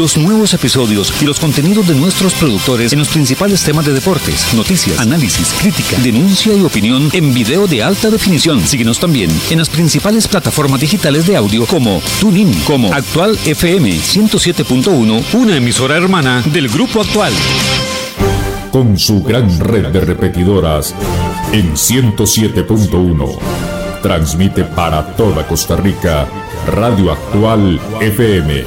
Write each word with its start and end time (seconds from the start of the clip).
los 0.00 0.16
nuevos 0.16 0.54
episodios 0.54 1.12
y 1.20 1.26
los 1.26 1.38
contenidos 1.38 1.86
de 1.86 1.94
nuestros 1.94 2.32
productores 2.32 2.90
en 2.94 3.00
los 3.00 3.08
principales 3.08 3.62
temas 3.62 3.84
de 3.84 3.92
deportes, 3.92 4.54
noticias, 4.54 4.98
análisis, 4.98 5.52
crítica, 5.60 5.98
denuncia 6.02 6.54
y 6.54 6.62
opinión 6.62 7.10
en 7.12 7.34
video 7.34 7.66
de 7.66 7.82
alta 7.82 8.08
definición. 8.08 8.66
Síguenos 8.66 8.98
también 8.98 9.30
en 9.50 9.58
las 9.58 9.68
principales 9.68 10.26
plataformas 10.26 10.80
digitales 10.80 11.26
de 11.26 11.36
audio 11.36 11.66
como 11.66 12.00
TuneIn, 12.18 12.50
como 12.60 12.90
Actual 12.94 13.38
FM 13.44 13.90
107.1, 13.90 15.34
una 15.34 15.56
emisora 15.58 15.98
hermana 15.98 16.42
del 16.46 16.70
Grupo 16.70 17.02
Actual. 17.02 17.34
Con 18.72 18.98
su 18.98 19.22
gran 19.22 19.60
red 19.60 19.88
de 19.88 20.00
repetidoras 20.00 20.94
en 21.52 21.74
107.1, 21.74 23.38
transmite 24.00 24.64
para 24.64 25.14
toda 25.14 25.46
Costa 25.46 25.76
Rica 25.76 26.26
Radio 26.68 27.12
Actual 27.12 27.78
FM, 28.00 28.64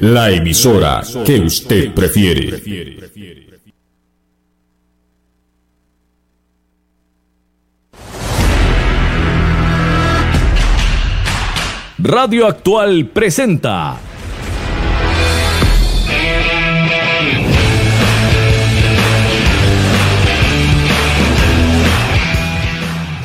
la 0.00 0.30
emisora 0.30 1.02
que 1.24 1.40
usted 1.40 1.92
prefiere. 1.92 2.60
Radio 11.98 12.46
Actual 12.46 13.06
presenta 13.06 13.98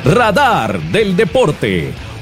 Radar 0.05 0.79
del 0.91 1.15
Deporte. 1.15 2.08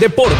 Deporte. 0.00 0.34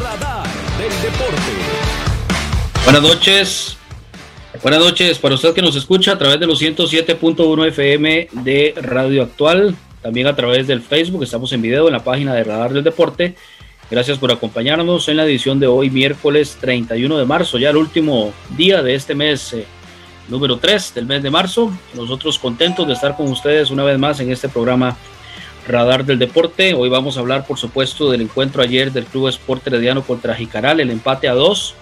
Radar 0.00 0.46
del 0.78 1.02
Deporte. 1.02 1.52
Buenas 2.84 3.02
noches. 3.02 3.76
Buenas 4.62 4.80
noches 4.80 5.18
para 5.18 5.34
usted 5.34 5.52
que 5.52 5.60
nos 5.60 5.76
escucha 5.76 6.12
a 6.12 6.18
través 6.18 6.40
de 6.40 6.46
los 6.46 6.62
107.1 6.62 7.68
FM 7.68 8.28
de 8.32 8.72
Radio 8.80 9.24
Actual, 9.24 9.76
también 10.00 10.26
a 10.26 10.34
través 10.34 10.66
del 10.66 10.80
Facebook, 10.80 11.22
estamos 11.22 11.52
en 11.52 11.60
video 11.60 11.86
en 11.86 11.92
la 11.92 12.02
página 12.02 12.32
de 12.32 12.44
Radar 12.44 12.72
del 12.72 12.82
Deporte. 12.82 13.34
Gracias 13.90 14.16
por 14.16 14.32
acompañarnos 14.32 15.06
en 15.10 15.18
la 15.18 15.26
edición 15.26 15.60
de 15.60 15.66
hoy, 15.66 15.90
miércoles 15.90 16.56
31 16.62 17.18
de 17.18 17.26
marzo, 17.26 17.58
ya 17.58 17.68
el 17.68 17.76
último 17.76 18.32
día 18.56 18.82
de 18.82 18.94
este 18.94 19.14
mes 19.14 19.52
eh, 19.52 19.66
número 20.28 20.58
3 20.58 20.94
del 20.94 21.06
mes 21.06 21.22
de 21.22 21.30
marzo. 21.30 21.72
Nosotros 21.94 22.38
contentos 22.38 22.86
de 22.86 22.92
estar 22.92 23.16
con 23.16 23.28
ustedes 23.28 23.70
una 23.70 23.84
vez 23.84 23.98
más 23.98 24.20
en 24.20 24.30
este 24.30 24.48
programa 24.48 24.96
Radar 25.66 26.04
del 26.04 26.18
Deporte. 26.18 26.74
Hoy 26.74 26.88
vamos 26.88 27.16
a 27.16 27.20
hablar, 27.20 27.46
por 27.46 27.58
supuesto, 27.58 28.10
del 28.10 28.22
encuentro 28.22 28.62
ayer 28.62 28.92
del 28.92 29.04
Club 29.04 29.28
Sport 29.28 29.66
Herediano 29.66 30.02
contra 30.02 30.34
Jicaral, 30.34 30.80
el 30.80 30.90
empate 30.90 31.28
a 31.28 31.34
dos. 31.34 31.74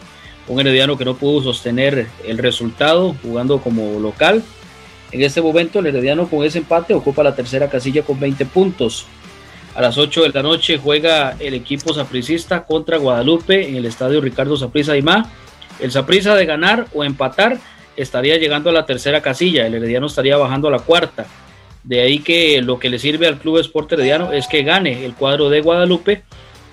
Un 0.48 0.60
Herediano 0.60 0.96
que 0.96 1.04
no 1.04 1.16
pudo 1.16 1.42
sostener 1.42 2.06
el 2.24 2.38
resultado 2.38 3.16
jugando 3.22 3.58
como 3.58 3.98
local. 3.98 4.42
En 5.10 5.22
este 5.22 5.42
momento, 5.42 5.80
el 5.80 5.86
Herediano 5.86 6.28
con 6.28 6.44
ese 6.44 6.58
empate 6.58 6.94
ocupa 6.94 7.22
la 7.22 7.34
tercera 7.34 7.68
casilla 7.68 8.02
con 8.02 8.18
20 8.18 8.46
puntos. 8.46 9.06
A 9.74 9.82
las 9.82 9.98
8 9.98 10.22
de 10.22 10.28
la 10.30 10.42
noche 10.42 10.78
juega 10.78 11.36
el 11.38 11.54
equipo 11.54 11.92
sapricista 11.92 12.64
contra 12.64 12.96
Guadalupe 12.96 13.68
en 13.68 13.76
el 13.76 13.86
estadio 13.86 14.20
Ricardo 14.20 14.56
Saprissa 14.56 14.92
Aymá. 14.92 15.30
El 15.80 15.92
Saprissa 15.92 16.34
de 16.34 16.46
ganar 16.46 16.86
o 16.94 17.04
empatar 17.04 17.58
estaría 17.96 18.36
llegando 18.36 18.70
a 18.70 18.72
la 18.72 18.86
tercera 18.86 19.20
casilla, 19.20 19.66
el 19.66 19.74
Herediano 19.74 20.06
estaría 20.06 20.36
bajando 20.36 20.68
a 20.68 20.70
la 20.70 20.78
cuarta. 20.78 21.26
De 21.82 22.00
ahí 22.00 22.18
que 22.18 22.60
lo 22.62 22.78
que 22.78 22.90
le 22.90 22.98
sirve 22.98 23.26
al 23.26 23.38
Club 23.38 23.58
Sport 23.58 23.92
Herediano 23.92 24.32
es 24.32 24.48
que 24.48 24.62
gane 24.62 25.04
el 25.04 25.14
cuadro 25.14 25.48
de 25.48 25.60
Guadalupe 25.60 26.24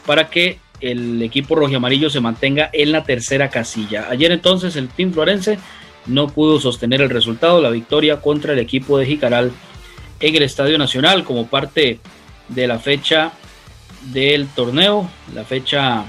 para 0.06 0.30
que 0.30 0.60
el 0.82 1.22
equipo 1.22 1.56
rojiamarillo 1.56 2.10
se 2.10 2.20
mantenga 2.20 2.70
en 2.74 2.92
la 2.92 3.04
tercera 3.04 3.50
casilla. 3.50 4.08
Ayer 4.10 4.32
entonces 4.32 4.76
el 4.76 4.90
Team 4.90 5.14
Florense 5.14 5.58
no 6.08 6.28
pudo 6.28 6.60
sostener 6.60 7.02
el 7.02 7.10
resultado, 7.10 7.62
la 7.62 7.70
victoria 7.70 8.20
contra 8.20 8.54
el 8.54 8.60
equipo 8.60 8.98
de 8.98 9.06
Jicaral 9.06 9.52
en 10.20 10.36
el 10.36 10.44
Estadio 10.44 10.78
Nacional 10.78 11.24
como 11.24 11.48
parte 11.48 12.00
de 12.50 12.68
la 12.68 12.80
fecha 12.80 13.34
del 14.12 14.48
torneo, 14.48 15.10
la 15.34 15.46
fecha 15.46 16.06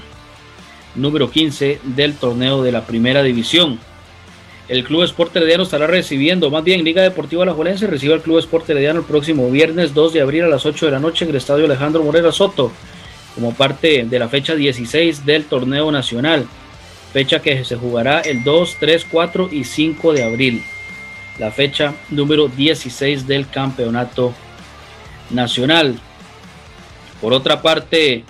número 0.95 1.29
15 1.29 1.79
del 1.83 2.15
torneo 2.15 2.63
de 2.63 2.71
la 2.71 2.85
primera 2.85 3.23
división. 3.23 3.79
El 4.67 4.83
Club 4.83 5.03
Sport 5.03 5.35
Herediano 5.35 5.61
estará 5.61 5.85
recibiendo, 5.85 6.49
más 6.49 6.63
bien 6.63 6.83
Liga 6.83 7.03
Deportiva 7.03 7.43
Alajuelense 7.43 7.85
recibe 7.85 8.15
al 8.15 8.23
Club 8.23 8.39
Sport 8.39 8.67
Herediano 8.67 9.01
el 9.01 9.05
próximo 9.05 9.49
viernes 9.51 9.93
2 9.93 10.13
de 10.13 10.21
abril 10.21 10.43
a 10.43 10.47
las 10.47 10.65
8 10.65 10.87
de 10.87 10.91
la 10.91 10.99
noche 10.99 11.23
en 11.23 11.29
el 11.29 11.37
Estadio 11.37 11.65
Alejandro 11.65 12.03
Morera 12.03 12.31
Soto, 12.31 12.71
como 13.35 13.53
parte 13.53 14.05
de 14.09 14.19
la 14.19 14.27
fecha 14.27 14.55
16 14.55 15.23
del 15.23 15.45
torneo 15.45 15.91
nacional, 15.91 16.47
fecha 17.13 17.43
que 17.43 17.63
se 17.63 17.75
jugará 17.75 18.21
el 18.21 18.43
2, 18.43 18.77
3, 18.79 19.05
4 19.11 19.49
y 19.51 19.65
5 19.65 20.13
de 20.13 20.23
abril, 20.23 20.63
la 21.37 21.51
fecha 21.51 21.93
número 22.09 22.47
16 22.47 23.27
del 23.27 23.47
campeonato 23.47 24.33
nacional. 25.29 25.99
Por 27.21 27.33
otra 27.33 27.61
parte, 27.61 28.23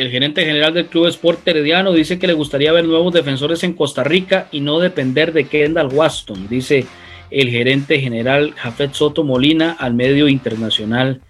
el 0.00 0.10
gerente 0.10 0.46
general 0.46 0.72
del 0.72 0.86
Club 0.86 1.08
Sport 1.08 1.46
Herediano 1.46 1.92
dice 1.92 2.18
que 2.18 2.26
le 2.26 2.32
gustaría 2.32 2.72
ver 2.72 2.86
nuevos 2.86 3.12
defensores 3.12 3.62
en 3.64 3.74
Costa 3.74 4.02
Rica 4.02 4.48
y 4.50 4.60
no 4.60 4.78
depender 4.78 5.34
de 5.34 5.44
Kendall 5.44 5.92
Waston, 5.92 6.48
dice 6.48 6.86
el 7.30 7.50
gerente 7.50 8.00
general 8.00 8.54
Jafet 8.56 8.94
Soto 8.94 9.24
Molina 9.24 9.76
al 9.78 9.92
medio 9.92 10.26
internacional 10.26 11.20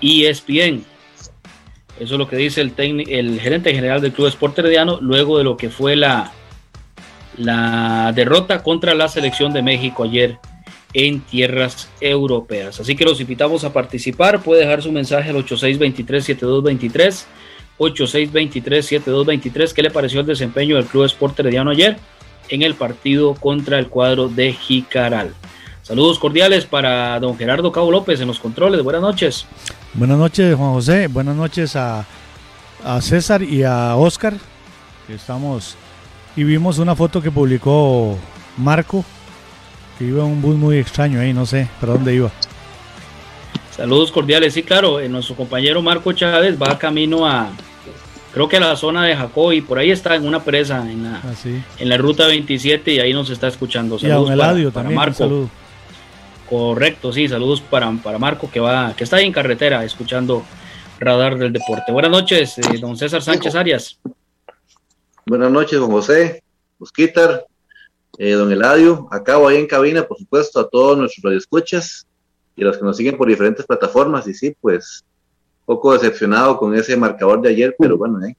ESPN. 0.00 0.82
Eso 2.00 2.14
es 2.14 2.18
lo 2.18 2.26
que 2.26 2.36
dice 2.36 2.62
el, 2.62 2.72
el 2.78 3.38
gerente 3.38 3.74
general 3.74 4.00
del 4.00 4.12
Club 4.12 4.28
Sport 4.28 4.60
Herediano 4.60 4.98
luego 5.02 5.36
de 5.36 5.44
lo 5.44 5.58
que 5.58 5.68
fue 5.68 5.94
la, 5.94 6.32
la 7.36 8.12
derrota 8.16 8.62
contra 8.62 8.94
la 8.94 9.08
selección 9.08 9.52
de 9.52 9.60
México 9.60 10.04
ayer 10.04 10.38
en 10.94 11.20
tierras 11.20 11.90
europeas. 12.00 12.80
Así 12.80 12.96
que 12.96 13.04
los 13.04 13.20
invitamos 13.20 13.64
a 13.64 13.74
participar. 13.74 14.42
Puede 14.42 14.62
dejar 14.62 14.82
su 14.82 14.90
mensaje 14.90 15.28
al 15.28 15.36
8623-7223. 15.44 17.26
8623-7223. 17.78 19.72
¿Qué 19.72 19.82
le 19.82 19.90
pareció 19.90 20.20
el 20.20 20.26
desempeño 20.26 20.76
del 20.76 20.86
Club 20.86 21.04
Sport 21.04 21.40
Herediano 21.40 21.70
ayer 21.70 21.98
en 22.48 22.62
el 22.62 22.74
partido 22.74 23.34
contra 23.34 23.78
el 23.78 23.88
cuadro 23.88 24.28
de 24.28 24.52
Jicaral? 24.52 25.34
Saludos 25.82 26.18
cordiales 26.18 26.66
para 26.66 27.18
don 27.20 27.36
Gerardo 27.38 27.70
Cabo 27.70 27.90
López 27.90 28.20
en 28.20 28.26
los 28.26 28.40
controles. 28.40 28.82
Buenas 28.82 29.02
noches. 29.02 29.46
Buenas 29.94 30.18
noches, 30.18 30.56
Juan 30.56 30.72
José. 30.72 31.06
Buenas 31.06 31.36
noches 31.36 31.76
a, 31.76 32.04
a 32.84 33.00
César 33.00 33.42
y 33.42 33.62
a 33.62 33.94
Oscar. 33.96 34.34
Estamos 35.08 35.76
y 36.36 36.44
vimos 36.44 36.78
una 36.78 36.94
foto 36.94 37.22
que 37.22 37.30
publicó 37.30 38.16
Marco, 38.58 39.04
que 39.98 40.04
iba 40.04 40.24
en 40.24 40.32
un 40.32 40.42
bus 40.42 40.56
muy 40.56 40.76
extraño 40.78 41.20
ahí, 41.20 41.32
no 41.32 41.46
sé 41.46 41.68
para 41.80 41.94
dónde 41.94 42.14
iba. 42.14 42.30
Saludos 43.70 44.10
cordiales, 44.12 44.54
sí, 44.54 44.62
claro, 44.62 45.00
eh, 45.00 45.08
nuestro 45.08 45.34
compañero 45.34 45.82
Marco 45.82 46.12
Chávez 46.12 46.60
va 46.60 46.78
camino 46.78 47.26
a, 47.26 47.50
creo 48.36 48.50
que 48.50 48.58
a 48.58 48.60
la 48.60 48.76
zona 48.76 49.06
de 49.06 49.16
Jacoy, 49.16 49.62
por 49.62 49.78
ahí 49.78 49.90
está 49.90 50.14
en 50.14 50.26
una 50.26 50.44
presa, 50.44 50.82
en 50.90 51.04
la, 51.04 51.20
Ah, 51.24 51.32
sí. 51.34 51.58
en 51.78 51.88
la 51.88 51.96
ruta 51.96 52.26
27 52.26 52.92
y 52.92 53.00
ahí 53.00 53.14
nos 53.14 53.30
está 53.30 53.48
escuchando. 53.48 53.94
Y 53.94 54.04
a 54.04 54.10
Saludos 54.10 54.28
don 54.28 54.38
para, 54.38 54.50
Eladio 54.50 54.70
para 54.70 54.82
también. 54.84 54.98
un 54.98 55.04
Marco. 55.04 55.16
saludo. 55.18 55.50
Correcto, 56.50 57.12
sí, 57.14 57.28
saludos 57.28 57.62
para, 57.62 57.90
para 58.04 58.18
Marco 58.18 58.50
que 58.50 58.60
va, 58.60 58.94
que 58.94 59.04
está 59.04 59.16
ahí 59.16 59.24
en 59.26 59.32
carretera 59.32 59.84
escuchando 59.84 60.44
Radar 61.00 61.38
del 61.38 61.50
Deporte. 61.50 61.90
Buenas 61.92 62.10
noches, 62.10 62.58
eh, 62.58 62.62
don 62.78 62.94
César 62.98 63.22
Sánchez 63.22 63.54
Arias. 63.54 63.98
Buenas 65.24 65.50
noches, 65.50 65.80
don 65.80 65.90
José, 65.90 66.42
Mosquitar, 66.78 67.46
eh, 68.18 68.32
don 68.32 68.52
Eladio, 68.52 69.08
acá 69.10 69.38
o 69.38 69.48
ahí 69.48 69.56
en 69.56 69.66
cabina, 69.66 70.02
por 70.04 70.18
supuesto, 70.18 70.60
a 70.60 70.68
todos 70.68 70.98
nuestros 70.98 71.24
radioescuchas 71.24 72.06
y 72.54 72.62
a 72.62 72.66
los 72.66 72.76
que 72.76 72.84
nos 72.84 72.96
siguen 72.98 73.16
por 73.16 73.28
diferentes 73.28 73.64
plataformas. 73.64 74.26
Y 74.28 74.34
sí, 74.34 74.54
pues, 74.60 75.04
poco 75.66 75.92
decepcionado 75.92 76.56
con 76.56 76.74
ese 76.74 76.96
marcador 76.96 77.42
de 77.42 77.50
ayer, 77.50 77.76
pero 77.78 77.98
bueno, 77.98 78.24
eh, 78.24 78.34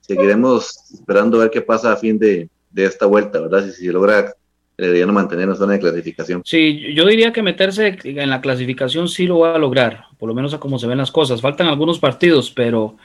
seguiremos 0.00 0.76
esperando 0.92 1.36
a 1.36 1.42
ver 1.42 1.50
qué 1.50 1.60
pasa 1.60 1.92
a 1.92 1.96
fin 1.96 2.18
de, 2.18 2.48
de 2.70 2.84
esta 2.84 3.06
vuelta, 3.06 3.40
¿verdad? 3.40 3.64
Si 3.66 3.86
se 3.86 3.92
logra 3.92 4.34
deberían 4.76 5.12
mantener 5.12 5.48
en 5.48 5.56
zona 5.56 5.74
de 5.74 5.80
clasificación. 5.80 6.42
Sí, 6.44 6.92
yo 6.94 7.06
diría 7.06 7.32
que 7.32 7.42
meterse 7.42 7.96
en 8.04 8.30
la 8.30 8.40
clasificación 8.40 9.08
sí 9.08 9.26
lo 9.26 9.38
va 9.38 9.54
a 9.54 9.58
lograr, 9.58 10.04
por 10.18 10.28
lo 10.28 10.34
menos 10.34 10.52
a 10.52 10.60
cómo 10.60 10.78
se 10.78 10.86
ven 10.86 10.98
las 10.98 11.10
cosas. 11.10 11.40
Faltan 11.40 11.68
algunos 11.68 11.98
partidos, 11.98 12.50
pero 12.50 12.96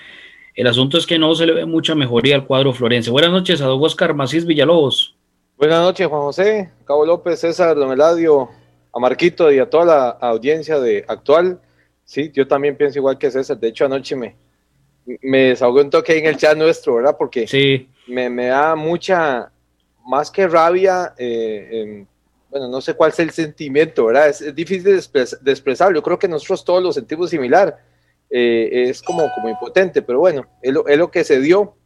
el 0.53 0.67
asunto 0.67 0.97
es 0.97 1.05
que 1.05 1.17
no 1.17 1.33
se 1.33 1.45
le 1.45 1.53
ve 1.53 1.65
mucha 1.65 1.95
mejoría 1.95 2.35
al 2.35 2.45
cuadro 2.45 2.73
florense. 2.73 3.09
Buenas 3.09 3.31
noches 3.31 3.61
a 3.61 3.65
don 3.65 3.81
Oscar 3.81 4.13
Macís 4.13 4.45
Villalobos. 4.45 5.15
Buenas 5.57 5.81
noches, 5.81 6.07
Juan 6.07 6.21
José, 6.23 6.71
Cabo 6.85 7.05
López, 7.05 7.39
César, 7.39 7.75
don 7.75 7.93
Eladio, 7.93 8.49
a 8.93 8.99
Marquito 8.99 9.51
y 9.51 9.59
a 9.59 9.69
toda 9.69 9.85
la 9.85 10.09
audiencia 10.09 10.79
de 10.79 11.05
actual. 11.07 11.61
Sí, 12.11 12.29
yo 12.33 12.45
también 12.45 12.75
pienso 12.75 12.99
igual 12.99 13.17
que 13.17 13.31
César. 13.31 13.57
De 13.57 13.69
hecho, 13.69 13.85
anoche 13.85 14.17
me, 14.17 14.35
me 15.21 15.43
desahogué 15.43 15.81
un 15.81 15.89
toque 15.89 16.17
en 16.17 16.25
el 16.25 16.35
chat 16.35 16.57
nuestro, 16.57 16.95
¿verdad? 16.95 17.15
Porque 17.17 17.47
sí. 17.47 17.87
me, 18.05 18.29
me 18.29 18.47
da 18.47 18.75
mucha, 18.75 19.49
más 20.05 20.29
que 20.29 20.45
rabia, 20.45 21.13
eh, 21.17 22.05
bueno, 22.49 22.67
no 22.67 22.81
sé 22.81 22.95
cuál 22.95 23.11
es 23.11 23.19
el 23.19 23.31
sentimiento, 23.31 24.07
¿verdad? 24.07 24.27
Es, 24.27 24.53
difícil 24.53 24.83
de, 24.83 25.51
expresar. 25.51 25.95
Yo 25.95 26.03
creo 26.03 26.19
que 26.19 26.27
nosotros 26.27 26.65
todos 26.65 26.83
lo 26.83 26.91
sentimos 26.91 27.29
similar. 27.29 27.79
Eh, 28.29 28.89
es 28.89 29.01
como, 29.01 29.31
como 29.33 29.47
impotente, 29.47 30.01
pero 30.01 30.19
bueno, 30.19 30.45
es 30.61 30.73
lo, 30.73 30.85
es 30.89 30.97
lo 30.97 31.09
que 31.09 31.23
se 31.23 31.39
dio 31.39 31.77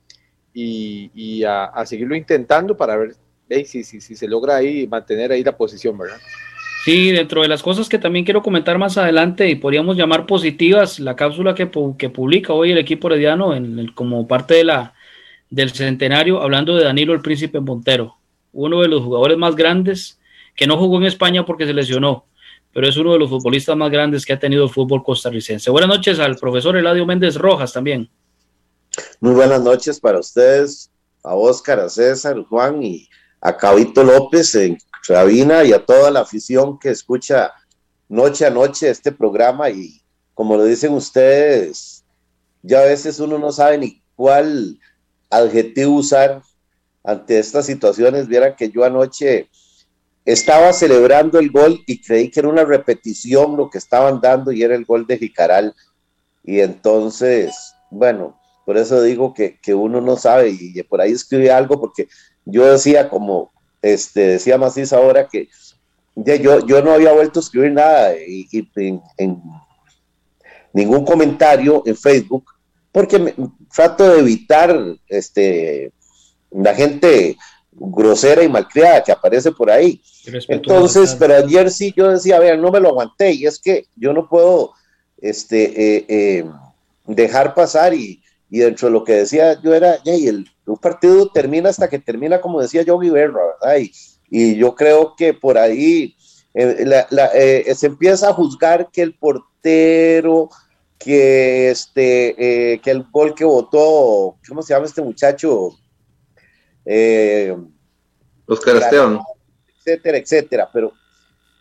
y, 0.56 1.12
y 1.14 1.44
a, 1.44 1.66
a, 1.66 1.86
seguirlo 1.86 2.16
intentando 2.16 2.76
para 2.76 2.98
ver 2.98 3.16
si, 3.68 3.84
si, 3.84 4.02
si 4.02 4.16
se 4.16 4.28
logra 4.28 4.56
ahí 4.56 4.88
mantener 4.88 5.32
ahí 5.32 5.44
la 5.44 5.56
posición, 5.56 5.96
¿verdad? 5.96 6.18
Sí, 6.86 7.12
dentro 7.12 7.42
de 7.42 7.48
las 7.48 7.64
cosas 7.64 7.90
que 7.90 7.98
también 7.98 8.26
quiero 8.26 8.44
comentar 8.44 8.78
más 8.78 8.96
adelante 9.00 9.50
y 9.50 9.56
podríamos 9.56 9.98
llamar 9.98 10.28
positivas, 10.28 11.00
la 11.00 11.16
cápsula 11.16 11.56
que, 11.56 11.68
que 11.98 12.12
publica 12.12 12.54
hoy 12.54 12.74
el 12.74 12.78
equipo 12.78 13.08
herediano 13.08 13.56
en 13.56 13.80
el, 13.80 13.96
como 13.96 14.28
parte 14.28 14.54
de 14.54 14.66
la, 14.66 14.94
del 15.50 15.72
centenario, 15.72 16.44
hablando 16.44 16.76
de 16.76 16.84
Danilo 16.84 17.14
el 17.14 17.24
Príncipe 17.24 17.60
Montero, 17.60 18.18
uno 18.54 18.84
de 18.84 18.88
los 18.88 19.02
jugadores 19.02 19.36
más 19.36 19.56
grandes 19.56 20.20
que 20.56 20.68
no 20.68 20.78
jugó 20.78 20.98
en 20.98 21.08
España 21.08 21.44
porque 21.44 21.66
se 21.66 21.74
lesionó, 21.74 22.28
pero 22.72 22.88
es 22.88 22.96
uno 22.98 23.14
de 23.14 23.18
los 23.18 23.32
futbolistas 23.32 23.76
más 23.76 23.90
grandes 23.90 24.24
que 24.24 24.34
ha 24.34 24.40
tenido 24.40 24.66
el 24.66 24.70
fútbol 24.70 25.04
costarricense. 25.04 25.72
Buenas 25.72 25.90
noches 25.90 26.20
al 26.20 26.36
profesor 26.36 26.78
Eladio 26.78 27.08
Méndez 27.08 27.36
Rojas 27.36 27.74
también. 27.74 28.08
Muy 29.20 29.34
buenas 29.34 29.64
noches 29.64 30.00
para 30.00 30.20
ustedes, 30.20 30.92
a 31.24 31.34
Óscar, 31.34 31.80
a 31.80 31.90
César, 31.90 32.44
Juan 32.44 32.84
y 32.84 33.10
a 33.42 33.58
Cabito 33.58 34.04
López 34.04 34.54
en 34.54 34.78
Rabina 35.08 35.64
y 35.64 35.74
a 35.74 35.86
toda 35.86 36.12
la 36.12 36.22
afición 36.22 36.80
que 36.80 36.90
escucha 36.90 37.52
noche 38.08 38.46
a 38.46 38.50
noche 38.50 38.90
este 38.90 39.12
programa 39.12 39.70
y 39.70 40.02
como 40.34 40.58
lo 40.58 40.66
dicen 40.66 40.94
ustedes, 40.94 42.04
ya 42.62 42.80
a 42.80 42.86
veces 42.86 43.20
uno 43.20 43.38
no 43.38 43.52
sabe 43.52 43.78
ni 43.78 44.02
cuál 44.16 44.80
adjetivo 45.30 45.96
usar 45.96 46.42
ante 47.04 47.40
estas 47.40 47.66
situaciones. 47.66 48.28
Vieran 48.28 48.56
que 48.56 48.70
yo 48.70 48.84
anoche 48.84 49.50
estaba 50.26 50.74
celebrando 50.74 51.40
el 51.40 51.52
gol 51.52 51.80
y 51.86 52.02
creí 52.02 52.30
que 52.30 52.42
era 52.42 52.50
una 52.50 52.66
repetición 52.66 53.56
lo 53.56 53.70
que 53.70 53.78
estaban 53.78 54.20
dando 54.20 54.52
y 54.52 54.64
era 54.64 54.76
el 54.76 54.86
gol 54.86 55.08
de 55.08 55.18
Jicaral. 55.18 55.74
Y 56.44 56.60
entonces, 56.60 57.74
bueno, 57.90 58.38
por 58.66 58.78
eso 58.78 59.02
digo 59.02 59.34
que, 59.34 59.60
que 59.62 59.74
uno 59.74 60.02
no 60.02 60.18
sabe 60.18 60.50
y 60.50 60.84
por 60.84 61.00
ahí 61.00 61.12
escribí 61.12 61.48
algo 61.48 61.80
porque 61.80 62.10
yo 62.44 62.66
decía 62.66 63.10
como 63.10 63.54
este, 63.86 64.22
decía 64.22 64.58
Macís 64.58 64.92
ahora 64.94 65.28
que 65.28 65.48
yo, 66.16 66.66
yo 66.66 66.82
no 66.82 66.92
había 66.92 67.14
vuelto 67.14 67.40
a 67.40 67.44
escribir 67.44 67.72
nada 67.72 68.16
y, 68.18 68.48
en, 68.78 69.42
ningún 70.74 71.06
comentario 71.06 71.84
en 71.86 71.96
Facebook 71.96 72.46
porque 72.92 73.36
trato 73.74 74.10
de 74.10 74.20
evitar 74.20 74.76
este, 75.08 75.92
la 76.50 76.74
gente 76.74 77.38
grosera 77.74 78.42
y 78.42 78.50
malcriada 78.50 79.04
que 79.04 79.12
aparece 79.12 79.52
por 79.52 79.70
ahí. 79.70 80.02
Entonces, 80.48 81.16
pero 81.20 81.36
ayer 81.36 81.70
sí 81.70 81.94
yo 81.96 82.10
decía, 82.10 82.40
vean, 82.40 82.62
no 82.62 82.72
me 82.72 82.80
lo 82.80 82.90
aguanté 82.90 83.34
y 83.34 83.46
es 83.46 83.60
que 83.60 83.86
yo 83.96 84.14
no 84.14 84.28
puedo 84.28 84.72
este, 85.18 85.98
eh, 85.98 86.06
eh, 86.08 86.46
dejar 87.06 87.54
pasar 87.54 87.94
y, 87.94 88.24
y, 88.50 88.60
dentro 88.60 88.88
de 88.88 88.94
lo 88.94 89.04
que 89.04 89.14
decía 89.14 89.62
yo 89.62 89.76
era, 89.76 90.00
y 90.06 90.28
el, 90.28 90.48
un 90.66 90.78
partido 90.78 91.30
termina 91.30 91.70
hasta 91.70 91.90
que 91.90 92.00
termina, 92.00 92.42
como 92.42 92.62
decía 92.62 92.82
Yogi 92.82 93.10
Berra, 93.10 93.42
¿verdad? 93.62 93.78
Y, 93.78 93.92
y, 94.30 94.56
yo 94.56 94.74
creo 94.76 95.16
que 95.16 95.34
por 95.34 95.58
ahí 95.58 96.16
eh, 96.54 97.06
eh, 97.34 97.76
se 97.76 97.88
empieza 97.88 98.30
a 98.30 98.34
juzgar 98.34 98.90
que 98.92 99.02
el 99.02 99.14
portero, 99.14 100.50
que 100.98 101.70
este, 101.70 102.74
eh, 102.74 102.80
que 102.80 102.92
el 102.92 103.04
gol 103.12 103.36
que 103.36 103.44
votó, 103.44 104.38
¿cómo 104.48 104.62
se 104.62 104.74
llama 104.74 104.86
este 104.86 105.02
muchacho? 105.02 105.72
Oscar 108.48 108.78
Esteban. 108.78 109.20
Etcétera, 109.78 110.18
etcétera. 110.18 110.70
Pero, 110.72 110.94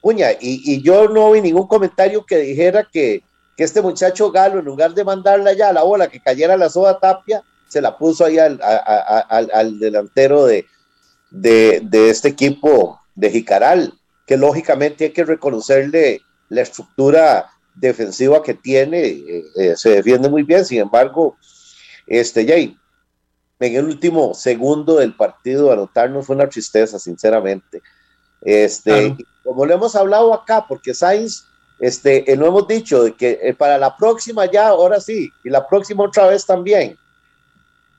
puña, 0.01 0.33
y, 0.33 0.63
y, 0.73 0.83
yo 0.83 1.09
no 1.09 1.33
vi 1.33 1.43
ningún 1.43 1.67
comentario 1.67 2.25
que 2.25 2.39
dijera 2.39 2.89
que, 2.91 3.23
que 3.57 3.65
este 3.65 3.83
muchacho 3.83 4.31
Galo, 4.31 4.61
en 4.61 4.65
lugar 4.65 4.95
de 4.95 5.05
mandarla 5.05 5.53
ya 5.53 5.71
a 5.71 5.73
la 5.73 5.83
bola, 5.83 6.09
que 6.09 6.21
cayera 6.21 6.57
la 6.57 6.71
soda 6.71 6.99
tapia, 7.01 7.43
se 7.75 7.81
la 7.81 7.99
puso 7.99 8.25
ahí 8.25 8.39
al, 8.39 8.61
al 8.63 9.79
delantero 9.81 10.47
de, 10.47 10.65
de, 11.33 11.81
de, 11.83 12.09
este 12.09 12.29
equipo 12.29 13.01
de 13.17 13.33
Jicaral, 13.33 13.95
que 14.29 14.37
lógicamente 14.37 15.07
hay 15.07 15.11
que 15.11 15.25
reconocerle 15.25 16.21
la 16.51 16.63
estructura 16.63 17.51
defensiva 17.75 18.45
que 18.45 18.55
tiene, 18.55 19.09
eh, 19.09 19.45
eh, 19.57 19.75
se 19.77 19.91
defiende 19.91 20.29
muy 20.29 20.45
bien, 20.45 20.65
sin 20.65 20.83
embargo, 20.83 21.37
este 22.07 22.47
Jay, 22.47 22.79
en 23.59 23.75
el 23.75 23.87
último 23.87 24.35
segundo 24.35 24.99
del 24.99 25.17
partido 25.17 25.73
anotarnos 25.73 26.27
fue 26.27 26.37
una 26.37 26.49
tristeza, 26.49 27.01
sinceramente. 27.01 27.83
Este, 28.41 28.93
claro. 28.93 29.17
como 29.43 29.67
lo 29.67 29.75
hemos 29.75 29.97
hablado 29.97 30.33
acá, 30.33 30.65
porque 30.69 30.95
Sainz, 30.95 31.45
este, 31.81 32.31
eh, 32.31 32.37
no 32.37 32.47
hemos 32.47 32.69
dicho 32.69 33.03
de 33.03 33.15
que 33.15 33.41
eh, 33.43 33.53
para 33.53 33.79
la 33.79 33.97
próxima 33.97 34.49
ya, 34.49 34.69
ahora 34.69 35.01
sí, 35.01 35.29
y 35.43 35.51
la 35.51 35.67
próxima 35.67 36.05
otra 36.05 36.29
vez 36.29 36.47
también, 36.47 36.97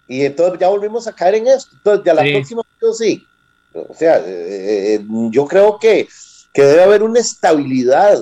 y 0.08 0.26
entonces 0.26 0.60
ya 0.60 0.70
volvimos 0.70 1.08
a 1.08 1.14
caer 1.14 1.36
en 1.36 1.48
esto. 1.48 1.76
Entonces, 1.76 2.06
ya 2.06 2.14
la 2.14 2.24
sí. 2.24 2.32
próxima, 2.32 2.62
sí. 2.98 3.26
O 3.74 3.94
sea, 3.94 4.22
eh, 4.26 5.04
yo 5.32 5.46
creo 5.46 5.78
que, 5.80 6.08
que 6.54 6.62
debe 6.62 6.84
haber 6.84 7.04
una 7.04 7.20
estabilidad. 7.20 8.20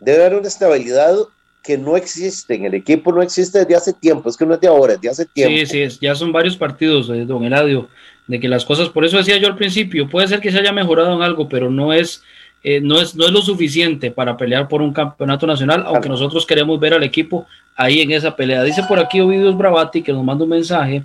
Debe 0.00 0.24
haber 0.24 0.38
una 0.38 0.48
estabilidad 0.48 1.14
que 1.62 1.76
no 1.76 1.96
existe 1.96 2.54
en 2.54 2.64
el 2.64 2.74
equipo, 2.74 3.12
no 3.12 3.22
existe 3.22 3.58
desde 3.58 3.76
hace 3.76 3.92
tiempo, 3.92 4.30
es 4.30 4.36
que 4.36 4.46
no 4.46 4.54
es 4.54 4.60
de 4.60 4.68
ahora, 4.68 4.94
es 4.94 5.00
de 5.00 5.10
hace 5.10 5.26
tiempo. 5.26 5.66
Sí, 5.66 5.90
sí, 5.90 5.98
ya 6.00 6.14
son 6.14 6.32
varios 6.32 6.56
partidos, 6.56 7.10
eh, 7.10 7.24
don 7.26 7.44
Eladio, 7.44 7.88
de 8.26 8.40
que 8.40 8.48
las 8.48 8.64
cosas, 8.64 8.88
por 8.88 9.04
eso 9.04 9.18
decía 9.18 9.36
yo 9.36 9.46
al 9.46 9.56
principio, 9.56 10.08
puede 10.08 10.28
ser 10.28 10.40
que 10.40 10.50
se 10.50 10.58
haya 10.58 10.72
mejorado 10.72 11.14
en 11.14 11.22
algo, 11.22 11.48
pero 11.48 11.70
no 11.70 11.92
es, 11.92 12.22
eh, 12.62 12.80
no 12.80 13.00
es, 13.00 13.14
no 13.14 13.26
es 13.26 13.32
lo 13.32 13.42
suficiente 13.42 14.10
para 14.10 14.38
pelear 14.38 14.68
por 14.68 14.80
un 14.80 14.94
campeonato 14.94 15.46
nacional, 15.46 15.82
aunque 15.84 16.08
claro. 16.08 16.14
nosotros 16.14 16.46
queremos 16.46 16.80
ver 16.80 16.94
al 16.94 17.02
equipo 17.02 17.46
ahí 17.76 18.00
en 18.00 18.10
esa 18.12 18.34
pelea. 18.34 18.62
Dice 18.62 18.82
por 18.84 18.98
aquí 18.98 19.20
Ovidios 19.20 19.56
Bravati 19.56 20.02
que 20.02 20.12
nos 20.12 20.24
manda 20.24 20.44
un 20.44 20.50
mensaje. 20.50 21.04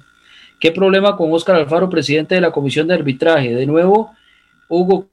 ¿Qué 0.60 0.72
problema 0.72 1.16
con 1.16 1.32
Óscar 1.34 1.56
Alfaro, 1.56 1.90
presidente 1.90 2.36
de 2.36 2.42
la 2.42 2.52
comisión 2.52 2.88
de 2.88 2.94
arbitraje? 2.94 3.54
De 3.54 3.66
nuevo, 3.66 4.14
Hugo 4.68 5.08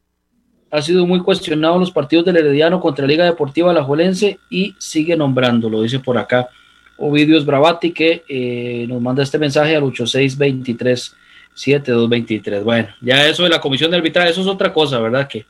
ha 0.71 0.81
sido 0.81 1.07
muy 1.07 1.21
cuestionado 1.21 1.79
los 1.79 1.91
partidos 1.91 2.25
del 2.25 2.39
Herediano 2.39 2.81
contra 2.81 3.07
Liga 3.07 3.25
Deportiva 3.25 3.71
Alajuelense 3.71 4.39
y 4.49 4.75
sigue 4.79 5.17
nombrándolo, 5.17 5.83
dice 5.83 5.99
por 5.99 6.17
acá 6.17 6.49
Ovidios 6.97 7.45
Bravati 7.45 7.93
que 7.93 8.25
eh, 8.29 8.87
nos 8.89 9.03
manda 9.03 9.23
este 9.23 9.39
mensaje 9.39 9.77
al 9.77 9.83
8623 9.83 11.17
7223. 11.55 12.65
Bueno, 12.65 12.89
ya 13.01 13.27
eso 13.27 13.43
de 13.43 13.51
la 13.51 13.61
comisión 13.61 13.91
de 13.91 13.99
arbitraje, 13.99 14.31
eso 14.31 14.41
es 14.41 14.47
otra 14.47 14.73
cosa, 14.73 14.99
¿verdad? 15.01 15.29
Que, 15.29 15.45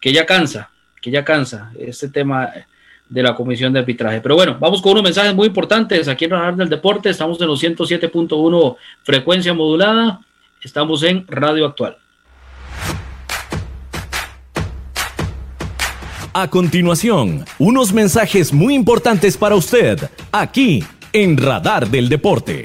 que 0.00 0.12
ya 0.12 0.24
cansa, 0.24 0.70
que 1.00 1.10
ya 1.10 1.24
cansa 1.24 1.72
este 1.78 2.08
tema 2.08 2.50
de 3.12 3.22
la 3.22 3.34
comisión 3.34 3.72
de 3.72 3.80
arbitraje. 3.80 4.20
Pero 4.22 4.34
bueno, 4.34 4.56
vamos 4.58 4.80
con 4.80 4.92
unos 4.92 5.04
mensajes 5.04 5.34
muy 5.34 5.48
importantes 5.48 6.08
aquí 6.08 6.24
en 6.24 6.30
Radar 6.30 6.56
del 6.56 6.70
Deporte. 6.70 7.10
Estamos 7.10 7.38
en 7.40 7.46
los 7.46 7.62
107.1 7.62 8.76
frecuencia 9.02 9.52
modulada. 9.52 10.20
Estamos 10.62 11.02
en 11.02 11.26
Radio 11.28 11.66
Actual. 11.66 11.98
A 16.32 16.48
continuación, 16.48 17.44
unos 17.58 17.92
mensajes 17.92 18.54
muy 18.54 18.74
importantes 18.74 19.36
para 19.36 19.54
usted, 19.56 19.98
aquí 20.30 20.82
en 21.12 21.36
Radar 21.36 21.88
del 21.88 22.08
Deporte. 22.08 22.64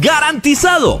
¡Garantizado! 0.00 1.00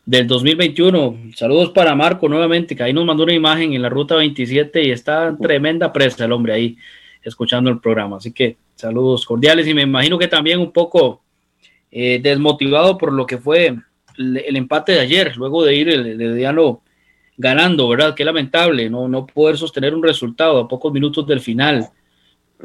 del 0.06 0.26
2021. 0.26 1.32
Saludos 1.34 1.70
para 1.70 1.94
Marco 1.94 2.28
nuevamente, 2.28 2.76
que 2.76 2.82
ahí 2.82 2.92
nos 2.92 3.04
mandó 3.04 3.24
una 3.24 3.32
imagen 3.32 3.72
en 3.72 3.82
la 3.82 3.88
ruta 3.88 4.16
27 4.16 4.84
y 4.84 4.90
está 4.90 5.36
tremenda 5.40 5.92
presa 5.92 6.24
el 6.24 6.32
hombre 6.32 6.52
ahí 6.52 6.76
escuchando 7.22 7.70
el 7.70 7.80
programa. 7.80 8.18
Así 8.18 8.32
que 8.32 8.56
saludos 8.74 9.24
cordiales 9.24 9.66
y 9.66 9.74
me 9.74 9.82
imagino 9.82 10.18
que 10.18 10.28
también 10.28 10.60
un 10.60 10.72
poco 10.72 11.22
eh, 11.90 12.20
desmotivado 12.22 12.98
por 12.98 13.12
lo 13.12 13.26
que 13.26 13.38
fue 13.38 13.74
el, 14.18 14.56
empate 14.56 14.92
de 14.92 15.00
ayer, 15.00 15.36
luego 15.36 15.64
de 15.64 15.74
ir 15.74 15.88
el, 15.88 16.20
el 16.20 16.36
Diano 16.36 16.82
ganando, 17.36 17.88
¿verdad? 17.88 18.14
Qué 18.14 18.24
lamentable 18.24 18.88
no, 18.90 19.08
no 19.08 19.26
poder 19.26 19.56
sostener 19.56 19.94
un 19.94 20.02
resultado 20.02 20.58
a 20.58 20.68
pocos 20.68 20.92
minutos 20.92 21.26
del 21.26 21.40
final. 21.40 21.88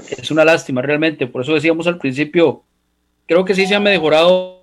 Es 0.10 0.30
una 0.30 0.46
lástima 0.46 0.82
realmente, 0.82 1.28
por 1.28 1.42
eso 1.42 1.54
decíamos 1.54 1.88
al 1.88 1.98
principio, 1.98 2.64
creo 3.26 3.44
que 3.44 3.56
sí 3.56 3.66
se 3.66 3.76
ha 3.76 3.80
mejorado 3.80 4.59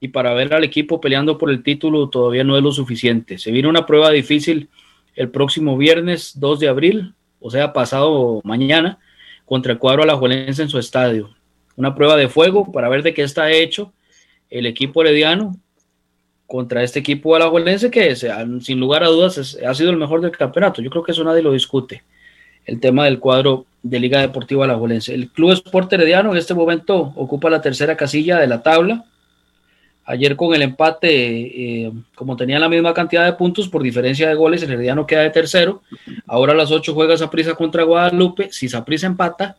y 0.00 0.08
para 0.08 0.34
ver 0.34 0.52
al 0.52 0.64
equipo 0.64 1.00
peleando 1.00 1.38
por 1.38 1.50
el 1.50 1.62
título 1.62 2.08
todavía 2.08 2.44
no 2.44 2.56
es 2.56 2.62
lo 2.62 2.72
suficiente. 2.72 3.38
Se 3.38 3.50
viene 3.50 3.68
una 3.68 3.86
prueba 3.86 4.10
difícil 4.10 4.68
el 5.14 5.30
próximo 5.30 5.76
viernes 5.76 6.38
2 6.38 6.60
de 6.60 6.68
abril, 6.68 7.14
o 7.40 7.50
sea, 7.50 7.72
pasado 7.72 8.40
mañana, 8.44 8.98
contra 9.44 9.72
el 9.72 9.78
cuadro 9.78 10.02
alajuelense 10.02 10.62
en 10.62 10.68
su 10.68 10.78
estadio. 10.78 11.30
Una 11.76 11.94
prueba 11.94 12.16
de 12.16 12.28
fuego 12.28 12.70
para 12.72 12.88
ver 12.88 13.02
de 13.02 13.14
qué 13.14 13.22
está 13.22 13.50
hecho 13.50 13.92
el 14.50 14.66
equipo 14.66 15.02
herediano 15.02 15.56
contra 16.46 16.82
este 16.82 17.00
equipo 17.00 17.34
alajuelense 17.34 17.90
que 17.90 18.14
sin 18.14 18.78
lugar 18.78 19.02
a 19.02 19.08
dudas 19.08 19.58
ha 19.66 19.74
sido 19.74 19.90
el 19.90 19.96
mejor 19.96 20.20
del 20.20 20.30
campeonato. 20.30 20.82
Yo 20.82 20.90
creo 20.90 21.02
que 21.02 21.12
eso 21.12 21.24
nadie 21.24 21.42
lo 21.42 21.52
discute. 21.52 22.04
El 22.64 22.80
tema 22.80 23.04
del 23.04 23.18
cuadro 23.18 23.66
de 23.82 24.00
Liga 24.00 24.20
Deportiva 24.20 24.64
Alajuelense. 24.64 25.14
El 25.14 25.30
Club 25.30 25.52
Sport 25.52 25.92
Herediano 25.92 26.32
en 26.32 26.38
este 26.38 26.54
momento 26.54 27.12
ocupa 27.16 27.50
la 27.50 27.60
tercera 27.60 27.96
casilla 27.96 28.38
de 28.38 28.46
la 28.46 28.62
tabla 28.62 29.04
Ayer 30.08 30.36
con 30.36 30.54
el 30.54 30.62
empate, 30.62 31.08
eh, 31.10 31.92
como 32.14 32.36
tenía 32.36 32.60
la 32.60 32.68
misma 32.68 32.94
cantidad 32.94 33.24
de 33.24 33.32
puntos 33.32 33.68
por 33.68 33.82
diferencia 33.82 34.28
de 34.28 34.36
goles, 34.36 34.62
el 34.62 34.70
Herediano 34.70 35.04
queda 35.04 35.22
de 35.22 35.30
tercero. 35.30 35.82
Ahora 36.28 36.52
a 36.52 36.56
las 36.56 36.70
8 36.70 36.94
juega 36.94 37.16
Saprisa 37.16 37.54
contra 37.54 37.82
Guadalupe. 37.82 38.48
Si 38.52 38.68
Saprisa 38.68 39.08
empata, 39.08 39.56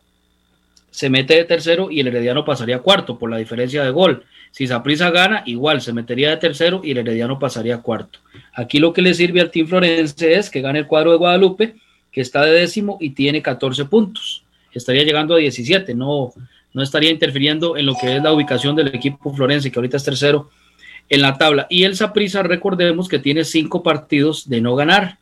se 0.90 1.10
mete 1.10 1.34
de 1.34 1.44
tercero 1.44 1.90
y 1.90 2.00
el 2.00 2.08
Herediano 2.08 2.46
pasaría 2.46 2.78
cuarto 2.78 3.18
por 3.18 3.30
la 3.30 3.36
diferencia 3.36 3.84
de 3.84 3.90
gol. 3.90 4.24
Si 4.50 4.66
Saprisa 4.66 5.10
gana, 5.10 5.42
igual 5.44 5.82
se 5.82 5.92
metería 5.92 6.30
de 6.30 6.38
tercero 6.38 6.80
y 6.82 6.92
el 6.92 6.98
Herediano 6.98 7.38
pasaría 7.38 7.78
cuarto. 7.78 8.18
Aquí 8.54 8.78
lo 8.78 8.94
que 8.94 9.02
le 9.02 9.12
sirve 9.12 9.42
al 9.42 9.50
Team 9.50 9.66
Florense 9.66 10.34
es 10.34 10.48
que 10.48 10.62
gane 10.62 10.78
el 10.78 10.86
cuadro 10.86 11.10
de 11.10 11.18
Guadalupe, 11.18 11.76
que 12.10 12.22
está 12.22 12.42
de 12.42 12.52
décimo 12.52 12.96
y 13.00 13.10
tiene 13.10 13.42
14 13.42 13.84
puntos. 13.84 14.42
Estaría 14.72 15.04
llegando 15.04 15.34
a 15.34 15.38
17, 15.38 15.94
no, 15.94 16.32
no 16.74 16.82
estaría 16.82 17.10
interfiriendo 17.10 17.76
en 17.76 17.86
lo 17.86 17.94
que 17.94 18.16
es 18.16 18.22
la 18.22 18.32
ubicación 18.32 18.76
del 18.76 18.88
equipo 18.88 19.34
florense, 19.34 19.70
que 19.70 19.78
ahorita 19.78 19.96
es 19.96 20.04
tercero 20.04 20.50
en 21.08 21.22
la 21.22 21.38
tabla. 21.38 21.66
Y 21.70 21.84
el 21.84 21.96
Saprissa, 21.96 22.42
recordemos 22.42 23.08
que 23.08 23.18
tiene 23.18 23.44
cinco 23.44 23.82
partidos 23.82 24.48
de 24.48 24.60
no 24.60 24.74
ganar. 24.76 25.18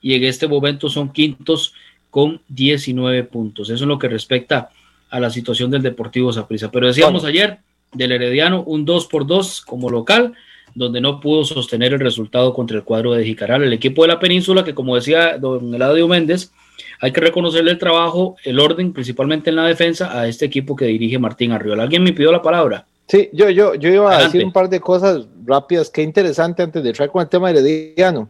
Y 0.00 0.14
en 0.14 0.24
este 0.24 0.48
momento 0.48 0.88
son 0.88 1.12
quintos 1.12 1.74
con 2.10 2.40
19 2.48 3.24
puntos. 3.24 3.68
Eso 3.70 3.84
es 3.84 3.88
lo 3.88 3.98
que 3.98 4.08
respecta 4.08 4.70
a 5.10 5.20
la 5.20 5.30
situación 5.30 5.70
del 5.70 5.82
Deportivo 5.82 6.32
Saprissa. 6.32 6.70
Pero 6.70 6.86
decíamos 6.86 7.24
ayer 7.24 7.58
del 7.92 8.12
Herediano 8.12 8.62
un 8.62 8.84
2 8.84 9.06
por 9.06 9.26
2 9.26 9.62
como 9.62 9.90
local, 9.90 10.34
donde 10.74 11.00
no 11.00 11.20
pudo 11.20 11.44
sostener 11.44 11.92
el 11.92 12.00
resultado 12.00 12.52
contra 12.52 12.76
el 12.76 12.84
cuadro 12.84 13.12
de 13.12 13.24
Jicaral. 13.24 13.62
El 13.62 13.72
equipo 13.72 14.02
de 14.02 14.08
la 14.08 14.20
península, 14.20 14.64
que 14.64 14.74
como 14.74 14.94
decía 14.94 15.38
don 15.38 15.74
Eladio 15.74 16.06
Méndez, 16.08 16.52
hay 17.00 17.12
que 17.12 17.20
reconocerle 17.20 17.70
el 17.70 17.78
trabajo, 17.78 18.36
el 18.44 18.58
orden, 18.58 18.92
principalmente 18.92 19.50
en 19.50 19.56
la 19.56 19.66
defensa, 19.66 20.18
a 20.18 20.26
este 20.26 20.46
equipo 20.46 20.74
que 20.74 20.86
dirige 20.86 21.18
Martín 21.18 21.52
Arriola. 21.52 21.84
¿Alguien 21.84 22.02
me 22.02 22.12
pidió 22.12 22.32
la 22.32 22.42
palabra? 22.42 22.86
Sí, 23.06 23.30
yo, 23.32 23.48
yo, 23.48 23.74
yo 23.74 23.88
iba 23.90 24.16
a 24.16 24.24
decir 24.24 24.44
un 24.44 24.52
par 24.52 24.68
de 24.68 24.80
cosas 24.80 25.26
rápidas. 25.46 25.88
Qué 25.90 26.02
interesante 26.02 26.62
antes 26.62 26.82
de 26.82 26.90
entrar 26.90 27.10
con 27.10 27.22
el 27.22 27.28
tema 27.28 27.50
herediano. 27.50 28.28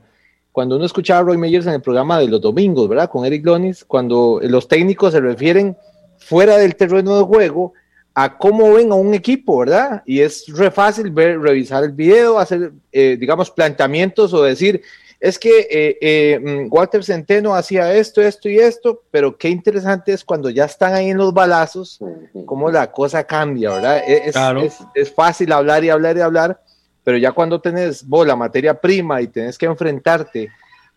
Cuando 0.53 0.77
uno 0.77 0.85
escuchaba 0.85 1.21
a 1.21 1.23
Roy 1.25 1.37
Meyers 1.37 1.67
en 1.67 1.75
el 1.75 1.83
programa 1.83 2.19
de 2.19 2.29
los 2.29 2.41
domingos, 2.41 2.89
¿verdad? 2.89 3.11
Con 3.11 3.25
Eric 3.25 3.45
Lonis, 3.45 3.85
cuando 3.85 4.41
los 4.43 4.69
técnicos 4.69 5.13
se 5.13 5.21
refieren 5.21 5.77
fuera 6.19 6.57
del 6.59 6.77
terreno 6.77 7.17
de 7.17 7.25
juego 7.25 7.73
a 8.15 8.37
cómo 8.37 8.75
ven 8.75 8.91
a 8.91 8.97
un 8.97 9.15
equipo, 9.15 9.59
¿verdad? 9.59 10.03
Y 10.05 10.21
es 10.21 10.47
re 10.49 10.71
fácil 10.71 11.11
ver, 11.11 11.41
revisar 11.41 11.85
el 11.85 11.93
video, 11.93 12.39
hacer, 12.39 12.73
eh, 12.91 13.17
digamos, 13.19 13.51
planteamientos 13.51 14.33
o 14.35 14.43
decir, 14.43 14.83
es 15.21 15.39
que 15.39 15.67
eh, 15.71 15.99
eh, 16.01 16.39
mm, 16.39 16.73
Walter 16.73 17.03
Centeno 17.03 17.55
hacía 17.55 17.93
esto, 17.93 18.23
esto 18.23 18.49
y 18.49 18.59
esto, 18.59 19.03
pero 19.11 19.37
qué 19.37 19.49
interesante 19.49 20.13
es 20.13 20.25
cuando 20.25 20.49
ya 20.49 20.65
están 20.65 20.95
ahí 20.95 21.11
en 21.11 21.19
los 21.19 21.35
balazos, 21.35 21.99
cómo 22.47 22.71
la 22.71 22.93
cosa 22.93 23.25
cambia, 23.25 23.71
¿verdad? 23.71 24.03
E, 24.07 24.29
es, 24.29 24.79
es, 24.95 25.13
fácil 25.13 25.51
hablar 25.53 25.83
y 25.83 25.91
hablar 25.91 26.17
y 26.17 26.21
hablar, 26.21 26.61
pero 27.03 27.19
ya 27.19 27.33
cuando 27.33 27.61
tenés 27.61 28.07
vos 28.07 28.27
la 28.27 28.37
materia 28.37 28.81
prima 28.81 29.21
y 29.21 29.27
tenés 29.27 29.59
que 29.59 29.67
enfrentarte 29.67 30.51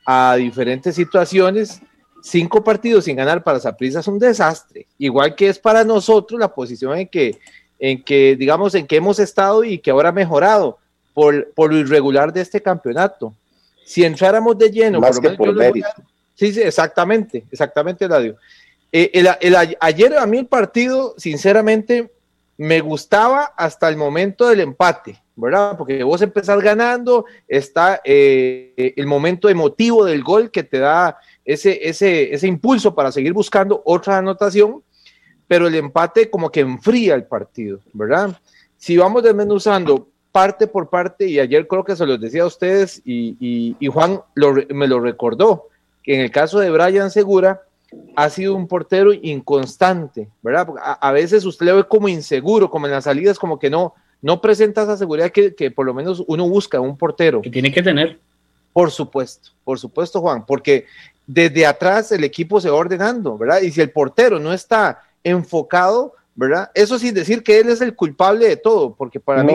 a 0.05 0.35
diferentes 0.35 0.93
situaciones, 0.93 1.81
cinco 2.21 2.63
partidos 2.63 3.05
sin 3.05 3.15
ganar 3.15 3.43
para 3.43 3.59
Saprissa 3.59 4.01
es 4.01 4.07
un 4.07 4.19
desastre, 4.19 4.85
igual 4.99 5.33
que 5.33 5.49
es 5.49 5.57
para 5.57 5.83
nosotros 5.83 6.39
la 6.39 6.53
posición 6.53 6.95
en 6.95 7.07
que, 7.07 7.39
en 7.79 8.03
que 8.03 8.35
digamos, 8.35 8.75
en 8.75 8.85
que 8.85 8.97
hemos 8.97 9.17
estado 9.17 9.63
y 9.63 9.79
que 9.79 9.89
ahora 9.89 10.09
ha 10.09 10.13
mejorado 10.13 10.77
por, 11.15 11.51
por 11.53 11.73
lo 11.73 11.79
irregular 11.79 12.31
de 12.31 12.41
este 12.41 12.61
campeonato 12.61 13.33
si 13.91 14.05
entráramos 14.05 14.57
de 14.57 14.71
lleno, 14.71 15.01
más 15.01 15.19
que 15.19 15.31
por 15.31 15.53
mérito. 15.53 15.89
Sí, 16.33 16.53
sí, 16.53 16.61
exactamente, 16.61 17.43
exactamente, 17.51 18.05
Eladio. 18.05 18.37
Eh, 18.89 19.11
el, 19.13 19.57
ayer 19.81 20.17
a 20.17 20.25
mí 20.25 20.37
el 20.37 20.45
partido, 20.45 21.13
sinceramente, 21.17 22.09
me 22.55 22.79
gustaba 22.79 23.51
hasta 23.57 23.89
el 23.89 23.97
momento 23.97 24.47
del 24.47 24.61
empate, 24.61 25.21
¿verdad? 25.35 25.75
Porque 25.77 26.05
vos 26.05 26.21
empezás 26.21 26.61
ganando, 26.61 27.25
está 27.49 27.99
eh, 28.05 28.93
el 28.95 29.07
momento 29.07 29.49
emotivo 29.49 30.05
del 30.05 30.23
gol 30.23 30.51
que 30.51 30.63
te 30.63 30.79
da 30.79 31.17
ese, 31.43 31.77
ese, 31.89 32.33
ese 32.33 32.47
impulso 32.47 32.95
para 32.95 33.11
seguir 33.11 33.33
buscando 33.33 33.81
otra 33.83 34.19
anotación, 34.19 34.81
pero 35.49 35.67
el 35.67 35.75
empate 35.75 36.29
como 36.29 36.49
que 36.49 36.61
enfría 36.61 37.15
el 37.15 37.25
partido, 37.25 37.81
¿verdad? 37.91 38.39
Si 38.77 38.95
vamos 38.95 39.21
desmenuzando 39.21 40.07
parte 40.31 40.67
por 40.67 40.89
parte, 40.89 41.27
y 41.27 41.39
ayer 41.39 41.67
creo 41.67 41.83
que 41.83 41.95
se 41.95 42.05
los 42.05 42.19
decía 42.19 42.43
a 42.43 42.47
ustedes, 42.47 43.01
y, 43.05 43.75
Juan 43.91 44.21
me 44.69 44.87
lo 44.87 44.99
recordó, 44.99 45.67
que 46.03 46.15
en 46.15 46.21
el 46.21 46.31
caso 46.31 46.59
de 46.59 46.71
Brian 46.71 47.11
Segura, 47.11 47.61
ha 48.15 48.29
sido 48.29 48.55
un 48.55 48.67
portero 48.67 49.11
inconstante, 49.13 50.29
¿verdad? 50.41 50.67
A, 50.81 51.11
veces 51.11 51.45
usted 51.45 51.65
le 51.65 51.73
ve 51.73 51.83
como 51.83 52.07
inseguro, 52.07 52.69
como 52.69 52.85
en 52.85 52.93
las 52.93 53.03
salidas, 53.03 53.37
como 53.37 53.59
que 53.59 53.69
no, 53.69 53.93
no 54.21 54.39
presenta 54.39 54.83
esa 54.83 54.97
seguridad 54.97 55.31
que, 55.31 55.53
que 55.55 55.71
por 55.71 55.85
lo 55.85 55.93
menos 55.93 56.23
uno 56.27 56.47
busca 56.47 56.79
un 56.79 56.97
portero. 56.97 57.41
Que 57.41 57.49
tiene 57.49 57.71
que 57.71 57.83
tener. 57.83 58.19
Por 58.71 58.91
supuesto, 58.91 59.49
por 59.65 59.77
supuesto, 59.77 60.21
Juan, 60.21 60.45
porque 60.45 60.85
desde 61.27 61.65
atrás 61.65 62.11
el 62.13 62.23
equipo 62.23 62.61
se 62.61 62.69
va 62.69 62.77
ordenando, 62.77 63.37
¿verdad? 63.37 63.61
Y 63.61 63.71
si 63.71 63.81
el 63.81 63.91
portero 63.91 64.39
no 64.39 64.53
está 64.53 65.01
enfocado, 65.23 66.13
¿verdad? 66.35 66.71
Eso 66.73 66.97
sin 66.97 67.13
decir 67.13 67.43
que 67.43 67.59
él 67.59 67.69
es 67.69 67.81
el 67.81 67.95
culpable 67.95 68.47
de 68.47 68.57
todo, 68.57 68.95
porque 68.95 69.19
para 69.19 69.43
mí... 69.43 69.53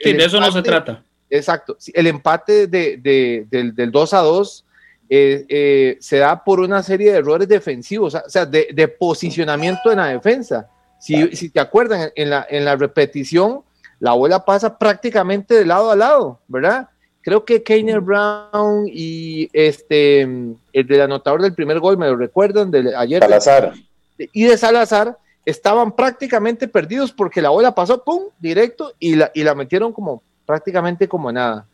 El, 0.00 0.16
de 0.16 0.24
eso 0.24 0.40
no 0.40 0.50
se 0.52 0.62
trata. 0.62 1.02
Exacto. 1.30 1.76
El 1.92 2.06
empate 2.06 2.66
de, 2.66 3.46
del, 3.50 3.90
2 3.90 4.14
a 4.14 4.18
2 4.18 4.64
eh, 5.08 5.44
eh, 5.48 5.96
se 6.00 6.18
da 6.18 6.44
por 6.44 6.60
una 6.60 6.82
serie 6.82 7.12
de 7.12 7.18
errores 7.18 7.48
defensivos, 7.48 8.14
o 8.14 8.28
sea, 8.28 8.46
de, 8.46 8.88
posicionamiento 8.98 9.90
en 9.90 9.98
la 9.98 10.08
defensa. 10.08 10.68
Si, 11.00 11.36
si, 11.36 11.50
te 11.50 11.60
acuerdan, 11.60 12.10
en 12.14 12.30
la, 12.30 12.46
en 12.48 12.64
la 12.64 12.76
repetición, 12.76 13.62
la 14.00 14.12
bola 14.12 14.44
pasa 14.44 14.78
prácticamente 14.78 15.54
de 15.54 15.66
lado 15.66 15.90
a 15.90 15.96
lado, 15.96 16.40
¿verdad? 16.48 16.88
Creo 17.22 17.44
que 17.44 17.62
Keiner 17.62 18.00
Brown 18.00 18.86
y 18.86 19.48
este, 19.52 20.20
el 20.20 20.86
del 20.86 21.00
anotador 21.00 21.40
del 21.40 21.54
primer 21.54 21.80
gol, 21.80 21.96
me 21.96 22.06
lo 22.06 22.16
recuerdan, 22.16 22.70
de 22.70 22.94
ayer. 22.94 23.22
Salazar. 23.22 23.72
Y 24.18 24.44
de 24.44 24.58
Salazar, 24.58 25.16
estaban 25.44 25.92
prácticamente 25.92 26.68
perdidos 26.68 27.12
porque 27.12 27.42
la 27.42 27.50
bola 27.50 27.74
pasó, 27.74 28.02
pum, 28.02 28.24
directo 28.38 28.92
y 28.98 29.16
la, 29.16 29.30
y 29.34 29.42
la 29.42 29.54
metieron 29.54 29.92
como 29.92 30.22
prácticamente 30.46 31.08
como 31.08 31.30
nada. 31.30 31.66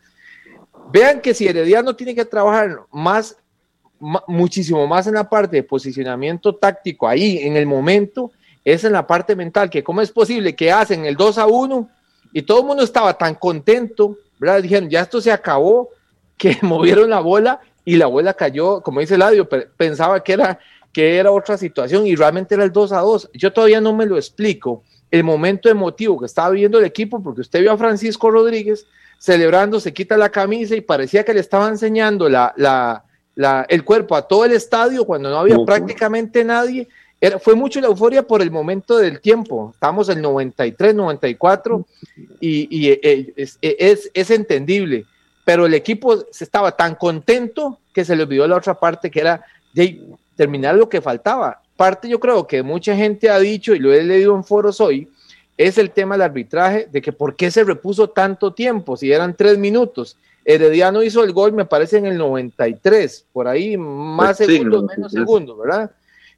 Vean 0.93 1.21
que 1.21 1.35
si 1.35 1.47
Herediano 1.47 1.95
tiene 1.95 2.15
que 2.15 2.25
trabajar 2.25 2.81
más, 2.91 3.37
muchísimo 4.27 4.87
más 4.87 5.07
en 5.07 5.15
la 5.15 5.29
parte 5.29 5.57
de 5.57 5.63
posicionamiento 5.63 6.55
táctico, 6.55 7.07
ahí 7.07 7.39
en 7.39 7.57
el 7.57 7.67
momento, 7.67 8.33
es 8.65 8.85
en 8.85 8.93
la 8.93 9.07
parte 9.07 9.37
mental, 9.37 9.71
que 9.71 9.85
cómo 9.85 10.01
es 10.01 10.11
posible 10.11 10.57
que 10.57 10.73
hacen 10.73 11.07
el 11.07 11.17
2 11.17 11.39
a 11.39 11.47
1 11.47 11.89
y 12.33 12.43
todo 12.43 12.61
el 12.61 12.67
mundo 12.67 12.83
estaba 12.83 13.17
tan 13.17 13.35
contento, 13.35 14.17
¿verdad? 14.39 14.63
Dijeron, 14.63 14.91
ya 14.91 15.01
esto 15.03 15.21
se 15.21 15.33
acabó, 15.33 15.91
que 16.37 16.59
movieron 16.63 17.11
la 17.11 17.21
bola 17.21 17.61
y 17.85 17.97
la 17.97 18.07
bola 18.07 18.35
cayó, 18.35 18.83
como 18.83 19.01
dice 19.01 19.17
Ladio, 19.19 19.49
pensaba 19.77 20.23
que 20.23 20.33
era 20.33 20.59
que 20.93 21.17
era 21.17 21.31
otra 21.31 21.57
situación 21.57 22.07
y 22.07 22.17
realmente 22.17 22.55
era 22.55 22.65
el 22.65 22.73
2 22.73 22.93
a 22.93 23.01
2. 23.01 23.31
Yo 23.35 23.53
todavía 23.53 23.81
no 23.81 23.95
me 23.95 24.07
lo 24.07 24.17
explico. 24.17 24.83
El 25.11 25.25
momento 25.25 25.69
emotivo 25.69 26.19
que 26.19 26.27
estaba 26.27 26.51
viendo 26.51 26.79
el 26.79 26.85
equipo, 26.85 27.23
porque 27.23 27.41
usted 27.41 27.61
vio 27.61 27.73
a 27.73 27.79
Francisco 27.79 28.31
Rodríguez 28.31 28.87
celebrando, 29.19 29.81
se 29.81 29.93
quita 29.93 30.17
la 30.17 30.31
camisa 30.31 30.75
y 30.75 30.81
parecía 30.81 31.25
que 31.25 31.35
le 31.35 31.41
estaba 31.41 31.69
enseñando 31.69 32.29
la, 32.29 32.55
la, 32.57 33.67
el 33.69 33.85
cuerpo 33.85 34.17
a 34.17 34.27
todo 34.27 34.45
el 34.45 34.53
estadio 34.53 35.05
cuando 35.05 35.31
no 35.31 35.39
había 35.39 35.59
prácticamente 35.65 36.45
nadie. 36.45 36.89
Era, 37.21 37.39
fue 37.39 37.55
mucho 37.55 37.81
la 37.81 37.89
euforia 37.89 38.23
por 38.27 38.41
el 38.41 38.51
momento 38.51 38.97
del 38.97 39.21
tiempo. 39.21 39.73
Estamos 39.75 40.09
en 40.09 40.23
93, 40.23 40.95
94 40.95 41.87
y, 42.41 42.67
y 42.71 42.89
eh, 42.89 43.33
es, 43.37 43.59
es, 43.61 44.11
es, 44.15 44.31
entendible. 44.31 45.05
Pero 45.45 45.67
el 45.67 45.75
equipo 45.75 46.25
estaba 46.31 46.73
tan 46.73 46.95
contento 46.95 47.79
que 47.93 48.07
se 48.07 48.17
le 48.17 48.23
olvidó 48.23 48.49
la 48.49 48.57
otra 48.57 48.79
parte 48.79 49.11
que 49.11 49.21
era 49.21 49.45
terminar 50.41 50.75
lo 50.75 50.89
que 50.89 51.03
faltaba. 51.03 51.61
Parte 51.77 52.09
yo 52.09 52.19
creo 52.19 52.47
que 52.47 52.63
mucha 52.63 52.97
gente 52.97 53.29
ha 53.29 53.39
dicho, 53.39 53.75
y 53.75 53.79
lo 53.79 53.93
he 53.93 54.03
leído 54.03 54.35
en 54.35 54.43
foros 54.43 54.81
hoy, 54.81 55.07
es 55.59 55.77
el 55.77 55.91
tema 55.91 56.15
del 56.15 56.23
arbitraje, 56.23 56.89
de 56.91 57.03
que 57.03 57.13
por 57.13 57.37
qué 57.37 57.51
se 57.51 57.63
repuso 57.63 58.09
tanto 58.09 58.55
tiempo, 58.55 58.97
si 58.97 59.13
eran 59.13 59.37
tres 59.37 59.59
minutos. 59.59 60.17
Herediano 60.43 61.03
hizo 61.03 61.23
el 61.25 61.35
gol, 61.35 61.53
me 61.53 61.67
parece, 61.67 61.99
en 61.99 62.07
el 62.07 62.17
93, 62.17 63.27
por 63.35 63.49
ahí 63.49 63.77
más 63.77 64.39
pues 64.39 64.49
segundos, 64.49 64.85
menos 64.85 65.13
segundos, 65.13 65.59
¿verdad? 65.59 65.91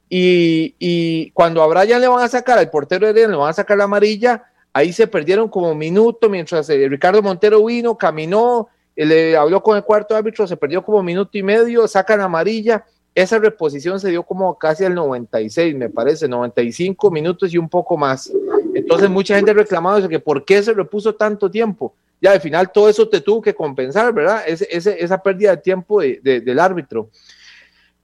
Y, 0.09 0.75
y, 0.79 1.31
cuando 1.31 1.63
a 1.63 1.67
Brian 1.67 2.01
le 2.01 2.09
van 2.09 2.25
a 2.25 2.27
sacar, 2.27 2.57
al 2.57 2.69
portero 2.69 3.07
Herediano 3.07 3.31
le 3.31 3.39
van 3.39 3.51
a 3.51 3.53
sacar 3.53 3.77
la 3.77 3.85
amarilla, 3.85 4.43
ahí 4.73 4.91
se 4.91 5.07
perdieron 5.07 5.47
como 5.47 5.73
minuto 5.73 6.29
mientras 6.29 6.69
eh, 6.69 6.89
Ricardo 6.89 7.21
Montero 7.21 7.63
vino, 7.63 7.97
caminó, 7.97 8.67
le 8.97 9.37
habló 9.37 9.63
con 9.63 9.77
el 9.77 9.83
cuarto 9.83 10.13
árbitro, 10.13 10.45
se 10.45 10.57
perdió 10.57 10.83
como 10.83 11.01
minuto 11.01 11.37
y 11.37 11.43
medio, 11.43 11.87
sacan 11.87 12.19
amarilla 12.19 12.83
esa 13.15 13.37
reposición 13.37 13.99
se 13.99 14.09
dio 14.09 14.23
como 14.23 14.57
casi 14.57 14.85
al 14.85 14.95
96, 14.95 15.75
me 15.75 15.89
parece, 15.89 16.27
95 16.27 17.11
minutos 17.11 17.53
y 17.53 17.57
un 17.57 17.69
poco 17.69 17.95
más. 17.95 18.31
Entonces 18.73 19.09
mucha 19.09 19.35
gente 19.35 19.53
reclamaba 19.53 19.99
eso, 19.99 20.09
que 20.09 20.19
por 20.19 20.43
qué 20.45 20.63
se 20.63 20.73
repuso 20.73 21.13
tanto 21.13 21.49
tiempo. 21.49 21.93
Ya 22.19 22.31
al 22.31 22.41
final 22.41 22.71
todo 22.71 22.89
eso 22.89 23.07
te 23.07 23.21
tuvo 23.21 23.41
que 23.41 23.53
compensar, 23.53 24.13
¿verdad? 24.13 24.43
esa 24.47 25.21
pérdida 25.21 25.51
de 25.51 25.61
tiempo 25.61 26.01
del 26.01 26.59
árbitro. 26.59 27.09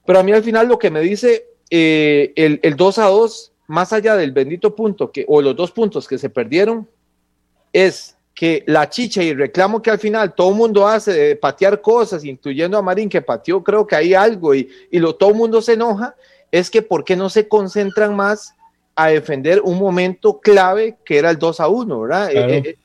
Pero 0.04 0.18
a 0.18 0.22
mí 0.22 0.32
al 0.32 0.42
final 0.42 0.68
lo 0.68 0.78
que 0.78 0.90
me 0.90 1.00
dice 1.00 1.46
eh, 1.70 2.32
el, 2.36 2.60
el 2.62 2.76
2 2.76 2.98
a 2.98 3.06
2, 3.06 3.52
más 3.66 3.92
allá 3.92 4.16
del 4.16 4.32
bendito 4.32 4.74
punto 4.74 5.10
que, 5.10 5.24
o 5.28 5.40
los 5.40 5.56
dos 5.56 5.72
puntos 5.72 6.06
que 6.06 6.18
se 6.18 6.28
perdieron, 6.28 6.88
es 7.72 8.16
que 8.40 8.64
la 8.66 8.88
chicha 8.88 9.22
y 9.22 9.34
reclamo 9.34 9.82
que 9.82 9.90
al 9.90 9.98
final 9.98 10.34
todo 10.34 10.48
el 10.48 10.54
mundo 10.54 10.88
hace 10.88 11.12
de 11.12 11.36
patear 11.36 11.82
cosas, 11.82 12.24
incluyendo 12.24 12.78
a 12.78 12.80
Marín 12.80 13.10
que 13.10 13.20
pateó, 13.20 13.62
creo 13.62 13.86
que 13.86 13.94
hay 13.94 14.14
algo 14.14 14.54
y, 14.54 14.66
y 14.90 14.98
lo, 14.98 15.14
todo 15.14 15.28
el 15.28 15.36
mundo 15.36 15.60
se 15.60 15.74
enoja, 15.74 16.14
es 16.50 16.70
que 16.70 16.80
¿por 16.80 17.04
qué 17.04 17.16
no 17.16 17.28
se 17.28 17.48
concentran 17.48 18.16
más 18.16 18.54
a 18.96 19.08
defender 19.08 19.60
un 19.60 19.78
momento 19.78 20.40
clave 20.40 20.96
que 21.04 21.18
era 21.18 21.28
el 21.28 21.38
2 21.38 21.60
a 21.60 21.68
1, 21.68 22.00
¿verdad? 22.00 22.30
Eh, 22.30 22.62
eh, 22.64 22.76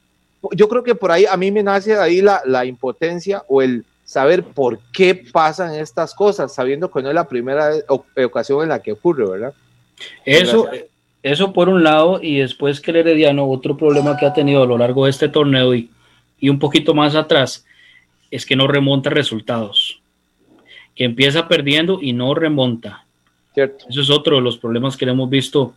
yo 0.52 0.68
creo 0.68 0.84
que 0.84 0.94
por 0.94 1.14
ahí 1.14 1.26
a 1.26 1.38
mí 1.38 1.50
me 1.54 1.64
nace 1.64 1.96
ahí 1.96 2.22
la, 2.22 2.42
la, 2.44 2.66
impotencia 2.66 3.46
o 3.48 3.62
el 3.62 3.86
saber 4.04 4.44
por 4.44 4.80
qué 4.92 5.16
pasan 5.16 5.74
estas 5.74 6.14
cosas, 6.14 6.54
sabiendo 6.54 6.92
que 6.92 7.02
no 7.02 7.08
es 7.08 7.16
la 7.16 7.30
primera 7.30 7.72
ocasión 8.26 8.62
en 8.62 8.68
la 8.68 8.82
que 8.82 8.92
ocurre, 8.92 9.26
¿verdad? 9.26 9.54
Eso, 10.26 10.68
eso 11.32 11.54
por 11.54 11.70
un 11.70 11.84
lado, 11.84 12.20
y 12.22 12.38
después 12.38 12.80
que 12.80 12.92
el 12.92 12.98
Herediano, 12.98 13.50
otro 13.50 13.76
problema 13.76 14.16
que 14.16 14.28
ha 14.28 14.34
tenido 14.34 14.62
a 14.62 14.68
lo 14.68 14.78
largo 14.78 15.06
de 15.06 15.12
este 15.12 15.28
torneo 15.28 15.74
y, 15.74 15.90
y 16.40 16.50
un 16.50 16.60
poquito 16.60 16.94
más 16.94 17.16
atrás, 17.16 17.66
es 18.30 18.46
que 18.46 18.56
no 18.56 18.68
remonta 18.68 19.10
resultados. 19.10 20.02
Que 20.96 21.04
empieza 21.04 21.48
perdiendo 21.48 21.98
y 22.00 22.14
no 22.14 22.36
remonta. 22.36 23.06
Cierto. 23.56 23.86
Eso 23.90 24.02
es 24.02 24.10
otro 24.12 24.36
de 24.36 24.44
los 24.44 24.60
problemas 24.60 24.96
que 24.96 25.06
hemos 25.06 25.28
visto 25.28 25.74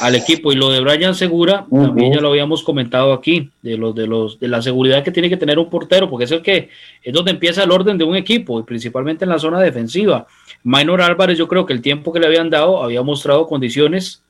al 0.00 0.16
equipo. 0.16 0.50
Y 0.50 0.56
lo 0.56 0.70
de 0.70 0.80
Brian 0.80 1.14
Segura, 1.14 1.66
también 1.70 2.14
ya 2.14 2.20
lo 2.20 2.30
habíamos 2.30 2.64
comentado 2.64 3.12
aquí, 3.12 3.50
de 3.62 3.76
los, 3.78 3.94
de 3.94 4.08
los, 4.08 4.40
de 4.40 4.48
la 4.48 4.60
seguridad 4.60 5.04
que 5.04 5.12
tiene 5.12 5.28
que 5.28 5.36
tener 5.36 5.56
un 5.56 5.70
portero, 5.70 6.10
porque 6.10 6.24
es 6.24 6.32
el 6.32 6.42
que 6.42 6.68
es 7.00 7.12
donde 7.12 7.30
empieza 7.30 7.62
el 7.62 7.70
orden 7.70 7.96
de 7.96 8.02
un 8.02 8.16
equipo, 8.16 8.58
y 8.58 8.64
principalmente 8.64 9.24
en 9.24 9.30
la 9.30 9.38
zona 9.38 9.60
defensiva. 9.60 10.26
Minor 10.64 11.00
Álvarez, 11.00 11.38
yo 11.38 11.46
creo 11.46 11.64
que 11.64 11.72
el 11.72 11.80
tiempo 11.80 12.12
que 12.12 12.18
le 12.18 12.26
habían 12.26 12.50
dado 12.50 12.82
había 12.82 13.02
mostrado 13.02 13.46
condiciones 13.46 14.20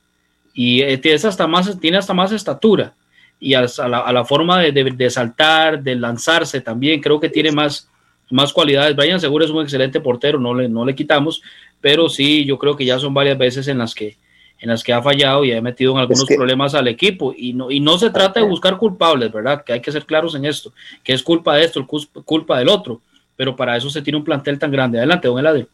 y 0.55 0.81
eh, 0.81 0.97
tiene 0.97 1.17
hasta 1.17 1.45
más, 1.45 1.79
tiene 1.79 1.97
hasta 1.97 2.13
más 2.13 2.31
estatura 2.31 2.95
y 3.39 3.53
a, 3.53 3.61
la, 3.61 4.25
forma 4.25 4.59
de, 4.59 5.09
saltar, 5.09 5.83
de 5.83 5.95
lanzarse 5.95 6.61
también, 6.61 7.01
creo 7.01 7.19
que 7.19 7.29
tiene 7.29 7.51
más, 7.51 7.89
más 8.31 8.53
cualidades. 8.53 8.95
Brian 8.95 9.19
Segura 9.19 9.45
es 9.45 9.51
un 9.51 9.61
excelente 9.61 9.99
portero, 9.99 10.39
no 10.39 10.53
le, 10.53 10.69
no 10.69 10.85
le 10.85 10.95
quitamos, 10.95 11.41
pero 11.81 12.09
sí, 12.09 12.45
yo 12.45 12.57
creo 12.57 12.75
que 12.75 12.85
ya 12.85 12.97
son 12.97 13.13
varias 13.13 13.37
veces 13.37 13.67
en 13.67 13.77
las 13.77 13.93
que 13.93 14.17
en 14.57 14.69
las 14.69 14.83
que 14.83 14.93
ha 14.93 15.01
fallado 15.01 15.43
y 15.43 15.51
ha 15.51 15.61
metido 15.61 15.91
en 15.91 15.99
algunos 15.99 16.25
problemas 16.25 16.73
al 16.73 16.87
equipo. 16.87 17.33
Y 17.37 17.51
no, 17.51 17.69
y 17.69 17.81
no 17.81 17.97
se 17.97 18.09
trata 18.09 18.39
de 18.39 18.47
buscar 18.47 18.77
culpables, 18.77 19.31
¿verdad? 19.31 19.63
Que 19.63 19.73
hay 19.73 19.81
que 19.81 19.91
ser 19.91 20.05
claros 20.05 20.33
en 20.33 20.45
esto, 20.45 20.71
que 21.03 21.11
es 21.13 21.21
culpa 21.21 21.55
de 21.55 21.65
esto, 21.65 21.85
culpa 21.85 22.57
del 22.57 22.69
otro. 22.69 23.01
Pero 23.35 23.53
para 23.53 23.75
eso 23.75 23.89
se 23.89 24.01
tiene 24.01 24.17
un 24.17 24.23
plantel 24.23 24.57
tan 24.57 24.71
grande. 24.71 24.97
Adelante, 24.97 25.27
don 25.27 25.37
Eladio. 25.37 25.67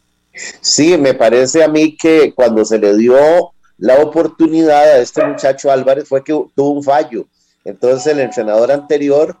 Sí, 0.60 0.98
me 0.98 1.14
parece 1.14 1.62
a 1.62 1.68
mí 1.68 1.96
que 1.96 2.32
cuando 2.34 2.64
se 2.64 2.78
le 2.78 2.96
dio 2.96 3.52
la 3.82 4.00
oportunidad 4.00 4.84
a 4.84 4.98
este 4.98 5.24
muchacho 5.26 5.68
Álvarez 5.68 6.06
fue 6.06 6.22
que 6.22 6.32
tuvo 6.54 6.70
un 6.70 6.84
fallo. 6.84 7.26
Entonces 7.64 8.12
el 8.12 8.20
entrenador 8.20 8.70
anterior 8.70 9.36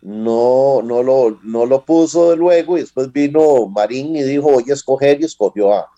no, 0.00 0.80
no, 0.80 1.02
lo, 1.02 1.38
no 1.42 1.66
lo 1.66 1.84
puso 1.84 2.30
de 2.30 2.36
luego 2.38 2.78
y 2.78 2.80
después 2.80 3.12
vino 3.12 3.66
Marín 3.66 4.16
y 4.16 4.22
dijo, 4.22 4.50
voy 4.50 4.64
a 4.70 4.72
escoger 4.72 5.20
y 5.20 5.26
escogió 5.26 5.74
a, 5.74 5.90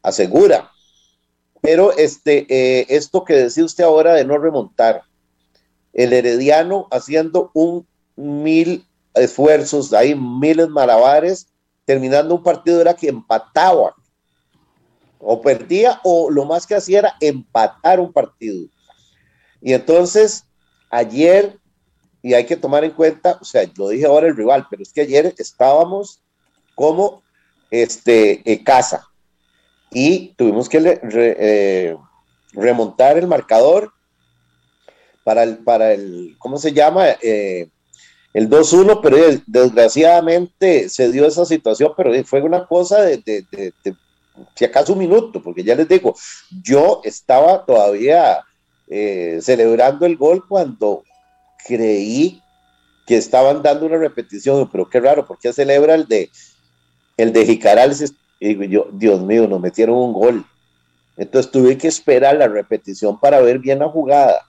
a 0.00 0.12
Segura. 0.12 0.70
Pero 1.60 1.90
este, 1.96 2.46
eh, 2.48 2.86
esto 2.88 3.24
que 3.24 3.34
decía 3.34 3.64
usted 3.64 3.82
ahora 3.82 4.14
de 4.14 4.24
no 4.24 4.38
remontar, 4.38 5.02
el 5.92 6.12
Herediano 6.12 6.86
haciendo 6.92 7.50
un 7.52 7.84
mil 8.14 8.86
esfuerzos, 9.12 9.92
ahí 9.92 10.14
miles 10.14 10.68
malabares, 10.68 11.48
terminando 11.84 12.36
un 12.36 12.44
partido 12.44 12.80
era 12.80 12.94
que 12.94 13.08
empataba, 13.08 13.96
o 15.24 15.40
perdía, 15.40 16.00
o 16.04 16.30
lo 16.30 16.44
más 16.44 16.66
que 16.66 16.74
hacía 16.74 17.00
era 17.00 17.14
empatar 17.20 17.98
un 18.00 18.12
partido. 18.12 18.66
Y 19.60 19.72
entonces, 19.72 20.44
ayer, 20.90 21.58
y 22.22 22.34
hay 22.34 22.44
que 22.44 22.56
tomar 22.56 22.84
en 22.84 22.90
cuenta, 22.90 23.38
o 23.40 23.44
sea, 23.44 23.64
lo 23.76 23.88
dije 23.88 24.06
ahora 24.06 24.28
el 24.28 24.36
rival, 24.36 24.66
pero 24.70 24.82
es 24.82 24.92
que 24.92 25.00
ayer 25.00 25.34
estábamos 25.38 26.22
como 26.74 27.22
este, 27.70 28.42
eh, 28.50 28.62
casa 28.62 29.08
y 29.90 30.34
tuvimos 30.36 30.68
que 30.68 31.00
eh, 31.02 31.96
remontar 32.52 33.16
el 33.16 33.26
marcador 33.26 33.92
para 35.24 35.44
el, 35.44 35.58
para 35.58 35.92
el 35.92 36.36
¿cómo 36.38 36.58
se 36.58 36.72
llama? 36.72 37.06
Eh, 37.22 37.68
el 38.34 38.50
2-1, 38.50 39.00
pero 39.00 39.16
desgraciadamente 39.46 40.88
se 40.88 41.10
dio 41.12 41.24
esa 41.24 41.44
situación, 41.44 41.92
pero 41.96 42.12
fue 42.24 42.42
una 42.42 42.66
cosa 42.66 43.00
de, 43.02 43.44
si 44.54 44.64
acaso 44.64 44.92
un 44.92 44.98
minuto, 45.00 45.42
porque 45.42 45.62
ya 45.62 45.74
les 45.74 45.88
digo, 45.88 46.14
yo 46.62 47.00
estaba 47.04 47.64
todavía 47.64 48.40
eh, 48.88 49.38
celebrando 49.40 50.06
el 50.06 50.16
gol 50.16 50.46
cuando 50.46 51.04
creí 51.66 52.40
que 53.06 53.16
estaban 53.16 53.62
dando 53.62 53.86
una 53.86 53.98
repetición, 53.98 54.68
pero 54.70 54.88
qué 54.88 55.00
raro, 55.00 55.26
porque 55.26 55.52
celebra 55.52 55.94
el 55.94 56.06
de 56.06 56.30
el 57.16 57.32
de 57.32 57.46
Jicaral 57.46 57.94
y 58.40 58.68
yo, 58.68 58.88
Dios 58.92 59.20
mío, 59.22 59.46
nos 59.46 59.60
metieron 59.60 59.96
un 59.96 60.12
gol. 60.12 60.44
Entonces 61.16 61.50
tuve 61.50 61.78
que 61.78 61.88
esperar 61.88 62.36
la 62.36 62.48
repetición 62.48 63.18
para 63.18 63.40
ver 63.40 63.58
bien 63.58 63.78
la 63.78 63.88
jugada. 63.88 64.42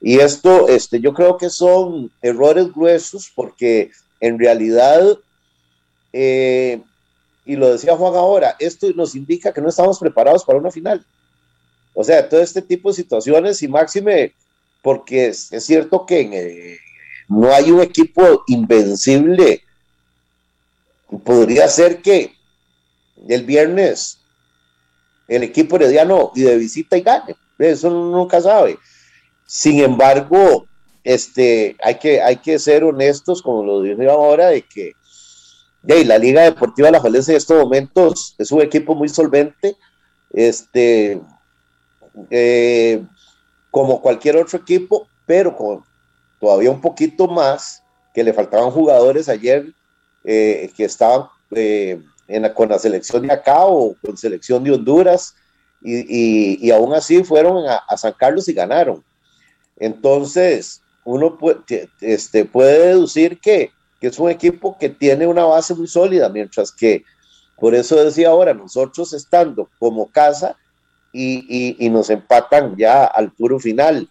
Y 0.00 0.18
esto, 0.18 0.68
este, 0.68 1.00
yo 1.00 1.12
creo 1.12 1.36
que 1.36 1.50
son 1.50 2.10
errores 2.22 2.72
gruesos 2.72 3.30
porque 3.34 3.90
en 4.20 4.38
realidad, 4.38 5.02
eh, 6.12 6.80
y 7.46 7.56
lo 7.56 7.72
decía 7.72 7.96
Juan 7.96 8.14
ahora, 8.14 8.56
esto 8.58 8.88
nos 8.94 9.14
indica 9.14 9.52
que 9.52 9.60
no 9.60 9.68
estamos 9.68 9.98
preparados 9.98 10.44
para 10.44 10.58
una 10.58 10.70
final. 10.70 11.06
O 11.94 12.04
sea, 12.04 12.28
todo 12.28 12.40
este 12.40 12.60
tipo 12.60 12.90
de 12.90 12.96
situaciones 12.96 13.62
y 13.62 13.68
máxime, 13.68 14.34
porque 14.82 15.28
es, 15.28 15.48
cierto 15.60 16.04
que 16.04 16.20
eh, 16.20 16.78
no 17.28 17.52
hay 17.54 17.70
un 17.70 17.80
equipo 17.80 18.42
invencible. 18.48 19.62
Podría 21.24 21.68
ser 21.68 22.02
que 22.02 22.34
el 23.28 23.44
viernes 23.44 24.18
el 25.28 25.42
equipo 25.42 25.76
herediano 25.76 26.32
y 26.34 26.42
de 26.42 26.56
visita 26.56 26.96
y 26.96 27.02
gane. 27.02 27.36
Eso 27.58 27.90
nunca 27.90 28.40
sabe. 28.40 28.78
Sin 29.46 29.80
embargo, 29.80 30.66
este, 31.04 31.76
hay, 31.82 31.96
que, 31.96 32.20
hay 32.20 32.36
que 32.36 32.58
ser 32.58 32.84
honestos, 32.84 33.42
como 33.42 33.64
lo 33.64 33.82
dije 33.82 34.08
ahora, 34.08 34.48
de 34.48 34.62
que 34.62 34.92
la 35.86 36.18
Liga 36.18 36.42
Deportiva 36.42 36.90
La 36.90 37.00
Falencia 37.00 37.32
en 37.32 37.36
estos 37.38 37.62
momentos 37.62 38.34
es 38.38 38.50
un 38.50 38.60
equipo 38.60 38.94
muy 38.94 39.08
solvente, 39.08 39.76
este, 40.30 41.20
eh, 42.30 43.04
como 43.70 44.00
cualquier 44.00 44.36
otro 44.36 44.58
equipo, 44.58 45.06
pero 45.26 45.56
con 45.56 45.84
todavía 46.40 46.70
un 46.70 46.80
poquito 46.80 47.28
más, 47.28 47.82
que 48.12 48.24
le 48.24 48.32
faltaban 48.32 48.70
jugadores 48.70 49.28
ayer 49.28 49.72
eh, 50.24 50.70
que 50.76 50.84
estaban 50.84 51.28
eh, 51.50 52.00
con 52.54 52.68
la 52.68 52.78
selección 52.78 53.26
de 53.26 53.32
acá 53.32 53.66
o 53.66 53.94
con 54.04 54.16
selección 54.16 54.64
de 54.64 54.72
Honduras, 54.72 55.34
y, 55.82 56.70
aún 56.70 56.94
así 56.94 57.22
fueron 57.22 57.64
a, 57.68 57.96
San 57.96 58.12
Carlos 58.14 58.48
y 58.48 58.52
ganaron. 58.52 59.04
Entonces, 59.78 60.82
uno 61.04 61.38
puede, 61.38 61.60
este, 62.00 62.44
puede 62.44 62.88
deducir 62.88 63.38
que, 63.38 63.70
que, 64.00 64.08
es 64.08 64.18
un 64.18 64.30
equipo 64.30 64.76
que 64.78 64.88
tiene 64.88 65.26
una 65.26 65.44
base 65.44 65.74
muy 65.74 65.86
sólida, 65.86 66.28
mientras 66.28 66.72
que, 66.72 67.04
por 67.56 67.74
eso 67.74 67.96
decía 67.96 68.28
ahora, 68.28 68.54
nosotros 68.54 69.12
estando 69.12 69.68
como 69.78 70.10
casa 70.10 70.56
y, 71.12 71.76
y 71.78 71.88
nos 71.88 72.10
empatan 72.10 72.76
ya 72.76 73.04
al 73.04 73.32
puro 73.32 73.58
final. 73.58 74.08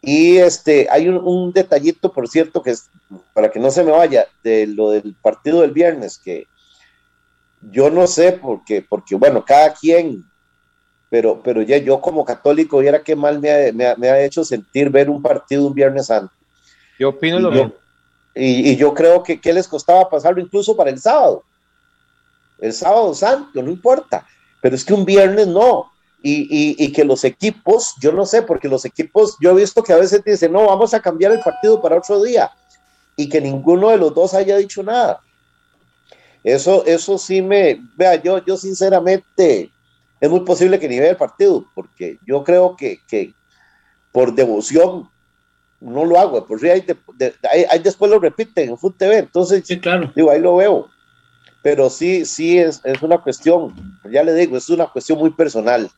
Y 0.00 0.38
este, 0.38 0.88
hay 0.90 1.08
un, 1.08 1.16
un, 1.18 1.52
detallito, 1.52 2.12
por 2.12 2.28
cierto, 2.28 2.60
que 2.60 2.70
es 2.70 2.90
para 3.32 3.50
que 3.50 3.60
no 3.60 3.70
se 3.70 3.84
me 3.84 3.92
vaya, 3.92 4.26
de 4.42 4.66
lo 4.66 4.90
del 4.90 5.14
partido 5.22 5.60
del 5.60 5.70
viernes, 5.70 6.18
que, 6.18 6.48
yo 7.70 7.90
no 7.90 8.06
sé, 8.06 8.32
porque, 8.32 8.82
porque 8.82 9.14
bueno, 9.14 9.44
cada 9.44 9.72
quien, 9.72 10.24
pero, 11.08 11.40
pero 11.42 11.62
ya 11.62 11.76
yo 11.76 12.00
como 12.00 12.24
católico, 12.24 12.78
viera 12.78 13.02
qué 13.02 13.14
mal 13.14 13.38
me 13.38 13.50
ha, 13.50 13.96
me, 13.96 14.08
ha, 14.08 14.24
hecho 14.24 14.44
sentir 14.44 14.90
ver 14.90 15.10
un 15.10 15.22
partido 15.22 15.66
un 15.66 15.74
Viernes 15.74 16.06
Santo. 16.06 16.32
Yo 16.98 17.10
opino 17.10 17.38
lo 17.38 17.50
mismo. 17.50 17.72
Y, 18.34 18.70
y, 18.70 18.76
yo 18.76 18.94
creo 18.94 19.22
que 19.22 19.40
qué 19.40 19.52
les 19.52 19.68
costaba 19.68 20.08
pasarlo 20.08 20.40
incluso 20.40 20.76
para 20.76 20.90
el 20.90 20.98
sábado. 20.98 21.44
El 22.58 22.72
sábado 22.72 23.14
santo, 23.14 23.62
no 23.62 23.70
importa. 23.70 24.26
Pero 24.62 24.74
es 24.74 24.84
que 24.84 24.94
un 24.94 25.04
viernes 25.04 25.48
no. 25.48 25.90
Y, 26.22 26.42
y, 26.42 26.76
y, 26.84 26.92
que 26.92 27.04
los 27.04 27.24
equipos, 27.24 27.94
yo 28.00 28.12
no 28.12 28.24
sé, 28.24 28.42
porque 28.42 28.68
los 28.68 28.84
equipos, 28.84 29.36
yo 29.40 29.50
he 29.50 29.54
visto 29.54 29.82
que 29.82 29.92
a 29.92 29.96
veces 29.96 30.22
dicen, 30.24 30.52
no, 30.52 30.66
vamos 30.66 30.94
a 30.94 31.00
cambiar 31.00 31.32
el 31.32 31.40
partido 31.40 31.82
para 31.82 31.98
otro 31.98 32.22
día. 32.22 32.50
Y 33.16 33.28
que 33.28 33.40
ninguno 33.40 33.90
de 33.90 33.98
los 33.98 34.14
dos 34.14 34.32
haya 34.32 34.56
dicho 34.56 34.82
nada. 34.82 35.20
Eso, 36.44 36.84
eso 36.86 37.18
sí 37.18 37.42
me, 37.42 37.80
vea, 37.96 38.20
yo, 38.20 38.44
yo 38.44 38.56
sinceramente, 38.56 39.70
es 40.20 40.30
muy 40.30 40.40
posible 40.40 40.78
que 40.78 40.88
ni 40.88 40.98
vea 40.98 41.10
el 41.10 41.16
partido, 41.16 41.64
porque 41.74 42.18
yo 42.26 42.42
creo 42.42 42.76
que, 42.76 42.98
que 43.08 43.34
por 44.12 44.34
devoción 44.34 45.08
no 45.82 46.04
lo 46.04 46.18
hago, 46.18 46.46
por 46.46 46.60
si 46.60 46.68
hay, 46.68 46.84
después 47.82 48.10
lo 48.10 48.18
repiten 48.20 48.70
en 48.70 48.78
Food 48.78 48.94
TV, 48.96 49.18
entonces, 49.18 49.62
sí, 49.66 49.80
claro. 49.80 50.12
digo, 50.14 50.30
ahí 50.30 50.40
lo 50.40 50.56
veo. 50.56 50.88
Pero 51.62 51.90
sí, 51.90 52.24
sí, 52.24 52.58
es, 52.58 52.80
es 52.84 53.02
una 53.02 53.18
cuestión, 53.18 53.74
ya 54.10 54.22
le 54.22 54.34
digo, 54.34 54.56
es 54.56 54.68
una 54.70 54.86
cuestión 54.86 55.18
muy 55.18 55.30
personal. 55.30 55.90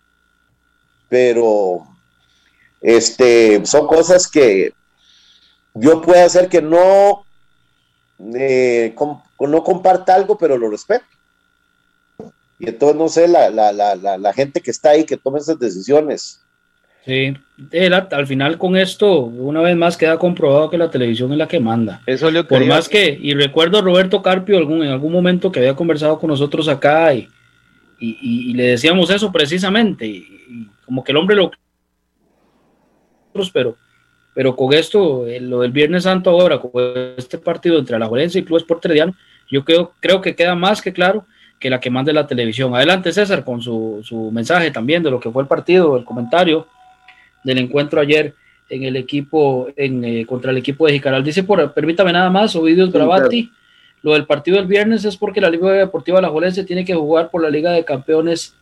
Pero, 1.09 1.87
este, 2.81 3.65
son 3.65 3.87
cosas 3.87 4.29
que 4.29 4.75
yo 5.75 6.01
puedo 6.01 6.25
hacer 6.25 6.49
que 6.49 6.63
no 6.63 7.25
eh, 8.35 8.95
no 9.41 9.65
comparta 9.65 10.15
algo, 10.15 10.39
pero 10.39 10.57
lo 10.57 10.71
respeto. 10.71 11.05
Y 12.59 12.69
entonces 12.69 12.97
no 12.97 13.09
sé, 13.09 13.29
la, 13.29 13.51
la, 13.51 13.73
la, 13.73 13.97
la 13.97 14.33
gente 14.33 14.61
que 14.61 14.71
está 14.71 14.91
ahí 14.91 15.05
que 15.05 15.17
toma 15.17 15.39
esas 15.39 15.59
decisiones. 15.59 16.44
Sí, 17.05 17.37
al 18.11 18.27
final 18.27 18.57
con 18.57 18.77
esto, 18.77 19.21
una 19.21 19.61
vez 19.61 19.77
más 19.77 19.97
queda 19.97 20.19
comprobado 20.19 20.71
que 20.71 20.79
la 20.79 20.91
televisión 20.91 21.33
es 21.33 21.39
la 21.39 21.47
que 21.47 21.61
manda. 21.61 22.01
Eso 22.07 22.31
lo 22.31 22.47
Por 22.47 22.65
más 22.65 22.89
que, 22.89 23.19
y 23.21 23.35
recuerdo 23.35 23.79
a 23.79 23.83
Roberto 23.83 24.23
Carpio 24.23 24.57
algún, 24.57 24.83
en 24.83 24.91
algún 24.91 25.13
momento 25.13 25.53
que 25.53 25.61
había 25.61 25.77
conversado 25.77 26.19
con 26.19 26.29
nosotros 26.29 26.67
acá 26.67 27.13
y, 27.13 27.29
y, 27.99 28.55
le 28.55 28.65
decíamos 28.65 29.11
eso 29.11 29.31
precisamente, 29.31 30.07
y, 30.07 30.69
como 30.85 31.05
que 31.05 31.13
el 31.13 31.19
hombre 31.19 31.37
lo 31.37 31.51
pero 33.53 33.77
pero 34.35 34.57
con 34.57 34.73
esto, 34.73 35.27
eh, 35.27 35.41
lo 35.41 35.61
del 35.61 35.71
Viernes 35.71 36.03
Santo 36.03 36.31
ahora, 36.31 36.59
con 36.59 36.73
este 37.17 37.39
partido 37.39 37.79
entre 37.79 37.99
la 37.99 38.07
Juelense 38.07 38.41
y 38.41 38.45
Club 38.45 38.59
Sport 38.59 38.87
yo 39.51 39.65
creo, 39.65 39.93
creo 40.01 40.21
que 40.21 40.35
queda 40.35 40.55
más 40.57 40.83
que 40.83 40.93
claro 40.93 41.27
que 41.61 41.71
la 41.71 41.81
que 41.81 41.91
mande 41.91 42.13
la 42.13 42.27
televisión. 42.27 42.75
Adelante, 42.75 43.13
César, 43.13 43.45
con 43.45 43.63
su, 43.63 44.01
su, 44.03 44.31
mensaje 44.33 44.71
también 44.71 45.03
de 45.03 45.11
lo 45.11 45.21
que 45.21 45.31
fue 45.31 45.43
el 45.43 45.49
partido, 45.49 45.97
el 45.97 46.05
comentario. 46.05 46.67
Del 47.45 47.59
encuentro 47.59 48.01
ayer 48.01 48.35
en 48.69 48.83
el 48.83 48.97
equipo, 48.97 49.69
en, 49.77 50.05
eh, 50.05 50.27
contra 50.27 50.51
el 50.51 50.57
equipo 50.57 50.87
de 50.87 50.95
Jicaral. 50.95 51.23
Dice, 51.23 51.45
por, 51.45 51.73
permítame 51.73 52.13
nada 52.13 52.31
más, 52.31 52.57
Ovidio 52.57 52.91
Bravati, 52.91 53.51
lo 54.03 54.15
del 54.15 54.27
partido 54.27 54.57
del 54.57 54.67
viernes 54.67 55.05
es 55.05 55.17
porque 55.17 55.41
la 55.41 55.51
Liga 55.51 55.71
Deportiva 55.73 56.21
La 56.21 56.29
Jolense 56.29 56.65
tiene 56.65 56.85
que 56.85 56.95
jugar 56.95 57.31
por 57.31 57.43
la 57.43 57.51
Liga 57.51 57.71
de 57.73 57.85
Campeones 57.85 58.55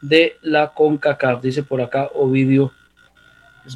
de 0.00 0.36
la 0.42 0.72
CONCACAF, 0.72 1.42
dice 1.42 1.62
por 1.62 1.80
acá 1.80 2.08
Ovidio 2.14 2.72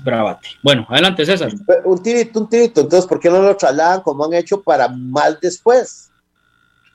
Bravati. 0.03 0.49
Bueno, 0.63 0.87
adelante 0.89 1.27
César. 1.27 1.53
Un 1.85 2.03
tirito, 2.03 2.41
un 2.41 2.49
tirito, 2.49 2.81
entonces, 2.81 3.07
¿por 3.07 3.21
qué 3.21 3.29
no 3.29 3.43
lo 3.43 3.57
trasladan 3.57 4.01
como 4.01 4.25
han 4.25 4.35
hecho 4.35 4.63
para 4.63 4.89
mal 4.89 5.39
después? 5.41 6.11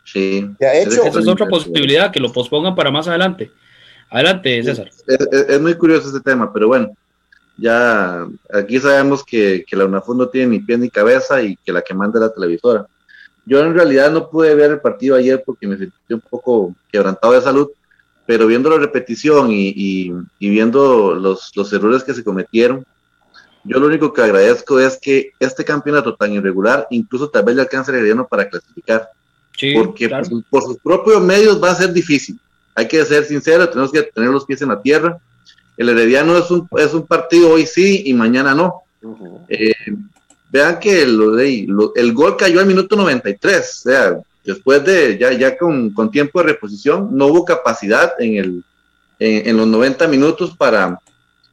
Sí. 0.04 0.50
Esa 0.60 1.20
es 1.20 1.28
otra 1.28 1.48
posibilidad, 1.48 2.12
que 2.12 2.20
lo 2.20 2.32
pospongan 2.32 2.76
para 2.76 2.90
más 2.92 3.08
adelante. 3.08 3.52
Adelante, 4.10 4.64
César. 4.64 4.90
Es, 5.06 5.62
muy 5.62 5.76
curioso 5.76 6.08
este 6.08 6.22
tema, 6.22 6.52
pero 6.52 6.68
bueno, 6.68 6.92
ya 7.58 8.28
aquí 8.54 8.80
sabemos 8.80 9.24
que, 9.24 9.66
la 9.72 9.86
UNAFUT 9.86 10.18
no 10.18 10.30
tiene 10.30 10.48
ni 10.48 10.60
pie 10.60 10.78
ni 10.78 10.90
cabeza 10.90 11.42
y 11.42 11.56
que 11.58 11.72
la 11.72 11.82
que 11.82 11.94
manda 11.94 12.20
es 12.20 12.26
la 12.26 12.34
televisora. 12.34 12.88
Yo 13.46 13.60
en 13.62 13.74
realidad 13.74 14.12
no 14.12 14.30
pude 14.30 14.54
ver 14.56 14.72
el 14.72 14.80
partido 14.82 15.16
ayer 15.16 15.42
porque 15.46 15.68
me 15.68 15.78
sentí 15.78 16.14
un 16.14 16.22
poco 16.22 16.76
quebrantado 16.92 17.34
de 17.34 17.42
salud, 17.42 17.70
pero 18.26 18.46
viendo 18.46 18.70
la 18.70 18.78
repetición 18.78 19.48
y, 19.50 20.14
viendo 20.40 21.16
los, 21.16 21.52
los 21.56 21.72
errores 21.74 22.04
que 22.04 22.14
se 22.14 22.24
cometieron, 22.24 22.86
yo 23.64 23.80
lo 23.80 23.88
único 23.88 24.14
que 24.14 24.22
agradezco 24.22 24.80
es 24.80 24.98
que 25.02 25.32
este 25.40 25.66
campeonato 25.66 26.16
tan 26.16 26.32
irregular 26.32 26.88
incluso 26.90 27.30
tal 27.30 27.44
vez 27.44 27.56
le 27.56 27.64
alcance 27.64 27.92
el 27.92 28.26
para 28.26 28.48
clasificar 28.48 29.10
porque 29.76 30.10
por, 30.50 30.62
sus 30.62 30.78
propios 30.78 31.22
medios 31.22 31.62
va 31.62 31.72
a 31.72 31.76
ser 31.76 31.92
difícil. 31.92 32.40
Hay 32.76 32.88
que 32.88 33.04
ser 33.06 33.26
sincero, 33.26 33.68
tenemos 33.68 33.92
que 33.92 34.04
tener 34.04 34.30
los 34.30 34.46
pies 34.46 34.62
en 34.62 34.70
la 34.70 34.82
tierra. 34.82 35.18
El 35.78 35.90
Herediano 35.90 36.38
es 36.38 36.50
un, 36.52 36.68
es 36.78 36.94
un 36.94 37.06
partido 37.06 37.52
hoy 37.52 37.66
sí 37.66 38.04
y 38.06 38.14
mañana 38.14 38.54
no. 38.56 38.82
Eh, 39.48 39.74
vean 40.52 40.80
que 40.80 41.04
el 41.04 42.14
gol 42.14 42.36
cayó 42.36 42.60
al 42.60 42.66
minuto 42.66 42.96
93, 42.96 43.60
o 43.60 43.90
sea, 43.90 44.20
después 44.48 44.84
de 44.86 45.18
ya, 45.18 45.34
ya 45.34 45.58
con, 45.58 45.92
con 45.92 46.10
tiempo 46.10 46.40
de 46.40 46.48
reposición, 46.48 47.10
no 47.12 47.28
hubo 47.28 47.46
capacidad 47.46 48.14
en, 48.18 48.38
el, 48.38 48.64
en, 49.20 49.58
los 49.58 49.68
90 49.68 50.08
minutos 50.08 50.56
para, 50.56 51.00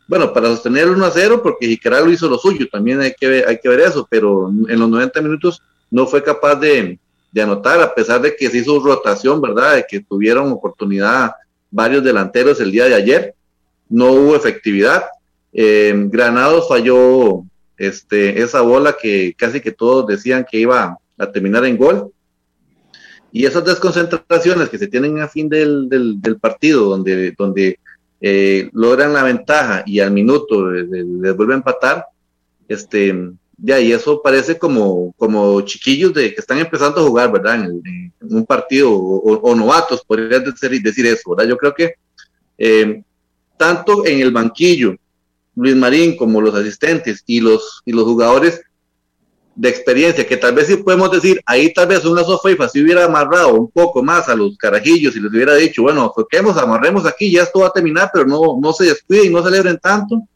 bueno, 0.07 0.33
para 0.33 0.49
sostener 0.49 0.85
el 0.85 0.91
1 0.91 1.05
a 1.05 1.11
0, 1.11 1.41
porque 1.43 1.67
Jicaral 1.67 2.05
lo 2.05 2.13
hizo 2.13 2.29
lo 2.29 2.39
suyo, 2.39 2.69
también 2.71 3.01
hay 3.01 3.13
que, 3.13 3.27
ver, 3.27 3.49
hay 3.49 3.59
que 3.59 3.69
ver 3.69 3.81
eso, 3.81 4.07
pero 4.09 4.49
en 4.49 4.79
los 4.79 4.89
90 4.89 5.21
minutos 5.23 5.61
no 5.91 6.07
fue 6.07 6.23
capaz 6.23 6.55
de, 6.55 6.99
de 7.33 7.43
anotar, 7.43 7.81
a 7.83 7.93
pesar 7.93 8.21
de 8.23 8.35
que 8.37 8.49
se 8.49 8.59
hizo 8.59 8.79
rotación, 8.79 9.41
¿verdad? 9.41 9.75
De 9.75 9.87
que 9.89 10.01
tuvieron 10.01 10.53
oportunidad 10.53 11.33
varios 11.73 12.05
delanteros 12.05 12.61
el 12.61 12.71
día 12.71 12.85
de 12.85 12.95
ayer, 12.95 13.35
no 13.95 14.11
hubo 14.13 14.37
efectividad. 14.37 15.05
Eh, 15.53 15.95
Granados 16.09 16.69
falló 16.69 17.45
este, 17.77 18.43
esa 18.43 18.61
bola 18.61 18.97
que 19.01 19.35
casi 19.39 19.61
que 19.61 19.71
todos 19.71 20.07
decían 20.09 20.45
que 20.51 20.59
iba 20.59 20.99
a 21.17 21.31
terminar 21.31 21.65
en 21.65 21.77
gol. 21.77 22.11
Y 23.31 23.47
esas 23.47 23.65
desconcentraciones 23.65 24.69
que 24.69 24.79
se 24.79 24.89
tienen 24.89 25.21
a 25.21 25.29
fin 25.29 25.49
del, 25.49 25.89
del, 25.89 26.39
partido, 26.41 26.87
donde, 26.87 27.33
donde 27.39 27.79
eh, 28.21 28.69
logran 28.73 29.13
la 29.13 29.23
ventaja 29.23 29.83
y 29.87 30.01
al 30.01 30.11
minuto 30.11 30.71
les 30.71 31.37
vuelve 31.37 31.55
a 31.55 31.59
empatar, 31.59 32.05
este, 32.69 33.33
ya, 33.59 33.81
y 33.81 33.93
eso 33.93 34.23
parece 34.23 34.59
como, 34.59 35.13
como 35.17 35.61
chiquillos 35.63 36.15
de 36.15 36.35
que 36.35 36.41
están 36.41 36.59
empezando 36.59 37.01
a 37.01 37.05
jugar, 37.05 37.31
¿verdad? 37.33 37.65
En, 37.65 38.13
un 38.21 38.47
partido, 38.47 38.93
o, 38.93 39.55
novatos, 39.55 40.05
podría 40.05 40.41
decir, 40.41 40.81
decir, 40.83 41.07
eso, 41.07 41.31
¿verdad? 41.31 41.51
Yo 41.51 41.57
creo 41.57 41.75
que 41.75 41.95
eh, 42.57 43.03
tanto 43.57 44.07
en 44.07 44.21
el 44.21 44.31
banquillo, 44.31 44.97
Luis 45.57 45.77
Marín 45.77 46.17
como 46.17 46.41
los 46.41 46.55
asistentes 46.55 47.23
y 47.27 47.41
los, 47.41 47.83
y 47.85 47.93
los 47.93 48.05
jugadores 48.05 48.63
de 49.55 49.69
experiencia, 49.69 50.27
que 50.27 50.37
tal 50.37 50.55
vez 50.55 50.67
sí 50.67 50.77
podemos 50.77 51.13
decir, 51.13 51.41
ahí 51.47 51.73
tal 51.73 51.87
vez 51.87 52.05
una 52.05 52.25
Sofeifa 52.25 52.69
si 52.69 52.83
hubiera 52.83 53.05
amarrado 53.05 53.55
un 53.55 53.71
poco 53.71 54.03
más 54.03 54.29
a 54.29 54.35
los 54.35 54.57
carajillos 54.57 55.15
y 55.15 55.21
les 55.21 55.31
hubiera 55.31 55.55
dicho, 55.55 55.83
bueno, 55.83 56.13
toquemos, 56.15 56.57
amarremos 56.57 57.07
aquí, 57.07 57.31
ya 57.31 57.45
esto 57.45 57.61
va 57.61 57.69
a 57.69 57.73
terminar, 57.73 58.11
pero 58.13 58.27
no, 58.27 58.59
no 58.61 58.73
se 58.73 58.87
descuiden, 58.87 59.33
no 59.33 59.45
celebren 59.45 59.79
tanto 59.79 60.27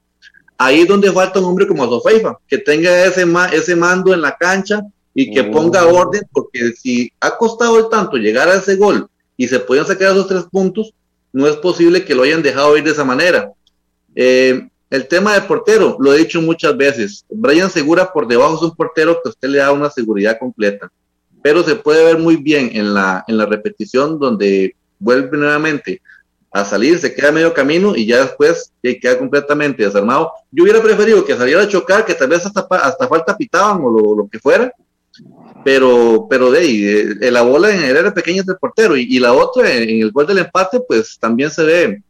ahí 0.59 0.81
es 0.81 0.89
donde 0.89 1.13
falta 1.13 1.39
un 1.39 1.47
hombre 1.47 1.67
como 1.67 1.87
Sofeifa, 1.87 2.37
que 2.47 2.59
tenga 2.59 3.07
ese, 3.07 3.25
ese 3.53 3.77
mando 3.77 4.13
en 4.13 4.21
la 4.21 4.37
cancha 4.37 4.83
y 5.15 5.33
que 5.33 5.45
ponga 5.45 5.87
orden, 5.87 6.23
porque 6.33 6.73
si 6.73 7.11
ha 7.21 7.37
costado 7.37 7.89
tanto 7.89 8.17
llegar 8.17 8.49
a 8.49 8.57
ese 8.57 8.77
gol 8.77 9.09
y 9.37 9.47
se 9.47 9.61
pueden 9.61 9.87
sacar 9.87 10.11
esos 10.11 10.27
tres 10.27 10.45
puntos, 10.51 10.93
no 11.33 11.47
es 11.47 11.57
posible 11.57 12.05
que 12.05 12.15
lo 12.15 12.23
hayan 12.23 12.43
dejado 12.43 12.77
ir 12.77 12.85
de 12.85 12.91
esa 12.91 13.05
manera. 13.05 13.53
Eh, 14.15 14.69
el 14.91 15.07
tema 15.07 15.35
del 15.35 15.45
portero, 15.45 15.97
lo 16.01 16.15
he 16.15 16.19
dicho 16.19 16.41
muchas 16.41 16.77
veces, 16.77 17.25
Brian 17.29 17.71
Segura 17.71 18.13
por 18.13 18.27
debajo 18.27 18.57
es 18.57 18.63
un 18.63 18.75
portero 18.75 19.21
que 19.23 19.29
usted 19.29 19.49
le 19.49 19.59
da 19.59 19.73
una 19.73 19.91
seguridad 19.91 20.39
completa, 20.39 20.91
pero 21.43 21.63
se 21.63 21.77
puede 21.77 22.05
ver 22.05 22.19
muy 22.19 22.37
bien 22.37 22.71
en 22.73 22.95
la, 22.95 23.25
en 23.29 23.37
la 23.37 23.47
repetición 23.47 24.19
donde 24.19 24.75
vuelve 24.99 25.37
nuevamente 25.37 26.01
a 26.51 26.65
salir, 26.65 26.99
se 26.99 27.15
queda 27.15 27.31
medio 27.31 27.53
camino 27.53 27.95
y 27.95 28.07
ya 28.07 28.21
después 28.23 28.73
queda 28.83 29.19
completamente 29.19 29.85
desarmado. 29.85 30.33
Yo 30.51 30.65
hubiera 30.65 30.83
preferido 30.83 31.25
que 31.25 31.37
saliera 31.37 31.63
a 31.63 31.69
chocar, 31.69 32.05
que 32.05 32.15
tal 32.15 32.29
vez 32.29 32.45
hasta, 32.47 32.67
hasta 32.71 33.07
falta 33.07 33.37
pitaban 33.37 33.81
o 33.83 34.17
lo, 34.17 34.29
que 34.29 34.39
fuera, 34.39 34.73
pero, 35.69 36.27
pero 36.31 36.51
de 36.51 36.61
ahí, 36.61 36.87
eh, 36.87 37.31
la 37.31 37.43
bola 37.43 37.71
en 37.71 37.83
el 37.83 37.95
era 37.95 38.15
pequeña 38.15 38.43
del 38.43 38.57
portero 38.57 38.97
y, 38.97 39.19
la 39.19 39.35
otra 39.35 39.71
en, 39.71 40.01
el 40.01 40.11
gol 40.11 40.27
del 40.27 40.39
empate, 40.39 40.81
pues 40.81 41.19
también 41.21 41.51
se 41.51 41.63
ve, 41.63 42.03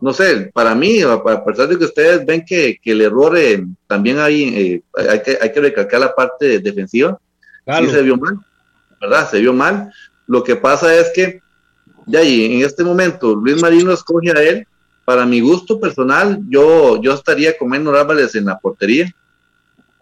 no 0.00 0.12
sé, 0.12 0.50
para 0.52 0.74
mí, 0.74 1.00
a 1.00 1.44
pesar 1.44 1.68
de 1.68 1.78
que 1.78 1.84
ustedes 1.84 2.26
ven 2.26 2.44
que, 2.44 2.80
el 2.84 3.00
error 3.00 3.38
eh, 3.38 3.64
también 3.86 4.18
hay, 4.18 4.42
eh, 4.42 4.82
hay, 5.08 5.22
que, 5.22 5.38
hay 5.40 5.52
que 5.52 5.60
recalcar 5.60 6.00
la 6.00 6.12
parte 6.12 6.58
defensiva, 6.58 7.16
sí 7.64 7.90
se 7.90 8.02
vio 8.02 8.16
mal, 8.16 8.40
¿verdad? 9.00 9.30
Se 9.30 9.38
vio 9.38 9.52
mal. 9.52 9.92
Lo 10.26 10.42
que 10.42 10.56
pasa 10.56 10.92
es 10.92 11.12
que 11.14 11.40
ya 12.06 12.18
ahí, 12.18 12.56
en 12.56 12.66
este 12.66 12.82
momento, 12.82 13.36
Luis 13.36 13.62
Marino 13.62 13.92
escoge 13.92 14.32
a 14.32 14.42
él. 14.42 14.66
Para 15.04 15.24
mi 15.26 15.40
gusto 15.40 15.78
personal, 15.78 16.40
yo, 16.48 17.00
yo 17.00 17.14
estaría 17.14 17.56
con 17.56 17.68
Menor 17.68 17.96
Álvarez 17.96 18.34
en 18.34 18.46
la 18.46 18.58
portería. 18.58 19.14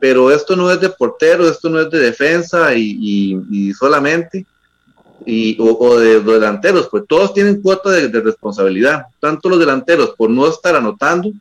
Pero 0.00 0.30
esto 0.30 0.54
no 0.54 0.70
es 0.70 0.80
de 0.80 0.90
portero, 0.90 1.48
esto 1.48 1.68
no 1.68 1.80
es 1.80 1.90
de 1.90 1.98
defensa 1.98 2.74
y, 2.74 3.72
solamente, 3.76 4.46
y, 5.26 5.56
o, 5.60 5.98
de, 5.98 6.20
delanteros, 6.20 6.88
pues 6.88 7.04
todos 7.08 7.34
tienen 7.34 7.60
cuota 7.60 7.90
de, 7.90 8.08
responsabilidad, 8.20 9.06
tanto 9.20 9.48
los 9.48 9.58
delanteros 9.58 10.10
por 10.16 10.30
no 10.30 10.46
estar 10.46 10.76
anotando, 10.76 11.32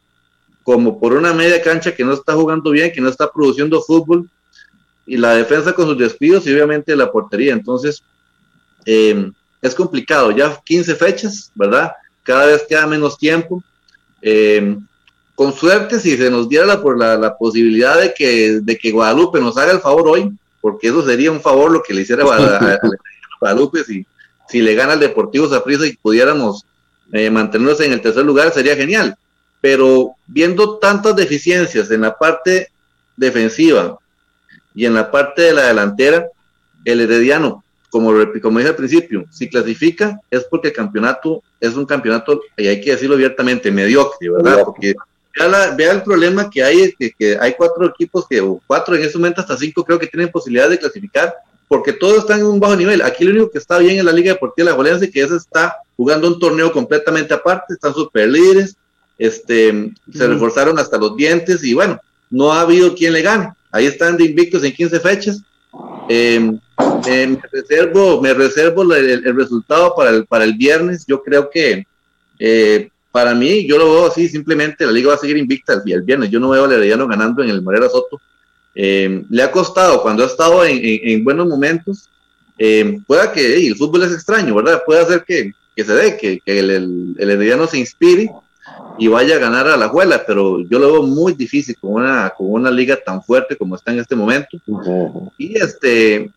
como 0.63 0.99
por 0.99 1.13
una 1.13 1.33
media 1.33 1.61
cancha 1.61 1.95
que 1.95 2.03
no 2.03 2.13
está 2.13 2.33
jugando 2.33 2.71
bien, 2.71 2.91
que 2.91 2.99
no 2.99 3.09
está 3.09 3.31
produciendo 3.31 3.81
fútbol, 3.81 4.29
y 5.05 5.15
la 5.15 5.35
defensa 5.35 5.73
con 5.73 5.85
sus 5.87 5.97
despidos 5.97 6.45
y 6.45 6.53
obviamente 6.53 6.95
la 6.95 7.09
portería. 7.09 7.53
Entonces, 7.53 8.03
eh, 8.85 9.31
es 9.61 9.73
complicado, 9.73 10.31
ya 10.31 10.59
15 10.65 10.95
fechas, 10.95 11.51
¿verdad? 11.55 11.93
Cada 12.23 12.47
vez 12.47 12.65
queda 12.67 12.85
menos 12.85 13.17
tiempo. 13.17 13.63
Eh, 14.21 14.77
con 15.37 15.53
suerte, 15.53 15.99
si 15.99 16.17
se 16.17 16.31
nos 16.31 16.49
diera 16.49 16.65
la, 16.65 16.81
por 16.81 16.97
la, 16.97 17.37
posibilidad 17.37 18.01
de 18.01 18.11
que, 18.11 18.59
de 18.59 18.75
que 18.75 18.89
Guadalupe 18.89 19.39
nos 19.39 19.55
haga 19.55 19.71
el 19.71 19.79
favor 19.79 20.07
hoy, 20.07 20.35
porque 20.59 20.87
eso 20.87 21.05
sería 21.05 21.31
un 21.31 21.39
favor 21.39 21.71
lo 21.71 21.83
que 21.83 21.93
le 21.93 22.01
hiciera 22.01 22.23
a, 22.23 22.79
Guadalupe 23.39 23.83
si, 23.83 24.03
si 24.49 24.61
le 24.63 24.73
gana 24.73 24.93
el 24.93 24.99
Deportivo 24.99 25.47
Zaprisa 25.47 25.85
y 25.85 25.95
pudiéramos 25.95 26.65
eh, 27.13 27.29
mantenernos 27.29 27.79
en 27.81 27.93
el 27.93 28.01
tercer 28.01 28.25
lugar, 28.25 28.51
sería 28.51 28.75
genial. 28.75 29.15
Pero 29.61 30.15
viendo 30.25 30.79
tantas 30.79 31.15
deficiencias 31.15 31.91
en 31.91 32.01
la 32.01 32.17
parte 32.17 32.69
defensiva 33.15 33.99
y 34.73 34.87
en 34.87 34.95
la 34.95 35.11
parte 35.11 35.43
de 35.43 35.53
la 35.53 35.67
delantera, 35.67 36.25
el 36.83 37.01
Herediano 37.01 37.63
como, 37.91 38.11
como 38.41 38.57
dije 38.57 38.71
al 38.71 38.75
principio, 38.75 39.25
si 39.29 39.47
clasifica 39.47 40.19
es 40.31 40.45
porque 40.45 40.69
el 40.69 40.73
campeonato 40.73 41.43
es 41.59 41.75
un 41.75 41.85
campeonato, 41.85 42.41
y 42.57 42.67
hay 42.67 42.81
que 42.81 42.91
decirlo 42.91 43.15
abiertamente, 43.15 43.71
mediocre, 43.71 44.29
¿verdad? 44.29 44.63
Porque 44.65 44.95
vea, 45.75 45.91
el 45.91 46.03
problema 46.03 46.49
que 46.49 46.63
hay, 46.63 46.93
que, 46.97 47.11
que, 47.11 47.37
hay 47.39 47.53
cuatro 47.53 47.85
equipos 47.85 48.25
que, 48.27 48.41
o 48.41 48.61
cuatro 48.65 48.95
en 48.95 49.03
ese 49.03 49.17
momento 49.17 49.41
hasta 49.41 49.57
cinco 49.57 49.83
creo 49.83 49.99
que 49.99 50.07
tienen 50.07 50.29
posibilidad 50.29 50.69
de 50.69 50.79
clasificar, 50.79 51.33
porque 51.67 51.93
todos 51.93 52.19
están 52.19 52.39
en 52.39 52.45
un 52.45 52.59
bajo 52.59 52.75
nivel. 52.75 53.01
Aquí 53.01 53.23
lo 53.23 53.31
único 53.31 53.51
que 53.51 53.57
está 53.57 53.77
bien 53.77 53.97
es 53.97 54.03
la 54.05 54.11
Liga 54.11 54.33
Deportiva 54.33 54.71
de 54.71 54.91
la 54.91 55.11
que 55.11 55.21
esa 55.21 55.35
está 55.35 55.77
jugando 55.95 56.27
un 56.27 56.39
torneo 56.39 56.71
completamente 56.71 57.33
aparte, 57.33 57.73
están 57.73 57.93
super 57.93 58.27
líderes, 58.27 58.77
este, 59.17 59.91
se 60.13 60.27
reforzaron 60.27 60.77
hasta 60.79 60.97
los 60.97 61.15
dientes 61.15 61.63
y 61.63 61.73
bueno, 61.73 61.99
no 62.29 62.53
ha 62.53 62.61
habido 62.61 62.95
quien 62.95 63.13
le 63.13 63.21
gane. 63.21 63.51
Ahí 63.71 63.85
están 63.85 64.17
de 64.17 64.25
invictos 64.25 64.63
en 64.63 64.73
15 64.73 64.99
fechas. 64.99 65.41
Eh, 66.09 66.57
eh, 67.07 67.27
me 67.27 67.41
reservo, 67.51 68.21
me 68.21 68.33
reservo 68.33 68.93
el, 68.93 69.35
resultado 69.35 69.93
para 69.95 70.11
el, 70.11 70.25
para 70.25 70.43
el 70.43 70.53
viernes. 70.53 71.05
Yo 71.07 71.21
creo 71.23 71.49
que 71.49 71.85
eh, 72.39 72.89
para 73.11 73.33
mí, 73.33 73.67
yo 73.67 73.77
lo 73.77 73.91
veo 73.91 74.07
así, 74.07 74.27
simplemente 74.27 74.85
la 74.85 74.91
liga 74.91 75.09
va 75.09 75.15
a 75.15 75.17
seguir 75.17 75.37
invicta 75.37 75.81
el, 75.85 76.01
viernes. 76.01 76.29
Yo 76.29 76.39
no 76.39 76.49
veo 76.49 76.65
al 76.65 76.71
Herediano 76.71 77.07
ganando 77.07 77.43
en 77.43 77.49
el 77.49 77.61
Morera 77.61 77.89
Soto. 77.89 78.21
Eh, 78.75 79.23
le 79.29 79.43
ha 79.43 79.51
costado 79.51 80.01
cuando 80.01 80.23
ha 80.23 80.27
estado 80.27 80.63
en, 80.65 81.23
buenos 81.23 81.47
momentos. 81.47 82.09
pueda 83.07 83.31
que 83.31 83.67
el 83.67 83.75
fútbol 83.75 84.03
es 84.03 84.13
extraño, 84.13 84.53
¿verdad? 84.55 84.83
Puede 84.85 85.01
hacer 85.01 85.23
que, 85.25 85.51
se 85.75 85.93
dé, 85.93 86.17
que, 86.17 86.41
el, 86.45 87.15
el, 87.17 87.29
Herediano 87.29 87.65
se 87.67 87.79
inspire. 87.79 88.29
y 88.99 89.07
vaya 89.07 89.37
a 89.37 89.39
ganar 89.39 89.67
a 89.67 89.77
la 89.77 89.87
Juela, 89.87 90.23
pero 90.25 90.61
yo 90.61 90.77
lo 90.77 90.91
veo 90.91 91.03
muy 91.03 91.33
difícil 91.33 91.75
con 91.79 91.93
una, 91.93 92.29
con 92.31 92.51
una 92.51 92.69
liga 92.69 92.97
tan 92.97 93.23
fuerte 93.23 93.55
como 93.55 93.75
está 93.75 93.91
en 93.91 93.99
este 93.99 94.15
momento. 94.15 94.57
Y 95.37 95.57
este, 95.57 96.29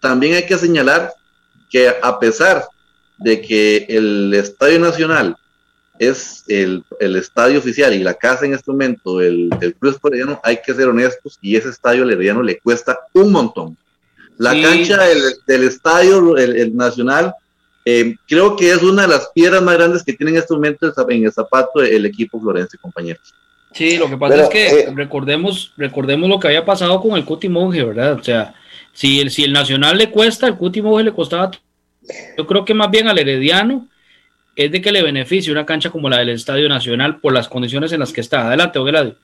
también 0.00 0.34
hay 0.34 0.46
que 0.46 0.58
señalar 0.58 1.12
que 1.70 1.88
a 1.88 2.18
pesar 2.18 2.64
de 3.18 3.40
que 3.40 3.86
el 3.88 4.34
Estadio 4.34 4.78
Nacional 4.78 5.36
es 5.98 6.44
el, 6.48 6.84
el 7.00 7.16
estadio 7.16 7.58
oficial 7.58 7.94
y 7.94 8.02
la 8.02 8.14
casa 8.14 8.44
en 8.44 8.54
este 8.54 8.70
momento, 8.70 9.20
el, 9.20 9.50
el 9.60 9.74
Cruz 9.74 9.96
Herediano, 10.04 10.40
hay 10.42 10.58
que 10.64 10.74
ser 10.74 10.88
honestos, 10.88 11.38
y 11.40 11.56
ese 11.56 11.70
estadio 11.70 12.08
Herediano 12.08 12.42
le 12.42 12.58
cuesta 12.58 12.98
un 13.12 13.32
montón. 13.32 13.76
La 14.38 14.52
cancha 14.52 15.02
del, 15.04 15.18
del 15.46 15.64
estadio, 15.64 16.36
el, 16.36 16.56
el 16.56 16.76
Nacional, 16.76 17.34
eh, 17.84 18.16
creo 18.28 18.56
que 18.56 18.70
es 18.70 18.82
una 18.82 19.02
de 19.02 19.08
las 19.08 19.28
piedras 19.34 19.62
más 19.62 19.76
grandes 19.76 20.02
que 20.02 20.12
tiene 20.12 20.32
en 20.32 20.38
este 20.38 20.52
momento 20.52 20.92
en 21.08 21.24
el 21.24 21.32
zapato 21.32 21.80
el 21.80 22.04
equipo 22.04 22.40
Florencio, 22.40 22.78
compañeros. 22.82 23.32
Sí, 23.72 23.96
lo 23.96 24.08
que 24.08 24.16
pasa 24.16 24.42
es 24.42 24.48
que 24.48 24.66
eh, 24.66 24.92
recordemos, 24.94 25.72
recordemos 25.76 26.28
lo 26.28 26.40
que 26.40 26.48
había 26.48 26.64
pasado 26.64 27.00
con 27.00 27.12
el 27.12 27.24
Cuti 27.24 27.48
Monge, 27.48 27.84
¿verdad? 27.84 28.14
O 28.14 28.24
sea, 28.24 28.54
si 28.92 29.20
el, 29.20 29.30
si 29.30 29.44
el 29.44 29.52
Nacional 29.52 29.98
le 29.98 30.10
cuesta, 30.10 30.46
el 30.46 30.56
Cuti 30.56 30.82
Monge 30.82 31.04
le 31.04 31.12
costaba. 31.12 31.50
Yo 32.36 32.46
creo 32.46 32.64
que 32.64 32.74
más 32.74 32.90
bien 32.90 33.08
al 33.08 33.18
Herediano 33.18 33.86
es 34.56 34.72
de 34.72 34.80
que 34.80 34.90
le 34.90 35.02
beneficie 35.02 35.52
una 35.52 35.66
cancha 35.66 35.90
como 35.90 36.08
la 36.08 36.18
del 36.18 36.30
Estadio 36.30 36.68
Nacional 36.68 37.20
por 37.20 37.32
las 37.32 37.48
condiciones 37.48 37.92
en 37.92 38.00
las 38.00 38.12
que 38.12 38.22
está. 38.22 38.48
Adelante, 38.48 38.78
Ogeladio. 38.78 39.16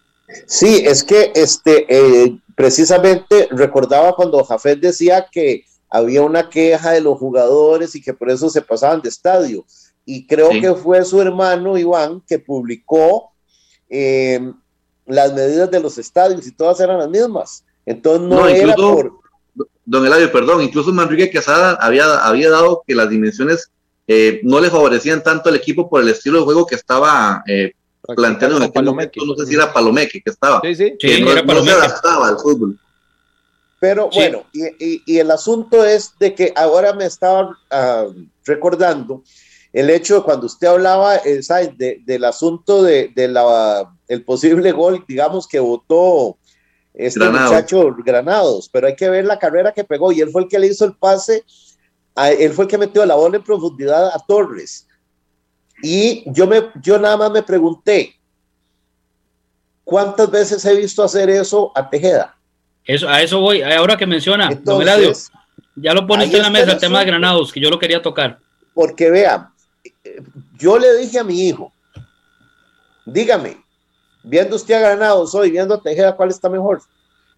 Sí, 0.46 0.82
es 0.84 1.02
que 1.02 1.32
este, 1.34 1.86
eh, 1.88 2.38
precisamente 2.54 3.48
recordaba 3.50 4.14
cuando 4.14 4.44
Jafet 4.44 4.78
decía 4.78 5.26
que 5.32 5.64
había 5.88 6.22
una 6.22 6.48
queja 6.48 6.92
de 6.92 7.00
los 7.00 7.18
jugadores 7.18 7.94
y 7.94 8.02
que 8.02 8.14
por 8.14 8.30
eso 8.30 8.50
se 8.50 8.60
pasaban 8.62 9.00
de 9.00 9.08
estadio. 9.08 9.64
Y 10.04 10.26
creo 10.26 10.50
que 10.50 10.74
fue 10.74 11.04
su 11.04 11.20
hermano 11.20 11.78
Iván 11.78 12.22
que 12.26 12.38
publicó 12.38 13.32
eh, 13.88 14.52
las 15.06 15.32
medidas 15.32 15.70
de 15.70 15.80
los 15.80 15.96
estadios 15.96 16.46
y 16.46 16.52
todas 16.52 16.80
eran 16.80 16.98
las 16.98 17.08
mismas. 17.08 17.64
Entonces 17.86 18.28
no, 18.28 18.46
era 18.46 18.74
por... 18.74 19.12
Don 19.84 20.06
Eladio, 20.06 20.30
perdón, 20.30 20.62
incluso 20.62 20.92
Manrique 20.92 21.30
Quesada 21.30 21.74
había, 21.80 22.18
había 22.18 22.50
dado 22.50 22.82
que 22.86 22.94
las 22.94 23.10
dimensiones 23.10 23.70
eh, 24.06 24.40
no 24.42 24.60
le 24.60 24.70
favorecían 24.70 25.22
tanto 25.22 25.48
al 25.48 25.56
equipo 25.56 25.88
por 25.88 26.02
el 26.02 26.08
estilo 26.08 26.38
de 26.38 26.44
juego 26.44 26.66
que 26.66 26.74
estaba 26.74 27.42
eh, 27.46 27.72
planteando 28.16 28.56
en 28.56 28.64
aquel 28.64 28.84
momento, 28.84 29.24
no 29.24 29.34
sé 29.34 29.46
si 29.46 29.54
era 29.54 29.72
Palomeque 29.72 30.20
que 30.20 30.30
estaba, 30.30 30.60
sí, 30.62 30.74
sí. 30.74 30.96
que 30.98 31.20
no, 31.20 31.34
no, 31.34 31.64
se 31.64 31.70
adaptaba 31.70 32.28
al 32.28 32.38
fútbol. 32.38 32.78
Pero 33.78 34.10
bueno, 34.10 34.44
y, 34.52 35.18
el 35.18 35.30
asunto 35.30 35.84
es 35.84 36.12
de 36.20 36.34
que 36.36 36.52
ahora 36.54 36.92
me 36.92 37.04
estaba 37.04 37.58
ah, 37.70 38.06
recordando 38.44 39.24
el 39.72 39.90
hecho 39.90 40.16
de 40.16 40.22
cuando 40.22 40.46
usted 40.46 40.68
hablaba 40.68 41.16
eh, 41.16 41.40
del 42.04 42.24
asunto 42.24 42.82
de, 42.82 43.10
la, 43.16 43.92
el 44.06 44.24
posible 44.24 44.70
gol, 44.70 45.04
digamos, 45.08 45.48
que 45.48 45.58
votó 45.58 46.36
este 46.94 47.28
muchacho 47.28 47.94
Granados, 48.04 48.68
pero 48.70 48.86
hay 48.86 48.94
que 48.94 49.08
ver 49.08 49.24
la 49.24 49.38
carrera 49.38 49.72
que 49.72 49.82
pegó 49.82 50.12
y 50.12 50.20
él 50.20 50.30
fue 50.30 50.42
el 50.42 50.48
que 50.48 50.58
le 50.58 50.66
hizo 50.66 50.84
el 50.84 50.94
pase, 50.94 51.42
él 52.16 52.52
fue 52.52 52.64
el 52.64 52.70
que 52.70 52.78
metió 52.78 53.04
la 53.06 53.14
bola 53.14 53.36
en 53.36 53.42
profundidad 53.42 54.08
a 54.08 54.18
Torres. 54.26 54.86
Y 55.82 56.24
yo, 56.32 56.46
me, 56.46 56.70
yo 56.80 56.98
nada 56.98 57.16
más 57.16 57.30
me 57.32 57.42
pregunté, 57.42 58.14
¿cuántas 59.84 60.30
veces 60.30 60.64
he 60.64 60.76
visto 60.76 61.02
hacer 61.02 61.28
eso 61.30 61.72
a 61.74 61.88
Tejeda? 61.88 62.36
Eso, 62.84 63.08
a 63.08 63.20
eso 63.22 63.40
voy. 63.40 63.62
Ahora 63.62 63.96
que 63.96 64.06
menciona, 64.06 64.48
Entonces, 64.50 65.30
ya 65.76 65.94
lo 65.94 66.06
pone 66.06 66.24
en 66.24 66.42
la 66.42 66.50
mesa 66.50 66.72
el 66.72 66.78
tema 66.78 67.00
de 67.00 67.06
Granados, 67.06 67.52
que 67.52 67.60
yo 67.60 67.70
lo 67.70 67.78
quería 67.78 68.02
tocar. 68.02 68.38
Porque 68.74 69.10
vean, 69.10 69.48
yo 70.58 70.78
le 70.78 70.96
dije 70.98 71.18
a 71.18 71.24
mi 71.24 71.48
hijo, 71.48 71.72
dígame, 73.04 73.62
viendo 74.22 74.56
usted 74.56 74.74
a 74.74 74.80
Granados 74.80 75.34
hoy, 75.34 75.50
viendo 75.50 75.74
a 75.74 75.82
Tejeda, 75.82 76.16
¿cuál 76.16 76.30
está 76.30 76.48
mejor? 76.48 76.82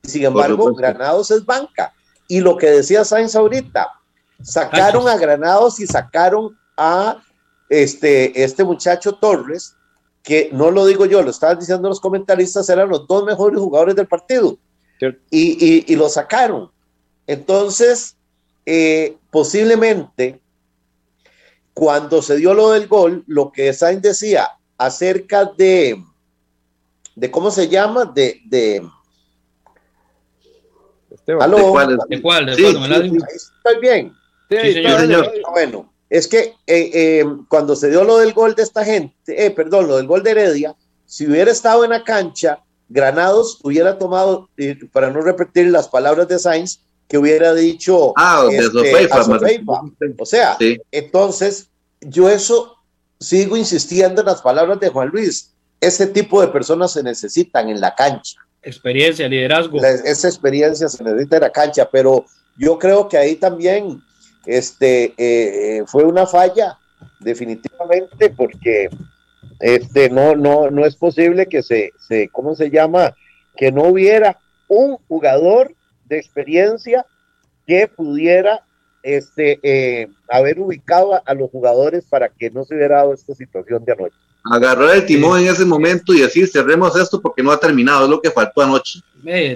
Sin 0.03 0.25
embargo, 0.25 0.75
Granados 0.75 1.31
es 1.31 1.45
banca. 1.45 1.93
Y 2.29 2.41
lo 2.41 2.57
que 2.57 2.67
decía 2.67 3.05
Sainz 3.05 3.35
ahorita, 3.37 3.89
sacaron 4.43 5.09
a 5.09 5.17
Granados 5.17 5.81
y 5.81 5.87
sacaron 5.87 6.57
a 6.77 7.23
este, 7.69 8.43
este 8.43 8.65
muchacho 8.65 9.15
Torres, 9.15 9.77
que 10.23 10.51
no 10.53 10.71
lo 10.71 10.87
digo 10.87 11.07
yo, 11.07 11.23
lo 11.23 11.31
estaban 11.31 11.59
diciendo 11.59 11.89
los 11.89 12.01
comentaristas, 12.01 12.69
eran 12.69 12.89
los 12.89 13.07
dos 13.07 13.25
mejores 13.25 13.59
jugadores 13.59 13.95
del 13.95 14.07
partido 14.07 14.59
y, 15.31 15.97
lo 15.97 16.09
sacaron. 16.09 16.71
Entonces, 17.27 18.17
eh, 18.67 19.17
posiblemente, 19.31 20.41
cuando 21.73 22.23
se 22.23 22.37
dio 22.37 22.55
lo 22.55 22.71
del 22.71 22.87
gol, 22.87 23.25
lo 23.27 23.51
que 23.53 23.73
Sainz 23.73 24.03
decía 24.03 24.51
acerca 24.79 25.45
de, 25.45 26.03
de 27.15 27.31
¿cómo 27.31 27.51
se 27.51 27.69
llama? 27.69 28.05
De, 28.05 28.41
de 28.47 28.83
¿De 31.27 31.37
cuál? 31.37 31.99
¿De 32.09 32.23
cuál? 32.23 32.49
estoy 32.49 33.81
bien. 33.81 34.13
Bueno, 35.53 35.93
es 36.11 36.29
que 36.29 36.55
eh, 36.67 36.91
eh, 36.93 37.25
cuando 37.49 37.75
se 37.77 37.91
dio 37.91 38.05
lo 38.05 38.19
del 38.19 38.33
gol 38.33 38.55
de 38.55 38.63
esta 38.63 38.85
gente, 38.85 39.51
perdón, 39.51 39.89
lo 39.89 39.97
del 39.97 40.07
gol 40.07 40.23
de 40.23 40.31
Heredia, 40.33 40.75
si 41.07 41.27
hubiera 41.27 41.51
estado 41.51 41.85
en 41.85 41.91
la 41.91 42.05
cancha, 42.05 42.61
Granados 42.89 43.61
hubiera 43.63 43.99
tomado, 43.99 44.49
para 44.93 45.11
no 45.11 45.23
repetir 45.23 45.69
las 45.69 45.89
palabras 45.89 46.29
de 46.29 46.39
Sainz, 46.39 46.81
que 47.09 47.19
hubiera 47.19 47.55
dicho 47.55 48.13
ah, 48.17 48.47
este, 48.51 49.09
O 50.19 50.27
sea, 50.27 50.57
entonces 50.91 51.69
yo 52.01 52.29
eso 52.29 52.77
sigo 53.21 53.57
insistiendo 53.57 54.21
en 54.21 54.27
las 54.27 54.43
palabras 54.43 54.81
de 54.81 54.89
Juan 54.89 55.09
Luis. 55.09 55.55
Ese 55.81 56.07
tipo 56.07 56.41
de 56.41 56.49
personas 56.49 56.93
se 56.93 57.03
necesitan 57.03 57.69
en 57.69 57.81
la 57.81 57.95
cancha. 57.95 58.37
Experiencia, 58.63 59.29
liderazgo. 59.29 59.79
esa 59.79 60.29
experiencia 60.29 60.89
se 60.89 61.05
necesita 61.05 61.37
en 61.37 61.43
la 61.43 61.51
cancha, 61.53 61.89
pero 61.91 62.25
yo 62.57 62.79
creo 62.79 63.09
que 63.09 63.19
ahí 63.19 63.37
también 63.37 64.01
este, 64.47 65.15
eh, 65.17 65.85
fue 65.87 66.05
una 66.05 66.27
falla, 66.27 66.79
definitivamente, 67.21 68.31
porque 68.31 68.89
este, 69.61 70.11
no, 70.11 70.35
no, 70.35 70.71
no 70.71 70.85
es 70.85 70.97
posible 70.97 71.47
que 71.47 71.63
se, 71.63 71.93
se, 71.99 72.29
¿cómo 72.29 72.55
se 72.55 72.71
llama? 72.71 73.15
Que 73.57 73.73
no 73.73 73.85
hubiera 73.85 74.39
un 74.69 74.97
jugador 75.09 75.75
de 76.07 76.19
experiencia 76.19 77.07
que 77.67 77.89
pudiera 77.89 78.65
este, 79.03 79.61
eh, 79.63 80.09
haber 80.29 80.59
ubicado 80.59 81.23
a, 81.25 81.35
los 81.35 81.51
jugadores 81.51 82.05
para 82.07 82.29
que 82.29 82.51
no 82.51 82.65
se 82.65 82.75
hubiera 82.75 82.97
dado 82.97 83.13
esta 83.13 83.35
situación 83.35 83.85
de 83.85 83.93
anoche. 83.93 84.17
Agarrar 84.45 84.97
el 84.97 85.07
timón 85.07 85.41
en 85.41 85.49
ese 85.49 85.65
momento 85.65 86.13
y 86.13 86.21
decir 86.21 86.47
cerremos 86.47 86.95
esto 86.97 87.21
porque 87.21 87.43
no 87.43 87.51
ha 87.51 87.59
terminado, 87.59 88.05
es 88.05 88.11
lo 88.11 88.21
que 88.21 88.31
faltó 88.31 88.63
anoche. 88.63 89.01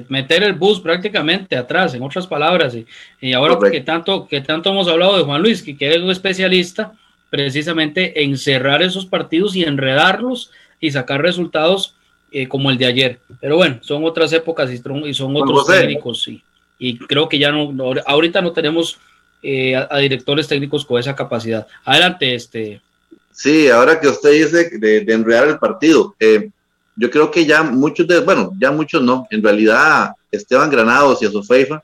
meter 0.09 0.42
el 0.42 0.55
bus 0.55 0.81
prácticamente 0.81 1.57
atrás, 1.57 1.94
en 1.94 2.03
otras 2.03 2.27
palabras. 2.27 2.74
Y, 2.74 2.87
y 3.20 3.33
ahora 3.35 3.59
que 3.70 3.81
tanto, 3.83 4.27
que 4.27 4.40
tanto 4.40 4.70
hemos 4.70 4.88
hablado 4.88 5.18
de 5.18 5.24
Juan 5.24 5.42
Luis, 5.42 5.62
que, 5.62 5.77
que 5.77 5.90
es 5.90 5.98
un 5.98 6.11
especialista, 6.11 6.92
precisamente 7.29 8.24
encerrar 8.24 8.83
esos 8.83 9.05
partidos 9.05 9.55
y 9.55 9.64
enredarlos 9.64 10.51
y 10.81 10.90
sacar 10.90 11.20
resultados 11.20 11.94
eh, 12.33 12.48
como 12.48 12.70
el 12.70 12.79
de 12.79 12.87
ayer. 12.87 13.18
Pero 13.40 13.57
bueno, 13.57 13.79
son 13.83 14.05
otras 14.05 14.33
épocas 14.33 14.70
y 14.70 14.79
son, 14.79 15.37
otros 15.37 15.66
técnicos 15.66 16.29
y 16.79 16.96
creo 16.96 17.29
que 17.29 17.38
ya 17.38 17.51
no, 17.51 17.74
ahorita 18.07 18.40
no 18.40 18.53
tenemos 18.53 18.98
eh, 19.42 19.74
a, 19.74 19.98
directores 19.98 20.48
técnicos 20.48 20.85
con 20.85 20.98
esa 20.98 21.14
capacidad. 21.14 21.66
Adelante, 21.85 22.35
este. 22.35 22.81
Sí, 23.33 23.69
ahora 23.69 24.01
que 24.01 24.09
usted 24.09 24.33
dice 24.33 24.79
de, 24.79 25.01
de 25.05 25.12
enredar 25.12 25.49
el 25.49 25.59
partido, 25.59 26.14
eh, 26.19 26.51
yo 26.97 27.11
creo 27.11 27.31
que 27.31 27.47
ya 27.47 27.62
muchos 27.62 28.07
de, 28.09 28.21
bueno, 28.21 28.53
ya 28.59 28.73
muchos 28.73 29.03
no, 29.03 29.27
en 29.31 29.43
realidad 29.43 30.12
Esteban 30.33 30.69
Granados 30.69 31.23
y 31.23 31.27
a 31.27 31.31
Sofeifa 31.31 31.83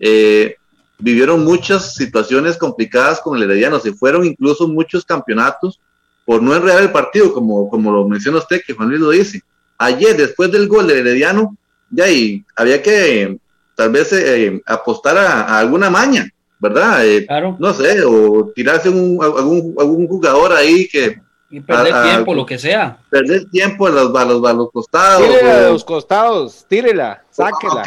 eh, 0.00 0.56
vivieron 0.98 1.44
muchas 1.44 1.94
situaciones 1.94 2.56
complicadas 2.56 3.20
con 3.20 3.36
el 3.36 3.44
Herediano, 3.44 3.78
se 3.78 3.92
fueron 3.92 4.24
incluso 4.24 4.66
muchos 4.66 5.04
campeonatos 5.04 5.80
por 6.24 6.42
no 6.42 6.54
enredar 6.54 6.82
el 6.82 6.90
partido, 6.92 7.32
como, 7.32 7.68
como 7.68 7.92
lo 7.92 8.08
menciona 8.08 8.38
usted, 8.38 8.62
que 8.66 8.74
Juan 8.74 8.88
Luis 8.88 9.00
lo 9.00 9.10
dice. 9.10 9.42
Ayer, 9.78 10.16
después 10.16 10.50
del 10.50 10.68
gol 10.68 10.86
del 10.86 10.98
Herediano, 10.98 11.56
ya 11.90 12.04
ahí 12.04 12.44
había 12.56 12.82
que 12.82 13.38
tal 13.74 13.90
vez 13.90 14.12
eh, 14.12 14.60
apostar 14.66 15.18
a, 15.18 15.58
alguna 15.58 15.90
maña, 15.90 16.28
¿verdad? 16.62 17.04
Eh, 17.04 17.26
claro. 17.26 17.56
No 17.58 17.74
sé, 17.74 18.02
o 18.04 18.52
tirarse 18.54 18.88
un, 18.88 19.18
algún, 19.20 19.74
algún 19.78 20.06
jugador 20.06 20.52
ahí 20.52 20.88
que... 20.88 21.20
Y 21.50 21.60
perder 21.60 21.92
tiempo, 22.04 22.34
lo 22.34 22.46
que 22.46 22.58
sea. 22.58 22.96
Perder 23.10 23.50
tiempo 23.50 23.86
a 23.86 23.90
los, 23.90 24.14
a 24.14 24.24
los, 24.24 24.46
a 24.46 24.52
los 24.54 24.70
costados. 24.70 25.26
Tírela 25.26 25.58
a 25.58 25.70
los 25.70 25.84
costados, 25.84 26.64
tírela, 26.66 27.24
sáquela. 27.30 27.82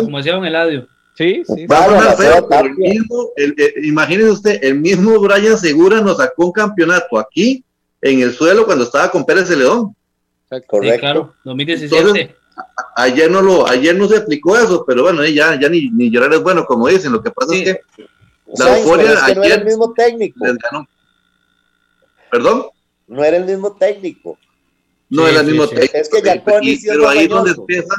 como 0.00 0.18
decía 0.18 0.32
Don 0.32 0.44
Eladio. 0.44 0.88
Sí, 1.14 1.42
sí. 1.44 1.66
el 1.68 2.74
mismo, 2.74 3.30
imagínese 3.82 4.30
usted, 4.30 4.58
el 4.64 4.80
mismo 4.80 5.20
Brian 5.20 5.58
Segura 5.58 6.00
nos 6.00 6.16
sacó 6.16 6.46
un 6.46 6.52
campeonato 6.52 7.18
aquí, 7.18 7.64
en 8.00 8.20
el 8.22 8.32
suelo, 8.32 8.64
cuando 8.64 8.84
estaba 8.84 9.08
con 9.10 9.24
Pérez 9.24 9.48
de 9.48 9.56
León. 9.56 9.94
Correcto. 10.66 11.00
claro, 11.00 11.34
2017. 11.44 12.34
Ayer 12.96 13.30
no 13.30 13.40
lo, 13.42 13.68
ayer 13.68 13.96
no 13.96 14.08
se 14.08 14.18
aplicó 14.18 14.56
eso, 14.56 14.84
pero 14.86 15.02
bueno, 15.02 15.24
ya, 15.26 15.58
ya 15.58 15.68
ni, 15.68 15.90
ni 15.90 16.10
llorar 16.10 16.32
es 16.32 16.42
bueno, 16.42 16.64
como 16.64 16.88
dicen. 16.88 17.12
Lo 17.12 17.22
que 17.22 17.30
pasa 17.30 17.54
es 17.54 17.64
que 17.64 17.80
la 18.56 18.78
euforia 18.78 19.24
ayer 19.24 19.60
el 19.60 19.64
mismo 19.64 19.92
técnico. 19.92 20.40
¿Perdón? 22.30 22.66
no 23.08 23.24
era 23.24 23.38
el 23.38 23.44
mismo 23.44 23.72
técnico. 23.72 24.38
No 25.08 25.26
era 25.26 25.40
el 25.40 25.46
mismo 25.46 25.66
técnico. 25.66 25.96
Es 25.96 26.08
que 26.08 26.22
ya 26.22 26.42
pero 26.44 27.08
ahí 27.08 27.20
es 27.20 27.28
donde 27.28 27.54
pesa, 27.66 27.94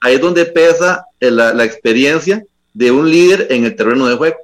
ahí 0.00 0.14
es 0.14 0.20
donde 0.20 0.44
pesa 0.46 1.06
la, 1.20 1.54
la 1.54 1.64
experiencia 1.64 2.44
de 2.74 2.90
un 2.90 3.10
líder 3.10 3.46
en 3.50 3.64
el 3.64 3.76
terreno 3.76 4.06
de 4.08 4.16
juego. 4.16 4.36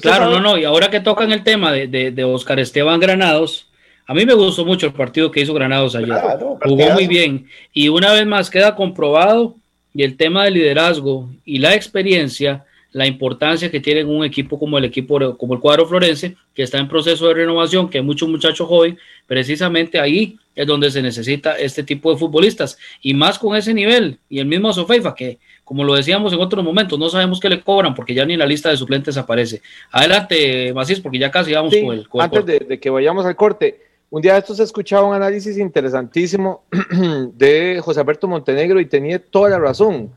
Claro, 0.00 0.30
no, 0.30 0.40
no, 0.40 0.58
y 0.58 0.64
ahora 0.64 0.90
que 0.90 1.00
tocan 1.00 1.32
el 1.32 1.42
tema 1.42 1.72
de, 1.72 1.86
de, 1.86 2.10
de, 2.10 2.24
Oscar 2.24 2.60
Esteban 2.60 3.00
Granados, 3.00 3.70
a 4.06 4.14
mí 4.14 4.24
me 4.24 4.34
gustó 4.34 4.64
mucho 4.64 4.86
el 4.86 4.92
partido 4.92 5.30
que 5.30 5.40
hizo 5.40 5.52
Granados 5.52 5.96
ayer. 5.96 6.16
Jugó 6.62 6.90
muy 6.92 7.06
bien. 7.06 7.46
Y 7.72 7.88
una 7.88 8.12
vez 8.12 8.26
más 8.26 8.50
queda 8.50 8.76
comprobado 8.76 9.56
y 9.94 10.02
el 10.02 10.16
tema 10.16 10.44
del 10.44 10.54
liderazgo 10.54 11.28
y 11.44 11.58
la 11.58 11.74
experiencia, 11.74 12.64
la 12.92 13.06
importancia 13.06 13.70
que 13.70 13.80
tiene 13.80 14.04
un 14.04 14.24
equipo 14.24 14.58
como 14.58 14.78
el 14.78 14.84
equipo 14.84 15.36
como 15.36 15.54
el 15.54 15.60
cuadro 15.60 15.86
florense, 15.86 16.36
que 16.54 16.62
está 16.62 16.78
en 16.78 16.88
proceso 16.88 17.26
de 17.28 17.34
renovación, 17.34 17.88
que 17.88 17.98
hay 17.98 18.04
muchos 18.04 18.28
muchachos 18.28 18.68
jóvenes, 18.68 18.98
precisamente 19.26 19.98
ahí 19.98 20.36
es 20.54 20.66
donde 20.66 20.90
se 20.90 21.02
necesita 21.02 21.52
este 21.54 21.82
tipo 21.82 22.12
de 22.12 22.18
futbolistas. 22.18 22.78
Y 23.02 23.12
más 23.12 23.38
con 23.38 23.56
ese 23.56 23.74
nivel, 23.74 24.18
y 24.30 24.38
el 24.38 24.46
mismo 24.46 24.72
Sofeifa, 24.72 25.14
que 25.14 25.38
como 25.64 25.82
lo 25.82 25.94
decíamos 25.94 26.32
en 26.32 26.40
otros 26.40 26.64
momentos, 26.64 26.96
no 26.96 27.08
sabemos 27.08 27.40
qué 27.40 27.48
le 27.48 27.60
cobran 27.60 27.92
porque 27.92 28.14
ya 28.14 28.24
ni 28.24 28.34
en 28.34 28.38
la 28.38 28.46
lista 28.46 28.70
de 28.70 28.76
suplentes 28.76 29.16
aparece. 29.16 29.62
Adelante, 29.90 30.72
Macís, 30.72 31.00
porque 31.00 31.18
ya 31.18 31.28
casi 31.32 31.52
vamos 31.54 31.74
con 31.74 31.92
el, 31.92 32.06
Antes 32.20 32.46
de, 32.46 32.78
que 32.78 32.88
vayamos 32.88 33.26
al 33.26 33.34
corte, 33.34 33.85
un 34.10 34.22
día 34.22 34.34
de 34.34 34.38
estos 34.38 34.60
he 34.60 34.62
escuchado 34.62 35.06
un 35.06 35.14
análisis 35.14 35.58
interesantísimo 35.58 36.64
de 37.34 37.80
José 37.82 38.00
Alberto 38.00 38.28
Montenegro 38.28 38.80
y 38.80 38.86
tenía 38.86 39.18
toda 39.18 39.50
la 39.50 39.58
razón. 39.58 40.12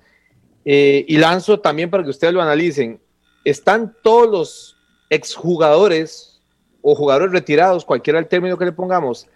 Eh, 0.65 1.05
y 1.07 1.17
lanzo 1.17 1.59
también 1.59 1.89
para 1.89 2.03
que 2.03 2.09
ustedes 2.09 2.33
lo 2.33 2.41
analicen. 2.41 2.99
Están 3.43 3.95
todos 4.03 4.29
los 4.29 4.77
exjugadores 5.09 6.41
o 6.81 6.95
jugadores 6.95 7.31
retirados, 7.31 7.85
cualquiera 7.85 8.19
el 8.19 8.27
término 8.27 8.57
que 8.57 8.65
le 8.65 8.71
pongamos, 8.71 9.27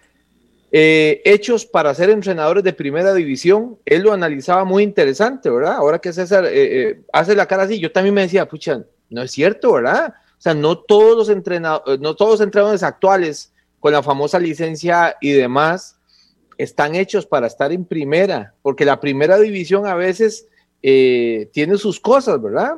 eh, 0.71 1.21
hechos 1.23 1.67
para 1.67 1.93
ser 1.93 2.09
entrenadores 2.09 2.63
de 2.63 2.73
primera 2.73 3.13
división. 3.13 3.77
Él 3.85 4.01
lo 4.01 4.11
analizaba 4.11 4.63
muy 4.63 4.83
interesante, 4.83 5.49
¿verdad? 5.49 5.75
Ahora 5.75 5.99
que 5.99 6.11
César 6.11 6.45
eh, 6.45 6.51
eh, 6.53 7.01
hace 7.13 7.35
la 7.35 7.45
cara 7.45 7.63
así, 7.63 7.79
yo 7.79 7.91
también 7.91 8.15
me 8.15 8.21
decía, 8.21 8.47
pucha, 8.47 8.83
no 9.09 9.21
es 9.21 9.31
cierto, 9.31 9.73
¿verdad? 9.73 10.15
O 10.31 10.41
sea, 10.41 10.53
no 10.55 10.79
todos 10.79 11.15
los 11.15 11.29
entrenadores, 11.29 11.99
no 11.99 12.15
todos 12.15 12.31
los 12.31 12.41
entrenadores 12.41 12.81
actuales 12.81 13.52
con 13.83 13.91
la 13.91 14.01
famosa 14.01 14.39
licencia 14.39 15.17
y 15.19 15.33
demás 15.33 15.97
están 16.57 16.95
hechos 16.95 17.25
para 17.25 17.47
estar 17.47 17.73
en 17.73 17.83
primera, 17.83 18.53
porque 18.61 18.85
la 18.85 19.01
primera 19.01 19.37
división 19.37 19.85
a 19.85 19.93
veces 19.93 20.47
tiene 20.81 21.77
sus 21.77 21.99
cosas, 21.99 22.41
¿verdad? 22.41 22.77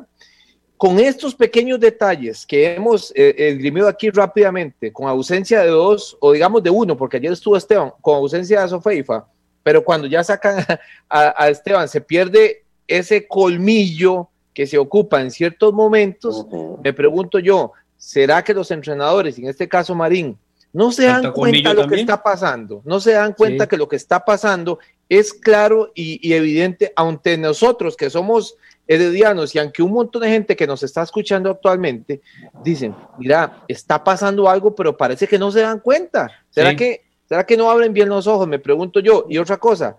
con 0.77 0.99
estos 0.99 1.35
pequeños 1.35 1.79
detalles 1.79 2.43
que 2.43 2.73
hemos 2.73 3.13
eh, 3.15 3.55
aquí 3.87 4.09
rápidamente, 4.09 4.91
con 4.91 5.07
ausencia 5.07 5.61
de 5.61 5.67
dos, 5.67 6.17
o 6.19 6.31
digamos 6.31 6.63
de 6.63 6.71
uno, 6.71 6.97
porque 6.97 7.17
ayer 7.17 7.33
estuvo 7.33 7.55
Esteban, 7.55 7.91
con 8.01 8.15
ausencia 8.15 8.63
de 8.63 8.69
Sofeifa, 8.69 9.27
pero 9.61 9.83
cuando 9.83 10.07
ya 10.07 10.23
sacan 10.23 10.65
a, 11.07 11.49
Esteban, 11.49 11.87
se 11.87 12.01
pierde 12.01 12.63
ese 12.87 13.27
colmillo 13.27 14.29
que 14.55 14.65
se 14.65 14.79
ocupa 14.79 15.21
en 15.21 15.29
ciertos 15.29 15.71
momentos, 15.71 16.47
me 16.83 16.93
pregunto 16.93 17.37
yo, 17.37 17.73
¿será 17.95 18.43
que 18.43 18.55
los 18.55 18.71
entrenadores, 18.71 19.37
en 19.37 19.47
este 19.47 19.69
caso 19.69 19.93
Marín, 19.93 20.35
no 20.76 20.91
se 20.91 21.05
dan 21.05 21.32
cuenta 21.32 21.73
lo 21.73 21.88
que 21.88 21.95
está 21.95 22.21
pasando? 22.21 22.82
No 22.84 22.99
se 22.99 23.13
dan 23.13 23.32
cuenta 23.32 23.65
que 23.65 23.78
lo 23.78 23.88
que 23.88 23.95
está 23.95 24.26
pasando 24.26 24.78
es 25.07 25.34
claro 25.34 25.93
y, 25.95 26.19
y 26.21 26.34
evidente 26.34 26.91
ante 26.97 27.38
nosotros 27.38 27.95
que 27.95 28.09
somos 28.09 28.57
heredianos 28.86 29.55
y 29.55 29.59
aunque 29.59 29.82
un 29.82 29.93
montón 29.93 30.23
de 30.23 30.30
gente 30.32 30.53
que 30.53 30.67
nos 30.67 30.84
está 30.84 31.01
escuchando 31.01 31.49
actualmente 31.49 32.21
dicen, 32.61 32.93
mira, 33.17 33.63
está 33.69 34.03
pasando 34.03 34.49
algo, 34.49 34.76
pero 34.76 34.97
parece 34.97 35.30
que 35.30 35.39
no 35.39 35.49
se 35.49 35.61
dan 35.61 35.80
cuenta. 35.80 36.30
¿Será, 36.49 36.76
que, 36.76 37.05
¿será 37.30 37.45
que 37.45 37.55
no 37.55 37.71
abren 37.71 37.93
bien 37.93 38.09
los 38.09 38.28
ojos? 38.28 38.45
Me 38.45 38.59
pregunto 38.59 38.99
yo. 38.99 39.28
Y 39.30 39.38
otra 39.38 39.55
cosa, 39.55 39.95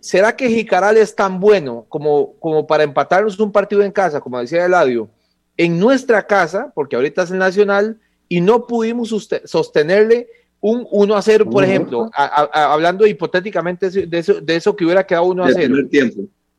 ¿será 0.00 0.34
que 0.34 0.48
Jicaral 0.48 0.96
es 0.96 1.14
tan 1.14 1.38
bueno 1.38 1.86
como, 1.88 2.32
como 2.40 2.66
para 2.66 2.82
empatarnos 2.82 3.38
un 3.38 3.52
partido 3.52 3.84
en 3.84 3.92
casa, 3.92 4.20
como 4.20 4.40
decía 4.40 4.64
Eladio, 4.64 5.08
en 5.56 5.78
nuestra 5.78 6.26
casa, 6.26 6.72
porque 6.74 6.96
ahorita 6.96 7.22
es 7.22 7.30
el 7.30 7.38
Nacional, 7.38 8.00
y 8.32 8.40
no 8.40 8.66
pudimos 8.66 9.14
sostenerle 9.44 10.26
un 10.58 10.86
1 10.90 11.14
a 11.14 11.20
0, 11.20 11.50
por 11.50 11.64
ejemplo, 11.64 12.10
hablando 12.14 13.06
hipotéticamente 13.06 13.90
de 13.90 14.18
eso, 14.18 14.40
de 14.40 14.56
eso 14.56 14.74
que 14.74 14.86
hubiera 14.86 15.06
quedado 15.06 15.26
1 15.26 15.44
a 15.44 15.50
0. 15.52 15.74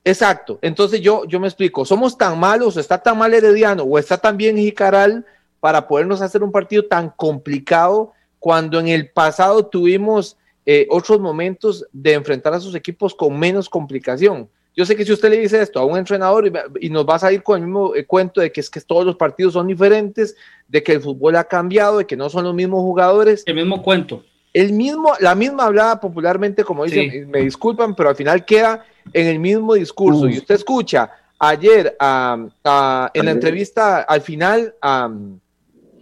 Exacto. 0.04 0.60
Entonces 0.62 1.02
yo, 1.02 1.26
yo 1.26 1.40
me 1.40 1.48
explico, 1.48 1.84
¿somos 1.84 2.16
tan 2.16 2.40
malos, 2.40 2.78
o 2.78 2.80
está 2.80 3.02
tan 3.02 3.18
mal 3.18 3.34
Herediano, 3.34 3.82
o 3.82 3.98
está 3.98 4.20
tan 4.20 4.38
bien 4.38 4.56
Jicaral 4.56 5.26
para 5.60 5.88
podernos 5.88 6.22
hacer 6.22 6.44
un 6.44 6.52
partido 6.52 6.86
tan 6.86 7.10
complicado 7.10 8.12
cuando 8.38 8.80
en 8.80 8.90
el 8.90 9.10
pasado 9.10 9.66
tuvimos 9.66 10.38
eh, 10.68 10.86
otros 10.92 11.20
momentos 11.20 11.88
de 11.92 12.14
enfrentar 12.14 12.54
a 12.54 12.60
sus 12.60 12.76
equipos 12.76 13.16
con 13.16 13.40
menos 13.40 13.68
complicación? 13.68 14.48
Yo 14.76 14.86
sé 14.86 14.96
que 14.96 15.06
si 15.06 15.12
usted 15.12 15.30
le 15.30 15.40
dice 15.40 15.62
esto 15.62 15.80
a 15.80 15.86
un 15.86 15.98
entrenador 15.98 16.52
y, 16.80 16.90
nos 16.90 17.08
va 17.08 17.16
a 17.16 17.20
salir 17.20 17.44
con 17.44 17.60
el 17.60 17.68
mismo 17.68 17.96
eh, 17.96 18.06
cuento 18.06 18.42
de 18.42 18.52
que 18.52 18.60
es 18.60 18.70
que 18.70 18.82
todos 18.82 19.06
los 19.06 19.16
partidos 19.16 19.54
son 19.54 19.68
diferentes, 19.68 20.36
de 20.68 20.82
que 20.82 20.94
el 20.94 21.02
fútbol 21.02 21.36
ha 21.36 21.44
cambiado, 21.44 22.00
de 22.00 22.08
que 22.08 22.18
no 22.18 22.30
son 22.30 22.46
los 22.46 22.56
mismos 22.56 22.82
jugadores. 22.82 23.44
El 23.46 23.56
mismo 23.56 23.84
cuento 23.84 24.24
el 24.54 24.72
mismo, 24.72 25.14
la 25.20 25.36
misma 25.36 25.66
hablaba 25.66 26.00
popularmente, 26.00 26.64
como 26.64 26.86
dicen, 26.86 27.30
me 27.30 27.42
disculpan, 27.42 27.96
pero 27.96 28.10
al 28.10 28.16
final 28.16 28.46
queda 28.46 28.86
en 29.12 29.28
el 29.28 29.40
mismo 29.40 29.74
discurso. 29.74 30.30
Y 30.30 30.38
usted 30.38 30.56
escucha 30.56 31.10
ayer 31.40 31.98
en 32.00 32.52
la 32.60 33.12
entrevista 33.14 34.02
al 34.02 34.22
final 34.22 34.76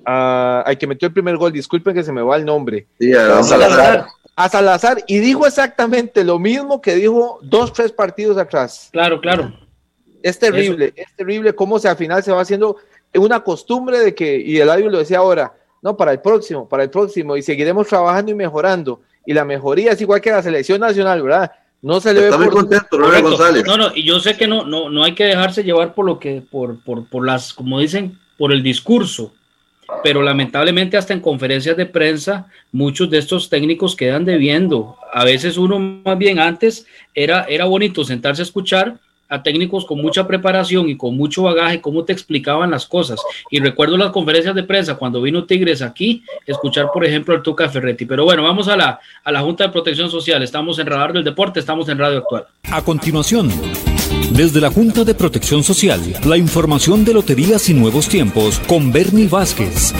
al 0.04 0.78
que 0.78 0.88
metió 0.88 1.08
el 1.08 1.14
primer 1.14 1.38
gol, 1.38 1.54
disculpen 1.54 1.96
que 1.96 2.04
se 2.04 2.12
me 2.12 2.22
va 2.22 2.36
el 2.36 2.44
nombre. 2.44 2.88
a 3.18 3.42
Salazar. 3.42 4.08
A 4.36 4.50
Salazar, 4.50 5.04
y 5.08 5.20
dijo 5.20 5.46
exactamente 5.46 6.24
lo 6.24 6.40
mismo 6.40 6.82
que 6.82 6.96
dijo 6.96 7.40
dos, 7.42 7.74
tres 7.74 7.92
partidos 7.92 8.38
atrás. 8.38 8.90
Claro, 8.92 9.20
claro. 9.20 9.54
Es 10.24 10.40
terrible, 10.40 10.94
es 10.96 11.14
terrible 11.16 11.54
cómo 11.54 11.80
se, 11.80 11.90
al 11.90 11.98
final 11.98 12.24
se 12.24 12.32
va 12.32 12.42
haciendo 12.42 12.78
una 13.16 13.42
costumbre 13.42 14.00
de 14.00 14.16
que, 14.16 14.38
y 14.38 14.58
el 14.60 14.70
audio 14.70 14.90
lo 14.90 15.00
decía 15.00 15.18
ahora, 15.18 15.54
no, 15.82 15.98
para 15.98 16.12
el 16.12 16.22
próximo, 16.22 16.70
para 16.70 16.84
el 16.84 16.90
próximo, 16.90 17.36
y 17.36 17.42
seguiremos 17.42 17.88
trabajando 17.88 18.32
y 18.32 18.36
mejorando. 18.36 19.02
Y 19.26 19.34
la 19.34 19.46
mejoría 19.46 19.92
es 19.92 20.02
igual 20.02 20.22
que 20.22 20.32
la 20.32 20.42
selección 20.44 20.80
nacional, 20.80 21.22
¿verdad? 21.22 21.52
No 21.82 22.00
se 22.00 22.14
le 22.14 22.22
ve 22.22 22.32
por... 22.32 22.50
contento, 22.52 23.00
González. 23.00 23.66
No, 23.66 23.78
no, 23.78 23.92
y 23.96 24.06
yo 24.06 24.20
sé 24.20 24.38
que 24.38 24.48
no, 24.48 24.64
no, 24.66 24.90
no 24.90 25.04
hay 25.04 25.16
que 25.16 25.26
dejarse 25.26 25.64
llevar 25.64 25.94
por 25.94 26.06
lo 26.06 26.20
que, 26.20 26.42
por, 26.42 26.84
por, 26.84 27.10
por 27.10 27.26
las, 27.26 27.54
como 27.54 27.80
dicen, 27.80 28.20
por 28.38 28.52
el 28.52 28.62
discurso. 28.62 29.34
Pero 30.04 30.22
lamentablemente 30.22 30.98
hasta 30.98 31.14
en 31.14 31.20
conferencias 31.20 31.78
de 31.78 31.86
prensa 31.86 32.48
muchos 32.72 33.10
de 33.10 33.18
estos 33.18 33.50
técnicos 33.50 33.96
quedan 33.96 34.26
debiendo. 34.26 34.98
A 35.14 35.24
veces 35.24 35.58
uno 35.58 35.80
más 35.80 36.18
bien 36.18 36.40
antes 36.40 36.86
era, 37.14 37.44
era 37.44 37.66
bonito 37.66 38.04
sentarse 38.04 38.42
a 38.42 38.46
escuchar 38.46 38.98
a 39.32 39.42
técnicos 39.42 39.86
con 39.86 40.02
mucha 40.02 40.28
preparación 40.28 40.90
y 40.90 40.98
con 40.98 41.16
mucho 41.16 41.44
bagaje 41.44 41.80
cómo 41.80 42.04
te 42.04 42.12
explicaban 42.12 42.70
las 42.70 42.86
cosas. 42.86 43.20
Y 43.50 43.62
recuerdo 43.62 43.96
las 43.96 44.12
conferencias 44.12 44.54
de 44.54 44.64
prensa 44.64 44.96
cuando 44.96 45.22
vino 45.22 45.46
Tigres 45.46 45.82
aquí, 45.82 46.22
escuchar, 46.46 46.90
por 46.94 47.06
ejemplo, 47.06 47.34
al 47.34 47.42
Tuca 47.42 47.70
Ferretti. 47.70 48.06
Pero 48.06 48.26
bueno, 48.26 48.44
vamos 48.44 48.68
a 48.68 48.76
la, 48.76 49.00
a 49.24 49.32
la 49.32 49.40
Junta 49.40 49.64
de 49.64 49.70
Protección 49.70 50.12
Social. 50.12 50.44
Estamos 50.44 50.80
en 50.80 50.88
Radar 50.88 51.14
del 51.14 51.24
Deporte, 51.24 51.62
estamos 51.62 51.88
en 51.88 51.98
Radio 51.98 52.18
Actual. 52.18 52.46
A 52.64 52.84
continuación, 52.84 53.50
desde 54.42 54.60
la 54.60 54.72
Junta 54.72 55.04
de 55.04 55.14
Protección 55.14 55.64
Social, 55.64 56.02
la 56.26 56.36
información 56.36 57.06
de 57.06 57.14
loterías 57.14 57.70
y 57.70 57.76
nuevos 57.76 58.10
tiempos 58.10 58.60
con 58.66 58.92
Bernie 58.92 59.28
Vázquez. 59.28 59.94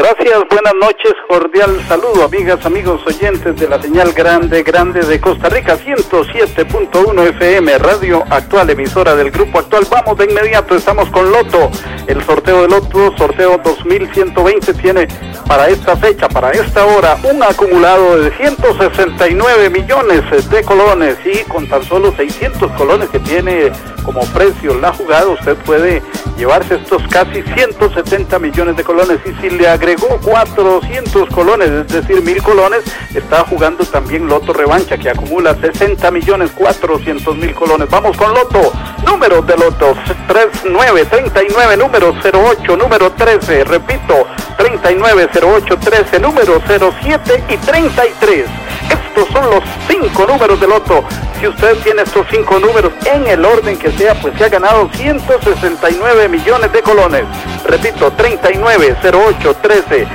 Gracias, 0.00 0.38
buenas 0.48 0.72
noches, 0.80 1.12
cordial 1.28 1.78
saludo, 1.86 2.24
amigas, 2.24 2.64
amigos 2.64 3.02
oyentes 3.06 3.54
de 3.60 3.68
la 3.68 3.82
señal 3.82 4.14
grande, 4.14 4.62
grande 4.62 5.00
de 5.00 5.20
Costa 5.20 5.50
Rica, 5.50 5.76
107.1 5.76 7.28
FM, 7.28 7.76
radio 7.76 8.24
actual, 8.30 8.70
emisora 8.70 9.14
del 9.14 9.30
grupo 9.30 9.58
actual. 9.58 9.86
Vamos 9.90 10.16
de 10.16 10.24
inmediato, 10.24 10.74
estamos 10.74 11.10
con 11.10 11.30
Loto. 11.30 11.70
El 12.06 12.24
sorteo 12.24 12.62
de 12.62 12.68
Loto, 12.68 13.14
sorteo 13.18 13.60
2120, 13.62 14.72
tiene 14.72 15.06
para 15.46 15.68
esta 15.68 15.94
fecha, 15.98 16.30
para 16.30 16.50
esta 16.52 16.86
hora, 16.86 17.18
un 17.22 17.42
acumulado 17.42 18.22
de 18.22 18.34
169 18.38 19.68
millones 19.68 20.22
de 20.48 20.62
colones 20.62 21.18
y 21.26 21.44
con 21.44 21.68
tan 21.68 21.84
solo 21.84 22.10
600 22.16 22.72
colones 22.72 23.10
que 23.10 23.18
tiene 23.18 23.70
como 24.02 24.22
precio 24.32 24.74
la 24.74 24.92
jugada, 24.94 25.28
usted 25.28 25.56
puede 25.58 26.02
llevarse 26.36 26.76
estos 26.76 27.02
casi 27.08 27.42
170 27.42 28.38
millones 28.38 28.76
de 28.76 28.82
colones 28.82 29.18
y 29.26 29.32
si 29.40 29.50
le 29.50 29.68
agregó 29.90 30.18
400 30.20 31.28
colones, 31.30 31.68
es 31.68 31.88
decir, 31.88 32.22
mil 32.22 32.40
colones, 32.42 32.84
está 33.12 33.44
jugando 33.44 33.84
también 33.84 34.28
Loto 34.28 34.52
Revancha 34.52 34.96
que 34.96 35.10
acumula 35.10 35.56
60 35.60 36.10
millones 36.12 36.52
400 36.54 37.36
mil 37.36 37.52
colones. 37.54 37.88
Vamos 37.90 38.16
con 38.16 38.32
Loto, 38.32 38.72
número 39.04 39.42
de 39.42 39.56
Loto 39.56 39.96
39, 40.28 41.06
39, 41.06 41.76
número 41.76 42.14
08, 42.22 42.76
número 42.76 43.10
13, 43.12 43.64
repito, 43.64 44.26
39, 44.56 45.28
08, 45.42 45.78
13, 45.78 46.20
número 46.20 46.62
07 46.68 47.44
y 47.48 47.56
33. 47.56 48.46
Estos 48.90 49.28
son 49.32 49.50
los 49.50 49.64
cinco 49.88 50.26
números 50.26 50.60
de 50.60 50.66
loto. 50.66 51.04
Si 51.38 51.46
usted 51.46 51.76
tiene 51.78 52.02
estos 52.02 52.26
cinco 52.30 52.58
números 52.58 52.92
en 53.06 53.26
el 53.26 53.44
orden 53.44 53.78
que 53.78 53.90
sea, 53.92 54.14
pues 54.14 54.36
se 54.36 54.44
ha 54.44 54.48
ganado 54.48 54.90
169 54.92 56.28
millones 56.28 56.72
de 56.72 56.82
colones. 56.82 57.24
Repito, 57.64 58.10
39, 58.12 58.96
08, 59.02 59.56
13, 59.62 60.06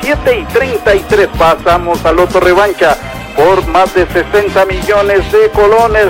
07 0.00 0.38
y 0.38 0.44
33. 0.46 1.28
Pasamos 1.38 2.04
al 2.04 2.16
loto 2.16 2.40
revancha 2.40 2.96
por 3.36 3.66
más 3.66 3.94
de 3.94 4.06
60 4.06 4.64
millones 4.66 5.30
de 5.32 5.50
colones. 5.50 6.06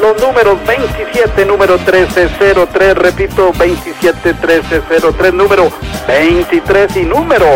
Los 0.00 0.20
números 0.20 0.58
27, 0.66 1.46
número 1.46 1.78
1303, 1.78 2.98
repito, 2.98 3.52
27, 3.58 4.34
1303, 4.34 5.34
número 5.34 5.70
23 6.06 6.96
y 6.96 7.02
número 7.02 7.46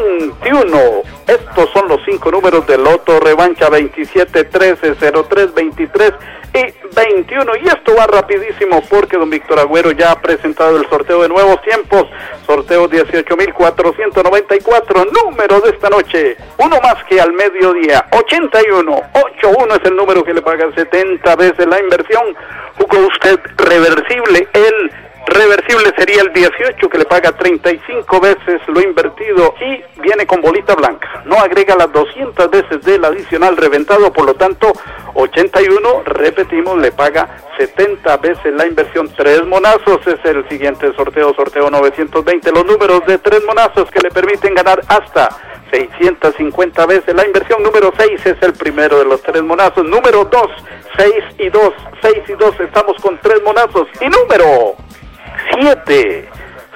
21. 0.00 1.02
Estos 1.26 1.70
son 1.72 1.88
los 1.88 1.98
cinco 2.04 2.30
números 2.30 2.64
del 2.66 2.82
Loto 2.82 3.18
Revancha 3.20 3.70
27, 3.70 4.44
13, 4.44 4.94
03, 4.94 5.54
23 5.54 6.12
y 6.54 6.66
21. 6.94 7.56
Y 7.62 7.68
esto 7.68 7.94
va 7.96 8.06
rapidísimo 8.06 8.82
porque 8.88 9.16
don 9.16 9.30
Víctor 9.30 9.60
Agüero 9.60 9.92
ya 9.92 10.10
ha 10.12 10.20
presentado 10.20 10.76
el 10.76 10.86
sorteo 10.88 11.22
de 11.22 11.28
nuevos 11.28 11.62
tiempos. 11.62 12.04
Sorteo 12.46 12.90
18.494. 12.90 15.24
Número 15.24 15.60
de 15.60 15.70
esta 15.70 15.88
noche. 15.88 16.36
Uno 16.58 16.78
más 16.82 17.02
que 17.04 17.20
al 17.20 17.32
mediodía. 17.32 18.04
81. 18.10 19.02
81 19.12 19.74
es 19.76 19.84
el 19.84 19.94
número 19.96 20.24
que 20.24 20.34
le 20.34 20.42
paga 20.42 20.66
70 20.74 21.36
veces 21.36 21.66
la 21.66 21.80
inversión. 21.80 22.36
Jugó 22.76 23.06
usted 23.06 23.38
reversible. 23.56 24.48
El 24.52 24.90
reversible 25.26 25.92
sería 25.96 26.22
el 26.22 26.32
18 26.32 26.88
que 26.88 26.98
le 26.98 27.04
paga 27.04 27.32
35 27.32 28.20
veces 28.20 28.60
lo 28.68 28.80
invertido 28.80 29.54
y 29.60 30.00
viene 30.00 30.26
con 30.26 30.40
bolita 30.40 30.74
blanca. 30.74 31.22
No 31.24 31.36
agrega 31.36 31.76
las 31.76 31.92
200 31.92 32.50
veces 32.50 32.82
del 32.82 33.04
adicional 33.04 33.56
reventado, 33.56 34.12
por 34.12 34.26
lo 34.26 34.34
tanto 34.34 34.72
81, 35.14 36.02
repetimos, 36.04 36.78
le 36.78 36.92
paga 36.92 37.28
70 37.58 38.16
veces 38.18 38.54
la 38.54 38.66
inversión. 38.66 39.08
Tres 39.16 39.44
monazos 39.46 40.06
es 40.06 40.18
el 40.24 40.48
siguiente 40.48 40.92
sorteo, 40.94 41.34
sorteo 41.34 41.70
920. 41.70 42.52
Los 42.52 42.66
números 42.66 43.06
de 43.06 43.18
tres 43.18 43.42
monazos 43.44 43.90
que 43.90 44.00
le 44.00 44.10
permiten 44.10 44.54
ganar 44.54 44.80
hasta 44.88 45.28
650 45.70 46.86
veces 46.86 47.14
la 47.14 47.26
inversión. 47.26 47.62
Número 47.62 47.92
6 47.96 48.26
es 48.26 48.42
el 48.42 48.52
primero 48.52 48.98
de 48.98 49.04
los 49.04 49.22
tres 49.22 49.42
monazos. 49.42 49.84
Número 49.84 50.24
2, 50.24 50.42
6 50.96 51.14
y 51.38 51.48
2, 51.48 51.74
6 52.02 52.14
y 52.28 52.32
2. 52.32 52.60
Estamos 52.60 52.96
con 53.00 53.18
tres 53.18 53.42
monazos. 53.42 53.88
Y 54.00 54.08
número 54.08 54.76
7. 55.52 56.28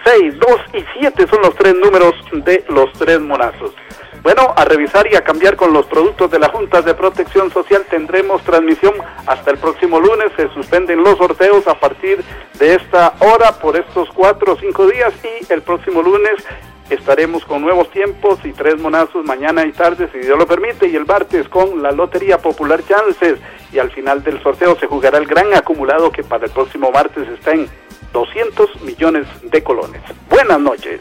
6, 0.04 0.34
2 0.38 0.60
y 0.74 0.84
7 1.00 1.26
son 1.28 1.42
los 1.42 1.54
tres 1.54 1.74
números 1.74 2.14
de 2.32 2.64
los 2.68 2.92
tres 2.92 3.20
monazos. 3.20 3.74
Bueno, 4.22 4.52
a 4.56 4.64
revisar 4.64 5.06
y 5.10 5.16
a 5.16 5.22
cambiar 5.22 5.56
con 5.56 5.72
los 5.72 5.86
productos 5.86 6.30
de 6.30 6.38
la 6.38 6.48
Junta 6.48 6.82
de 6.82 6.94
Protección 6.94 7.50
Social 7.52 7.84
tendremos 7.88 8.42
transmisión 8.42 8.94
hasta 9.26 9.50
el 9.50 9.58
próximo 9.58 10.00
lunes. 10.00 10.32
Se 10.36 10.48
suspenden 10.50 11.02
los 11.02 11.18
sorteos 11.18 11.66
a 11.68 11.74
partir 11.74 12.22
de 12.58 12.74
esta 12.74 13.14
hora 13.20 13.52
por 13.58 13.76
estos 13.76 14.08
cuatro 14.10 14.54
o 14.54 14.56
cinco 14.56 14.86
días 14.86 15.12
y 15.22 15.52
el 15.52 15.62
próximo 15.62 16.02
lunes 16.02 16.44
estaremos 16.90 17.44
con 17.44 17.62
nuevos 17.62 17.90
tiempos 17.90 18.38
y 18.44 18.52
tres 18.52 18.80
monazos 18.80 19.24
mañana 19.24 19.64
y 19.66 19.72
tarde, 19.72 20.08
si 20.12 20.18
Dios 20.18 20.38
lo 20.38 20.46
permite, 20.46 20.88
y 20.88 20.96
el 20.96 21.06
martes 21.06 21.48
con 21.48 21.82
la 21.82 21.92
Lotería 21.92 22.38
Popular 22.38 22.82
Chances. 22.86 23.38
Y 23.72 23.78
al 23.78 23.90
final 23.90 24.22
del 24.24 24.42
sorteo 24.42 24.76
se 24.78 24.86
jugará 24.86 25.18
el 25.18 25.26
gran 25.26 25.54
acumulado 25.54 26.10
que 26.10 26.24
para 26.24 26.46
el 26.46 26.50
próximo 26.50 26.90
martes 26.90 27.28
está 27.28 27.52
en 27.52 27.68
200 28.12 28.82
millones 28.82 29.26
de 29.42 29.62
colones. 29.62 30.02
Buenas 30.30 30.60
noches. 30.60 31.00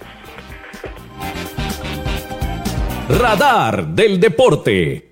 Radar 3.09 3.87
del 3.87 4.19
Deporte. 4.19 5.11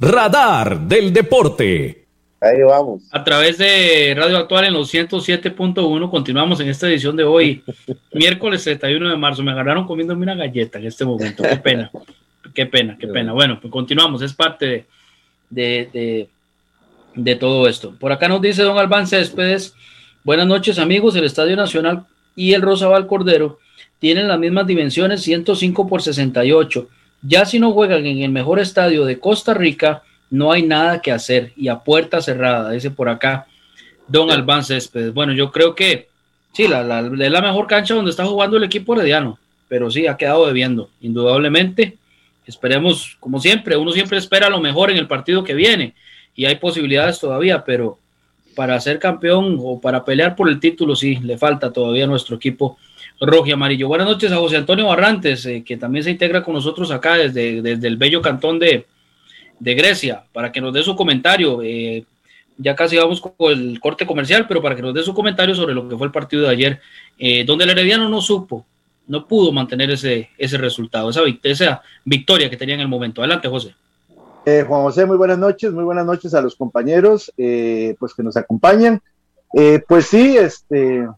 Radar 0.00 0.80
del 0.80 1.12
Deporte. 1.12 2.04
Ahí 2.40 2.62
vamos. 2.62 3.02
A 3.10 3.24
través 3.24 3.58
de 3.58 4.14
Radio 4.16 4.36
Actual 4.38 4.66
en 4.66 4.74
los 4.74 4.92
107.1 4.92 6.10
continuamos 6.10 6.60
en 6.60 6.68
esta 6.68 6.88
edición 6.88 7.16
de 7.16 7.24
hoy, 7.24 7.62
miércoles 8.12 8.64
31 8.64 9.08
de 9.08 9.16
marzo. 9.16 9.42
Me 9.42 9.52
agarraron 9.52 9.86
comiéndome 9.86 10.24
una 10.24 10.34
galleta 10.34 10.78
en 10.78 10.86
este 10.86 11.04
momento. 11.04 11.42
Qué 11.42 11.56
pena. 11.56 11.90
Qué 12.54 12.66
pena, 12.66 12.96
qué 12.98 13.08
pena. 13.08 13.32
Bueno, 13.32 13.58
pues 13.60 13.70
continuamos. 13.70 14.22
Es 14.22 14.34
parte 14.34 14.86
de, 15.50 15.88
de, 15.92 16.28
de 17.14 17.36
todo 17.36 17.66
esto. 17.66 17.94
Por 17.98 18.12
acá 18.12 18.28
nos 18.28 18.42
dice 18.42 18.62
don 18.62 18.78
Albán 18.78 19.06
Céspedes 19.06 19.74
Buenas 20.24 20.46
noches 20.46 20.78
amigos, 20.78 21.14
el 21.16 21.24
Estadio 21.24 21.54
Nacional 21.54 22.06
y 22.34 22.54
el 22.54 22.62
Rosabal 22.62 23.06
Cordero 23.06 23.58
tienen 23.98 24.26
las 24.26 24.38
mismas 24.38 24.66
dimensiones, 24.66 25.20
105 25.20 25.86
por 25.86 26.00
68. 26.00 26.88
Ya 27.20 27.44
si 27.44 27.58
no 27.58 27.72
juegan 27.72 28.06
en 28.06 28.22
el 28.22 28.30
mejor 28.30 28.58
estadio 28.58 29.04
de 29.04 29.20
Costa 29.20 29.52
Rica, 29.52 30.02
no 30.30 30.50
hay 30.50 30.62
nada 30.62 31.02
que 31.02 31.12
hacer 31.12 31.52
y 31.58 31.68
a 31.68 31.80
puerta 31.80 32.22
cerrada, 32.22 32.70
dice 32.70 32.90
por 32.90 33.10
acá 33.10 33.48
Don 34.08 34.30
Albán 34.30 34.64
Céspedes. 34.64 35.12
Bueno, 35.12 35.34
yo 35.34 35.52
creo 35.52 35.74
que 35.74 36.08
sí, 36.54 36.68
la, 36.68 36.82
la, 36.82 37.00
es 37.00 37.30
la 37.30 37.42
mejor 37.42 37.66
cancha 37.66 37.92
donde 37.92 38.10
está 38.10 38.24
jugando 38.24 38.56
el 38.56 38.64
equipo 38.64 38.94
herediano, 38.94 39.38
pero 39.68 39.90
sí, 39.90 40.06
ha 40.06 40.16
quedado 40.16 40.46
debiendo, 40.46 40.88
indudablemente. 41.02 41.98
Esperemos, 42.46 43.18
como 43.20 43.40
siempre, 43.40 43.76
uno 43.76 43.92
siempre 43.92 44.16
espera 44.16 44.48
lo 44.48 44.58
mejor 44.58 44.90
en 44.90 44.96
el 44.96 45.06
partido 45.06 45.44
que 45.44 45.52
viene 45.52 45.94
y 46.34 46.46
hay 46.46 46.54
posibilidades 46.54 47.20
todavía, 47.20 47.62
pero 47.62 47.98
para 48.54 48.80
ser 48.80 48.98
campeón 48.98 49.58
o 49.60 49.80
para 49.80 50.04
pelear 50.04 50.36
por 50.36 50.48
el 50.48 50.60
título, 50.60 50.96
sí, 50.96 51.16
le 51.16 51.38
falta 51.38 51.72
todavía 51.72 52.04
a 52.04 52.08
nuestro 52.08 52.36
equipo 52.36 52.78
rojo 53.20 53.46
y 53.46 53.52
amarillo. 53.52 53.88
Buenas 53.88 54.06
noches 54.06 54.32
a 54.32 54.36
José 54.36 54.56
Antonio 54.56 54.86
Barrantes, 54.86 55.46
eh, 55.46 55.62
que 55.64 55.76
también 55.76 56.04
se 56.04 56.10
integra 56.10 56.42
con 56.42 56.54
nosotros 56.54 56.90
acá 56.90 57.16
desde, 57.16 57.62
desde 57.62 57.88
el 57.88 57.96
bello 57.96 58.20
cantón 58.22 58.58
de, 58.58 58.86
de 59.58 59.74
Grecia, 59.74 60.24
para 60.32 60.52
que 60.52 60.60
nos 60.60 60.72
dé 60.72 60.82
su 60.82 60.96
comentario. 60.96 61.60
Eh, 61.62 62.04
ya 62.56 62.74
casi 62.74 62.96
vamos 62.96 63.20
con 63.20 63.32
el 63.50 63.80
corte 63.80 64.06
comercial, 64.06 64.46
pero 64.46 64.62
para 64.62 64.76
que 64.76 64.82
nos 64.82 64.94
dé 64.94 65.02
su 65.02 65.14
comentario 65.14 65.54
sobre 65.54 65.74
lo 65.74 65.88
que 65.88 65.96
fue 65.96 66.06
el 66.06 66.12
partido 66.12 66.42
de 66.44 66.50
ayer, 66.50 66.80
eh, 67.18 67.44
donde 67.44 67.64
el 67.64 67.70
Herediano 67.70 68.08
no 68.08 68.20
supo, 68.20 68.64
no 69.06 69.26
pudo 69.26 69.52
mantener 69.52 69.90
ese, 69.90 70.30
ese 70.38 70.58
resultado, 70.58 71.10
esa, 71.10 71.22
esa 71.42 71.82
victoria 72.04 72.48
que 72.48 72.56
tenía 72.56 72.76
en 72.76 72.80
el 72.80 72.88
momento. 72.88 73.20
Adelante, 73.20 73.48
José. 73.48 73.74
Eh, 74.46 74.62
Juan 74.68 74.82
José, 74.82 75.06
muy 75.06 75.16
buenas 75.16 75.38
noches, 75.38 75.72
muy 75.72 75.84
buenas 75.84 76.04
noches 76.04 76.34
a 76.34 76.42
los 76.42 76.54
compañeros 76.54 77.32
eh, 77.38 77.96
pues 77.98 78.12
que 78.12 78.22
nos 78.22 78.36
acompañan. 78.36 79.00
Eh, 79.54 79.82
pues 79.88 80.06
sí, 80.06 80.36
este, 80.36 81.08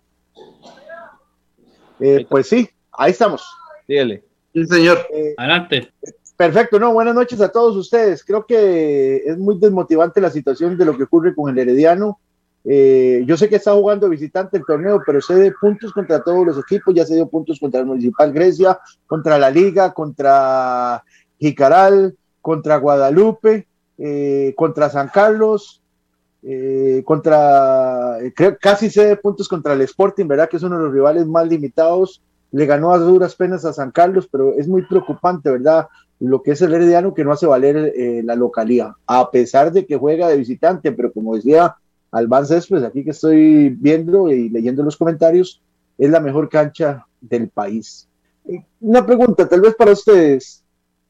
pues 2.29 2.49
sí, 2.49 2.69
ahí 2.93 3.11
estamos. 3.11 3.45
Dígale. 3.89 4.23
Sí, 4.55 4.65
señor. 4.67 4.99
Adelante. 5.37 5.93
Perfecto, 6.37 6.79
no, 6.79 6.93
buenas 6.93 7.15
noches 7.15 7.41
a 7.41 7.49
todos 7.49 7.75
ustedes. 7.77 8.23
Creo 8.23 8.47
que 8.47 9.17
es 9.17 9.37
muy 9.39 9.59
desmotivante 9.59 10.21
la 10.21 10.31
situación 10.31 10.79
de 10.79 10.85
lo 10.85 10.97
que 10.97 11.05
ocurre 11.05 11.35
con 11.35 11.51
el 11.51 11.59
Herediano. 11.59 12.21
yo 12.65 13.37
sé 13.37 13.49
que 13.49 13.57
está 13.57 13.73
jugando 13.73 14.09
visitante 14.09 14.57
el 14.59 14.65
torneo, 14.65 15.03
pero 15.05 15.21
se 15.21 15.35
de 15.35 15.53
puntos 15.53 15.93
contra 15.93 16.23
todos 16.23 16.47
los 16.47 16.59
equipos, 16.59 16.95
ya 16.95 17.05
se 17.05 17.17
dio 17.17 17.27
puntos 17.27 17.59
contra 17.59 17.81
el 17.81 17.87
Municipal 17.87 18.33
Grecia, 18.33 18.79
contra 19.07 19.37
la 19.37 19.51
Liga, 19.51 19.93
contra 19.93 21.03
Jicaral, 21.41 22.15
contra 22.47 22.77
Guadalupe, 22.77 23.67
eh, 23.99 24.55
contra 24.57 24.89
San 24.89 25.09
Carlos, 25.09 25.83
eh, 26.45 27.03
contra, 27.05 28.21
eh, 28.21 28.33
creo, 28.33 28.57
casi 28.61 28.89
de 28.89 29.17
puntos 29.17 29.49
contra 29.49 29.73
el 29.73 29.81
Sporting, 29.81 30.29
¿verdad? 30.29 30.49
Que 30.49 30.59
es 30.59 30.63
uno 30.63 30.79
de 30.79 30.85
los 30.85 30.93
rivales 30.93 31.27
más 31.27 31.49
limitados. 31.49 32.23
Le 32.53 32.65
ganó 32.67 32.93
a 32.93 32.99
duras 32.99 33.35
penas 33.35 33.65
a 33.65 33.73
San 33.73 33.91
Carlos, 33.91 34.29
pero 34.31 34.53
es 34.53 34.69
muy 34.69 34.83
preocupante, 34.83 35.51
¿verdad? 35.51 35.89
Lo 36.21 36.41
que 36.41 36.53
es 36.53 36.63
el 36.63 36.73
Herediano 36.73 37.15
que 37.15 37.25
no 37.25 37.33
hace 37.33 37.47
valer 37.47 37.93
la 38.25 38.37
localidad, 38.37 38.93
a 39.09 39.29
pesar 39.33 39.73
de 39.73 39.85
que 39.85 39.97
juega 39.97 40.29
de 40.29 40.37
visitante, 40.37 40.93
pero 40.93 41.13
como 41.13 41.35
decía 41.35 41.75
Albán 42.13 42.47
Céspedes, 42.47 42.85
aquí 42.85 43.03
que 43.03 43.11
estoy 43.11 43.71
viendo 43.71 44.31
y 44.31 44.51
leyendo 44.51 44.85
los 44.85 44.97
comentarios, 44.97 45.61
es 45.99 46.11
la 46.11 46.21
mejor 46.21 46.49
cancha 46.49 47.07
del 47.21 47.49
país. 47.49 48.09
Una 48.81 49.05
pregunta, 49.05 49.49
tal 49.49 49.63
vez 49.63 49.75
para 49.75 49.91
ustedes, 49.91 50.63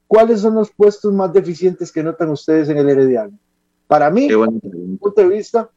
¿cuáles 0.07 0.41
son 0.41 0.55
los 0.55 0.71
puestos 0.71 1.13
más 1.13 1.33
deficientes 1.33 1.93
que 1.93 2.03
notan 2.03 2.31
ustedes 2.31 2.69
en 2.69 2.79
el 2.79 2.89
Herediano? 2.89 3.39
Para 3.87 4.11
mí, 4.11 4.29
desde 4.29 4.77
mi 4.77 4.97
punto 4.97 5.21
de 5.21 5.29
vista, 5.29 5.71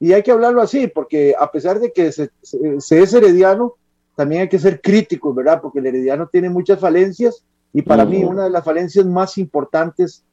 y 0.00 0.14
hay 0.14 0.22
que 0.22 0.32
hablarlo 0.32 0.62
así, 0.62 0.86
porque 0.88 1.34
a 1.38 1.52
pesar 1.52 1.78
de 1.78 1.92
que 1.92 2.10
se, 2.10 2.30
es 2.42 3.14
herediano, 3.14 3.74
también 4.16 4.42
hay 4.42 4.48
que 4.48 4.58
ser 4.58 4.80
críticos, 4.80 5.34
¿verdad? 5.34 5.60
Porque 5.60 5.78
el 5.78 5.86
herediano 5.86 6.26
tiene 6.26 6.48
muchas 6.48 6.80
falencias 6.80 7.44
y 7.72 7.82
para 7.82 8.04
mí 8.06 8.24
una 8.24 8.44
de 8.44 8.50
las 8.50 8.64
falencias 8.64 9.04
más 9.04 9.36
importantes 9.38 10.24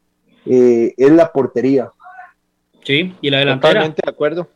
eh, 0.46 0.94
es 0.98 1.12
la 1.12 1.32
portería. 1.32 1.92
Sí, 2.84 3.14
y 3.22 3.30
la 3.30 3.40
delantera. 3.40 3.74
Totalmente 3.74 4.02
de 4.06 4.10
acuerdo. 4.10 4.48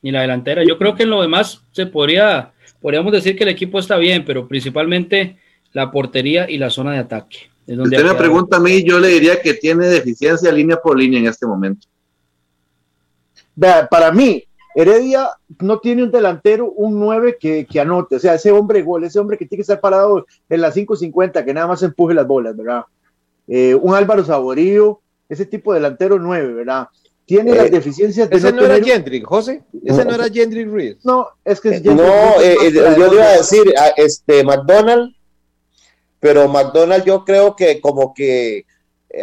Y 0.00 0.12
la 0.12 0.20
delantera. 0.22 0.62
Yo 0.64 0.78
creo 0.78 0.94
que 0.94 1.02
en 1.02 1.10
lo 1.10 1.20
demás 1.20 1.60
se 1.72 1.86
podría, 1.86 2.52
podríamos 2.80 3.12
decir 3.12 3.36
que 3.36 3.42
el 3.42 3.50
equipo 3.50 3.80
está 3.80 3.96
bien, 3.96 4.24
pero 4.24 4.46
principalmente 4.46 5.36
la 5.72 5.90
portería 5.90 6.48
y 6.48 6.58
la 6.58 6.70
zona 6.70 6.92
de 6.92 6.98
ataque. 6.98 7.50
Si 7.74 7.80
usted 7.80 8.04
me 8.04 8.14
pregunta 8.14 8.56
a 8.56 8.60
mí, 8.60 8.82
yo 8.82 8.98
le 8.98 9.08
diría 9.08 9.40
que 9.40 9.54
tiene 9.54 9.86
deficiencia 9.86 10.50
línea 10.50 10.80
por 10.80 10.98
línea 10.98 11.20
en 11.20 11.26
este 11.26 11.46
momento. 11.46 11.86
Para 13.90 14.10
mí, 14.10 14.42
Heredia 14.74 15.30
no 15.60 15.78
tiene 15.78 16.04
un 16.04 16.10
delantero, 16.10 16.70
un 16.70 16.98
9 16.98 17.36
que, 17.38 17.66
que, 17.66 17.80
anote, 17.80 18.16
o 18.16 18.18
sea, 18.18 18.34
ese 18.34 18.52
hombre 18.52 18.82
gol, 18.82 19.04
ese 19.04 19.18
hombre 19.18 19.36
que 19.36 19.44
tiene 19.44 19.58
que 19.58 19.62
estar 19.62 19.80
parado 19.80 20.26
en 20.48 20.60
las 20.60 20.76
5.50, 20.76 21.44
que 21.44 21.52
nada 21.54 21.66
más 21.66 21.82
empuje 21.82 22.14
las 22.14 22.26
bolas, 22.26 22.56
¿verdad? 22.56 22.84
eh, 23.48 23.74
un 23.74 23.94
Álvaro 23.94 24.24
Saborío, 24.24 25.00
ese 25.28 25.46
tipo 25.46 25.72
de 25.72 25.80
delantero 25.80 26.18
9, 26.18 26.52
¿verdad? 26.52 26.88
Tiene 27.24 27.54
las 27.54 27.70
deficiencias 27.70 28.30
de 28.30 28.36
ese 28.36 28.52
no, 28.52 28.64
era 28.64 28.82
Gendry, 28.82 29.20
José. 29.20 29.62
Ese 29.84 30.04
no, 30.04 30.14
era 30.14 30.30
Gendry 30.30 30.64
Ruiz. 30.64 30.96
No, 31.04 31.28
es 31.44 31.60
que 31.60 31.70
es 31.70 31.84
No, 31.84 31.94
yo 31.94 33.08
le 33.08 33.14
iba 33.14 33.24
a 33.24 33.36
decir, 33.36 33.74
este, 33.96 34.44
McDonald, 34.44 35.14
pero 36.20 36.48
McDonald 36.48 37.04
yo 37.04 37.24
creo 37.24 37.54
que 37.54 37.80
como 37.80 38.12
que 38.14 38.64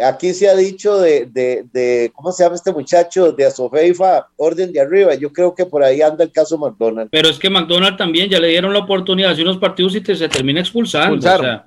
aquí 0.02 0.34
se 0.34 0.48
ha 0.48 0.56
dicho 0.56 0.98
de, 0.98 1.26
de, 1.26 1.64
de, 1.72 2.10
¿cómo 2.14 2.32
se 2.32 2.42
llama 2.42 2.56
este 2.56 2.72
muchacho? 2.72 3.32
De 3.32 3.46
Asofeifa, 3.46 4.28
orden 4.36 4.72
de 4.72 4.80
arriba. 4.80 5.14
Yo 5.14 5.32
creo 5.32 5.54
que 5.54 5.66
por 5.66 5.82
ahí 5.82 6.02
anda 6.02 6.24
el 6.24 6.32
caso 6.32 6.58
McDonald. 6.58 7.08
Pero 7.10 7.28
es 7.28 7.38
que 7.38 7.50
McDonald 7.50 7.96
también 7.96 8.28
ya 8.28 8.40
le 8.40 8.48
dieron 8.48 8.72
la 8.72 8.80
oportunidad 8.80 9.34
de 9.36 9.42
unos 9.42 9.58
partidos 9.58 9.94
y 9.94 10.16
se 10.16 10.28
termina 10.28 10.60
expulsando. 10.60 11.18
O 11.18 11.20
sea, 11.20 11.66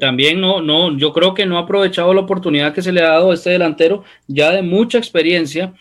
también 0.00 0.40
no, 0.40 0.60
no, 0.60 0.96
yo 0.96 1.12
creo 1.12 1.34
que 1.34 1.46
no 1.46 1.58
ha 1.58 1.62
aprovechado 1.62 2.14
la 2.14 2.20
oportunidad 2.20 2.72
que 2.72 2.82
se 2.82 2.92
le 2.92 3.00
ha 3.00 3.10
dado 3.10 3.30
a 3.30 3.34
este 3.34 3.50
delantero, 3.50 4.04
ya 4.26 4.52
de 4.52 4.62
mucha 4.62 4.98
experiencia. 4.98 5.72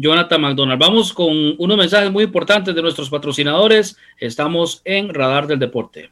Jonathan 0.00 0.40
McDonald. 0.40 0.80
Vamos 0.80 1.12
con 1.12 1.56
unos 1.58 1.76
mensajes 1.76 2.08
muy 2.12 2.22
importantes 2.22 2.72
de 2.72 2.80
nuestros 2.80 3.10
patrocinadores. 3.10 3.96
Estamos 4.20 4.80
en 4.84 5.12
Radar 5.12 5.48
del 5.48 5.58
Deporte. 5.58 6.10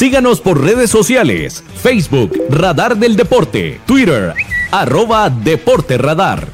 Síganos 0.00 0.40
por 0.40 0.58
redes 0.58 0.88
sociales, 0.88 1.62
Facebook, 1.82 2.32
Radar 2.48 2.96
del 2.96 3.16
Deporte, 3.16 3.82
Twitter, 3.84 4.32
arroba 4.70 5.28
Deporte 5.28 5.98
Radar. 5.98 6.48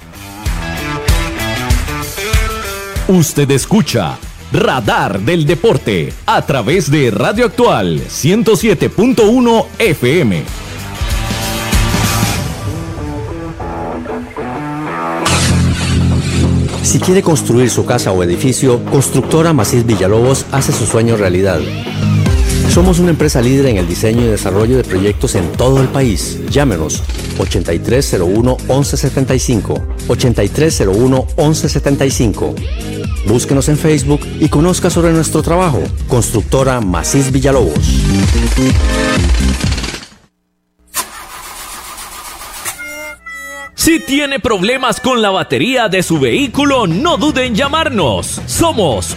Usted 3.07 3.49
escucha 3.53 4.18
Radar 4.53 5.20
del 5.20 5.47
Deporte 5.47 6.12
a 6.26 6.44
través 6.44 6.90
de 6.90 7.12
Radio 7.12 7.47
Actual 7.47 8.01
107.1 8.01 9.66
FM. 9.78 10.42
Si 16.82 16.99
quiere 16.99 17.22
construir 17.22 17.70
su 17.70 17.86
casa 17.86 18.11
o 18.11 18.24
edificio, 18.24 18.84
Constructora 18.86 19.53
Macís 19.53 19.86
Villalobos 19.86 20.47
hace 20.51 20.72
su 20.72 20.84
sueño 20.84 21.16
realidad. 21.16 21.61
Somos 22.70 22.98
una 22.98 23.10
empresa 23.10 23.40
líder 23.40 23.66
en 23.66 23.76
el 23.78 23.86
diseño 23.88 24.22
y 24.22 24.26
desarrollo 24.26 24.76
de 24.76 24.84
proyectos 24.84 25.34
en 25.34 25.50
todo 25.52 25.80
el 25.80 25.88
país. 25.88 26.38
Llámenos 26.50 27.02
8301-1175. 27.38 29.80
8301-1175. 30.08 32.54
Búsquenos 33.26 33.68
en 33.68 33.78
Facebook 33.78 34.20
y 34.38 34.48
conozca 34.48 34.90
sobre 34.90 35.12
nuestro 35.12 35.42
trabajo. 35.42 35.82
Constructora 36.08 36.80
Macís 36.80 37.32
Villalobos. 37.32 37.80
Si 43.74 44.00
tiene 44.00 44.40
problemas 44.40 45.00
con 45.00 45.22
la 45.22 45.30
batería 45.30 45.88
de 45.88 46.02
su 46.02 46.18
vehículo, 46.18 46.88
no 46.88 47.16
duden 47.16 47.46
en 47.46 47.54
llamarnos. 47.54 48.42
Somos 48.46 49.16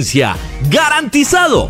¡Garantizado! 0.69 1.69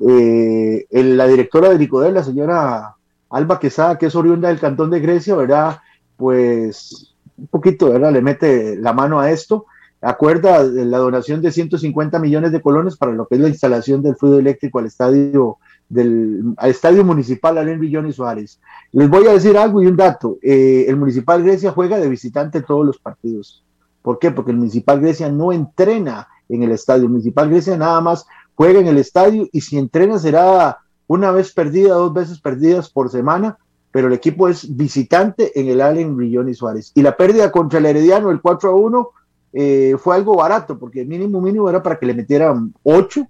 eh, 0.09 0.87
la 0.93 1.27
directora 1.27 1.71
de 1.71 1.79
Nicodel, 1.79 2.15
la 2.15 2.23
señora 2.23 2.95
Alba 3.31 3.59
Quesada, 3.59 3.99
que 3.99 4.07
es 4.07 4.15
oriunda 4.15 4.47
del 4.47 4.61
Cantón 4.61 4.91
de 4.91 5.01
Grecia, 5.01 5.35
¿verdad? 5.35 5.81
Pues, 6.17 7.13
un 7.37 7.49
poquito, 7.49 7.91
¿verdad? 7.91 8.13
Le 8.13 8.23
mete 8.23 8.77
la 8.77 8.93
mano 8.93 9.19
a 9.19 9.33
esto. 9.33 9.67
Acuerda 10.01 10.63
la 10.63 10.99
donación 10.99 11.43
de 11.43 11.51
150 11.51 12.21
millones 12.21 12.53
de 12.53 12.63
colones 12.63 12.97
para 12.97 13.11
lo 13.11 13.27
que 13.27 13.35
es 13.35 13.41
la 13.41 13.49
instalación 13.49 14.05
del 14.05 14.15
fluido 14.15 14.39
eléctrico 14.39 14.79
al 14.79 14.87
estadio 14.87 15.59
del 15.93 16.55
estadio 16.63 17.05
municipal 17.05 17.59
Alén 17.59 17.85
y 17.85 18.13
Suárez. 18.13 18.59
Les 18.93 19.11
voy 19.11 19.27
a 19.27 19.33
decir 19.33 19.59
algo 19.59 19.83
y 19.83 19.87
un 19.87 19.97
dato. 19.97 20.39
Eh, 20.41 20.87
el 20.89 20.97
Municipal 20.97 21.43
Grecia 21.43 21.71
juega 21.71 21.99
de 21.99 22.09
visitante 22.09 22.63
todos 22.63 22.87
los 22.87 22.99
partidos. 22.99 23.63
¿Por 24.01 24.19
qué? 24.19 24.31
Porque 24.31 24.53
el 24.53 24.57
Municipal 24.57 25.01
Grecia 25.01 25.31
no 25.31 25.53
entrena 25.53 26.29
en 26.49 26.63
el 26.63 26.73
estadio. 26.73 27.05
El 27.05 27.11
Municipal 27.11 27.51
Grecia 27.51 27.77
nada 27.77 28.01
más 28.01 28.27
juega 28.55 28.81
en 28.81 28.87
el 28.87 28.97
estadio 28.97 29.47
y 29.53 29.61
si 29.61 29.77
entrena 29.77 30.19
será 30.19 30.79
una 31.07 31.31
vez 31.31 31.53
perdida, 31.53 31.95
dos 31.95 32.15
veces 32.15 32.41
perdidas 32.41 32.89
por 32.89 33.11
semana, 33.11 33.59
pero 33.91 34.07
el 34.07 34.15
equipo 34.15 34.49
es 34.49 34.75
visitante 34.75 35.61
en 35.61 35.69
el 35.69 35.83
Allen 35.83 36.19
Rillón 36.19 36.49
y 36.49 36.55
Suárez. 36.55 36.91
Y 36.95 37.03
la 37.03 37.19
pérdida 37.19 37.53
contra 37.53 37.81
el 37.81 37.87
Herediano, 37.87 38.31
el 38.31 38.41
4 38.41 38.71
a 38.71 38.75
1, 38.75 39.11
eh, 39.53 39.97
fue 39.99 40.17
algo 40.17 40.37
barato, 40.37 40.79
porque 40.79 41.05
mínimo 41.05 41.39
mínimo 41.43 41.69
era 41.69 41.83
para 41.83 41.99
que 41.99 42.07
le 42.07 42.15
metieran 42.15 42.73
8, 42.83 43.27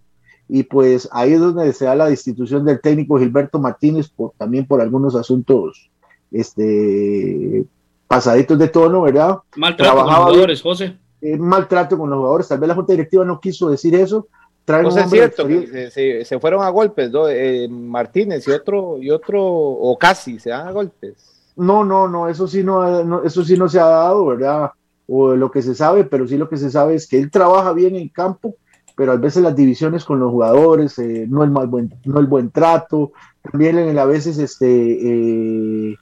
y 0.55 0.65
pues 0.65 1.09
ahí 1.13 1.33
es 1.33 1.41
donde 1.41 1.73
se 1.73 1.87
da 1.87 1.95
la 1.95 2.11
destitución 2.11 2.63
del 2.67 2.79
técnico 2.79 3.19
Gilberto 3.19 3.59
Martínez, 3.59 4.11
por, 4.11 4.33
también 4.37 4.67
por 4.67 4.83
algunos 4.83 5.15
asuntos 5.15 5.89
este, 6.31 7.65
pasaditos 8.07 8.59
de 8.59 8.69
tono, 8.69 9.01
¿verdad? 9.01 9.39
Maltrato 9.57 9.97
con 9.97 10.07
los 10.07 10.15
jugadores, 10.15 10.61
José. 10.61 10.97
Eh, 11.23 11.39
maltrato 11.39 11.97
con 11.97 12.11
los 12.11 12.19
jugadores, 12.19 12.49
tal 12.49 12.59
vez 12.59 12.69
la 12.69 12.75
Junta 12.75 12.93
Directiva 12.93 13.25
no 13.25 13.41
quiso 13.41 13.71
decir 13.71 13.95
eso. 13.95 14.29
no 14.67 14.89
es 14.91 15.09
cierto, 15.09 15.49
se, 15.49 16.23
se, 16.23 16.39
fueron 16.39 16.63
a 16.63 16.69
golpes, 16.69 17.11
¿no? 17.11 17.31
Eh, 17.31 17.67
Martínez 17.71 18.47
y 18.47 18.51
otro, 18.51 18.99
y 19.01 19.09
otro, 19.09 19.43
o 19.43 19.97
casi 19.97 20.39
se 20.39 20.51
dan 20.51 20.69
a 20.69 20.73
golpes. 20.73 21.15
No, 21.57 21.83
no, 21.83 22.09
no, 22.09 22.29
eso 22.29 22.47
sí 22.47 22.63
no, 22.63 23.25
eso 23.25 23.43
sí 23.43 23.57
no 23.57 23.71
se 23.71 23.81
ha 23.81 23.87
dado, 23.87 24.27
¿verdad? 24.27 24.71
O 25.09 25.35
lo 25.35 25.51
que 25.51 25.63
se 25.63 25.75
sabe, 25.75 26.05
pero 26.05 26.29
sí 26.29 26.37
lo 26.37 26.51
que 26.51 26.59
se 26.59 26.71
sabe 26.71 26.95
es 26.95 27.09
que 27.09 27.19
él 27.19 27.31
trabaja 27.31 27.73
bien 27.73 27.97
en 27.97 28.11
campo, 28.11 28.55
pero 28.97 29.13
a 29.13 29.17
veces 29.17 29.43
las 29.43 29.57
divisiones 29.57 30.05
con 30.05 30.21
los 30.21 30.31
jugadores, 30.31 30.99
eh, 30.99 31.27
no, 31.29 31.45
el 31.45 31.51
mal 31.51 31.67
buen, 31.67 31.93
no 32.05 32.21
el 32.21 32.27
buen 32.27 32.51
trato, 32.51 33.13
también 33.43 33.99
a 33.99 34.05
veces 34.05 34.39
este 34.39 35.99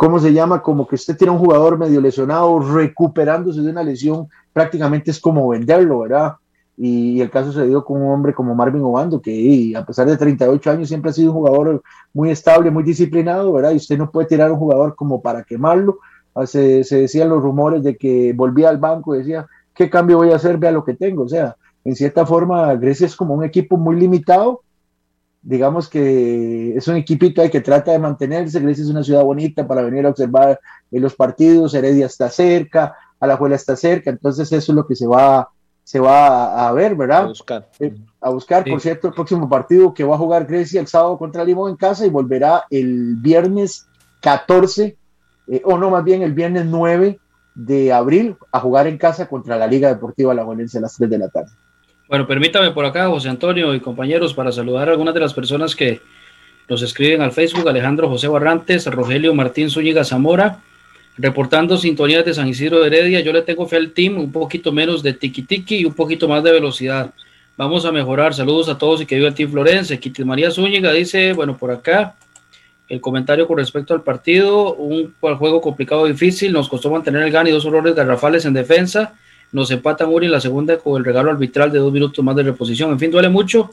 ¿cómo 0.00 0.18
se 0.18 0.32
llama? 0.32 0.62
Como 0.62 0.88
que 0.88 0.94
usted 0.94 1.14
tiene 1.14 1.30
un 1.30 1.38
jugador 1.38 1.76
medio 1.76 2.00
lesionado 2.00 2.58
recuperándose 2.58 3.60
de 3.60 3.70
una 3.70 3.82
lesión, 3.82 4.28
prácticamente 4.50 5.10
es 5.10 5.20
como 5.20 5.46
venderlo, 5.46 5.98
¿verdad? 5.98 6.36
Y 6.74 7.20
el 7.20 7.28
caso 7.28 7.52
se 7.52 7.66
dio 7.66 7.84
con 7.84 8.00
un 8.00 8.10
hombre 8.10 8.32
como 8.32 8.54
Marvin 8.54 8.80
Obando, 8.80 9.20
que 9.20 9.74
a 9.76 9.84
pesar 9.84 10.08
de 10.08 10.16
38 10.16 10.70
años 10.70 10.88
siempre 10.88 11.10
ha 11.10 11.12
sido 11.12 11.32
un 11.32 11.36
jugador 11.36 11.82
muy 12.14 12.30
estable, 12.30 12.70
muy 12.70 12.82
disciplinado, 12.82 13.52
¿verdad? 13.52 13.72
Y 13.72 13.76
usted 13.76 13.98
no 13.98 14.10
puede 14.10 14.26
tirar 14.26 14.48
a 14.48 14.54
un 14.54 14.58
jugador 14.58 14.96
como 14.96 15.20
para 15.20 15.44
quemarlo. 15.44 15.98
Ah, 16.34 16.46
se, 16.46 16.82
se 16.82 17.02
decían 17.02 17.28
los 17.28 17.42
rumores 17.42 17.82
de 17.82 17.98
que 17.98 18.32
volvía 18.32 18.70
al 18.70 18.78
banco 18.78 19.14
y 19.14 19.18
decía, 19.18 19.46
¿qué 19.74 19.90
cambio 19.90 20.16
voy 20.16 20.30
a 20.30 20.36
hacer? 20.36 20.56
Vea 20.56 20.72
lo 20.72 20.82
que 20.82 20.94
tengo. 20.94 21.24
O 21.24 21.28
sea, 21.28 21.56
en 21.84 21.96
cierta 21.96 22.26
forma, 22.26 22.74
Grecia 22.74 23.06
es 23.06 23.16
como 23.16 23.34
un 23.34 23.44
equipo 23.44 23.76
muy 23.76 23.96
limitado 23.96 24.62
digamos 25.42 25.88
que 25.88 26.76
es 26.76 26.86
un 26.88 26.96
equipito 26.96 27.42
que 27.50 27.60
trata 27.60 27.92
de 27.92 27.98
mantenerse, 27.98 28.60
Grecia 28.60 28.84
es 28.84 28.90
una 28.90 29.02
ciudad 29.02 29.24
bonita 29.24 29.66
para 29.66 29.82
venir 29.82 30.04
a 30.06 30.10
observar 30.10 30.60
los 30.90 31.14
partidos, 31.14 31.74
Heredia 31.74 32.06
está 32.06 32.28
cerca, 32.28 32.94
Alajuela 33.18 33.56
está 33.56 33.76
cerca, 33.76 34.10
entonces 34.10 34.50
eso 34.52 34.72
es 34.72 34.76
lo 34.76 34.86
que 34.86 34.94
se 34.94 35.06
va, 35.06 35.48
se 35.82 35.98
va 35.98 36.68
a, 36.68 36.72
ver, 36.72 36.94
¿verdad? 36.94 37.24
A 37.24 37.28
buscar. 37.28 37.68
Eh, 37.78 37.96
a 38.20 38.30
buscar, 38.30 38.64
por 38.64 38.80
cierto, 38.80 39.08
el 39.08 39.14
próximo 39.14 39.48
partido 39.48 39.94
que 39.94 40.04
va 40.04 40.14
a 40.14 40.18
jugar 40.18 40.46
Grecia 40.46 40.80
el 40.80 40.86
sábado 40.86 41.16
contra 41.16 41.44
Limón 41.44 41.70
en 41.70 41.76
casa 41.76 42.04
y 42.04 42.10
volverá 42.10 42.64
el 42.68 43.16
viernes 43.16 43.86
14, 44.20 44.96
eh, 45.48 45.62
o 45.64 45.78
no, 45.78 45.90
más 45.90 46.04
bien 46.04 46.22
el 46.22 46.34
viernes 46.34 46.66
9 46.66 47.18
de 47.54 47.92
abril 47.92 48.36
a 48.52 48.60
jugar 48.60 48.86
en 48.86 48.98
casa 48.98 49.26
contra 49.26 49.56
la 49.56 49.66
Liga 49.66 49.88
Deportiva 49.88 50.32
Alajuelense 50.32 50.78
a 50.78 50.82
las 50.82 50.96
3 50.96 51.08
de 51.08 51.18
la 51.18 51.28
tarde. 51.28 51.50
Bueno, 52.10 52.26
permítame 52.26 52.72
por 52.72 52.84
acá, 52.84 53.06
José 53.06 53.28
Antonio 53.28 53.72
y 53.72 53.78
compañeros, 53.78 54.34
para 54.34 54.50
saludar 54.50 54.88
a 54.88 54.90
algunas 54.90 55.14
de 55.14 55.20
las 55.20 55.32
personas 55.32 55.76
que 55.76 56.00
nos 56.68 56.82
escriben 56.82 57.22
al 57.22 57.30
Facebook, 57.30 57.68
Alejandro 57.68 58.08
José 58.08 58.26
Barrantes, 58.26 58.84
Rogelio 58.86 59.32
Martín 59.32 59.70
Zúñiga 59.70 60.02
Zamora, 60.02 60.58
reportando 61.16 61.78
sintonías 61.78 62.24
de 62.24 62.34
San 62.34 62.48
Isidro 62.48 62.80
de 62.80 62.88
Heredia. 62.88 63.20
Yo 63.20 63.32
le 63.32 63.42
tengo 63.42 63.64
fe 63.68 63.76
al 63.76 63.92
team, 63.92 64.18
un 64.18 64.32
poquito 64.32 64.72
menos 64.72 65.04
de 65.04 65.12
tiki 65.12 65.42
tiki 65.42 65.76
y 65.76 65.84
un 65.84 65.94
poquito 65.94 66.26
más 66.26 66.42
de 66.42 66.50
velocidad. 66.50 67.12
Vamos 67.56 67.84
a 67.84 67.92
mejorar. 67.92 68.34
Saludos 68.34 68.68
a 68.68 68.76
todos 68.76 69.00
y 69.02 69.06
que 69.06 69.14
viva 69.14 69.28
el 69.28 69.34
Team 69.34 69.52
Florense. 69.52 70.00
Kitty 70.00 70.24
María 70.24 70.50
Zúñiga 70.50 70.90
dice, 70.90 71.32
bueno, 71.32 71.56
por 71.56 71.70
acá, 71.70 72.16
el 72.88 73.00
comentario 73.00 73.46
con 73.46 73.56
respecto 73.56 73.94
al 73.94 74.02
partido, 74.02 74.74
un 74.74 75.14
juego 75.20 75.60
complicado, 75.60 76.06
difícil, 76.06 76.52
nos 76.52 76.68
costó 76.68 76.90
mantener 76.90 77.22
el 77.22 77.30
gane 77.30 77.50
y 77.50 77.52
dos 77.52 77.66
errores 77.66 77.94
garrafales 77.94 78.44
en 78.46 78.54
defensa 78.54 79.14
nos 79.52 79.70
empatan 79.70 80.08
uno 80.08 80.24
en 80.24 80.32
la 80.32 80.40
segunda 80.40 80.78
con 80.78 80.96
el 80.96 81.04
regalo 81.04 81.30
arbitral 81.30 81.72
de 81.72 81.78
dos 81.78 81.92
minutos 81.92 82.24
más 82.24 82.36
de 82.36 82.44
reposición. 82.44 82.90
En 82.90 82.98
fin, 82.98 83.10
duele 83.10 83.28
mucho, 83.28 83.70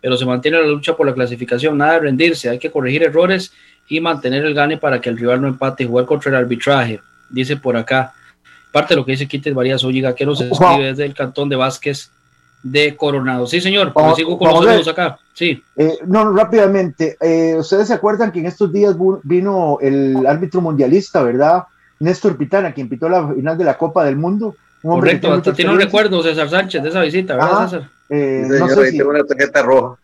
pero 0.00 0.16
se 0.16 0.24
mantiene 0.24 0.60
la 0.60 0.66
lucha 0.66 0.96
por 0.96 1.06
la 1.06 1.14
clasificación. 1.14 1.76
Nada 1.78 1.94
de 1.94 2.00
rendirse, 2.00 2.48
hay 2.48 2.58
que 2.58 2.70
corregir 2.70 3.02
errores 3.02 3.52
y 3.88 4.00
mantener 4.00 4.44
el 4.44 4.54
gane 4.54 4.76
para 4.76 5.00
que 5.00 5.08
el 5.08 5.18
rival 5.18 5.40
no 5.40 5.48
empate 5.48 5.84
y 5.84 5.86
jugar 5.86 6.06
contra 6.06 6.30
el 6.30 6.36
arbitraje. 6.36 7.00
Dice 7.28 7.56
por 7.56 7.76
acá, 7.76 8.12
parte 8.72 8.94
de 8.94 9.00
lo 9.00 9.04
que 9.04 9.12
dice 9.12 9.26
Quites 9.26 9.54
Varías 9.54 9.82
Olliga, 9.84 10.14
que 10.14 10.26
nos 10.26 10.40
escribe 10.40 10.84
desde 10.84 11.04
el 11.04 11.14
cantón 11.14 11.48
de 11.48 11.56
Vázquez 11.56 12.10
de 12.62 12.96
Coronado. 12.96 13.46
Sí, 13.46 13.60
señor, 13.60 13.92
pues 13.92 14.16
sigo 14.16 14.38
con 14.38 14.66
los 14.66 14.88
acá. 14.88 15.18
Sí. 15.32 15.62
Eh, 15.76 15.98
no, 16.06 16.32
rápidamente. 16.32 17.16
Eh, 17.20 17.56
Ustedes 17.58 17.88
se 17.88 17.94
acuerdan 17.94 18.32
que 18.32 18.40
en 18.40 18.46
estos 18.46 18.72
días 18.72 18.96
vino 19.22 19.78
el 19.80 20.26
árbitro 20.26 20.60
mundialista, 20.60 21.22
¿verdad? 21.22 21.64
Néstor 22.00 22.36
Pitana, 22.36 22.72
quien 22.72 22.88
pitó 22.88 23.08
la 23.08 23.28
final 23.28 23.56
de 23.56 23.64
la 23.64 23.78
Copa 23.78 24.04
del 24.04 24.16
Mundo 24.16 24.56
Correcto, 24.82 25.32
hasta 25.32 25.52
tiene 25.52 25.72
un 25.72 25.80
recuerdo 25.80 26.22
César 26.22 26.48
Sánchez 26.48 26.82
de 26.82 26.88
esa 26.88 27.00
visita, 27.00 27.34
¿verdad, 27.34 27.64
César? 27.64 27.88
Eh, 28.08 28.46
no 28.46 28.68
sé 28.68 28.90
si... 28.92 29.02
una 29.02 29.24
tarjeta 29.24 29.62
roja. 29.62 29.96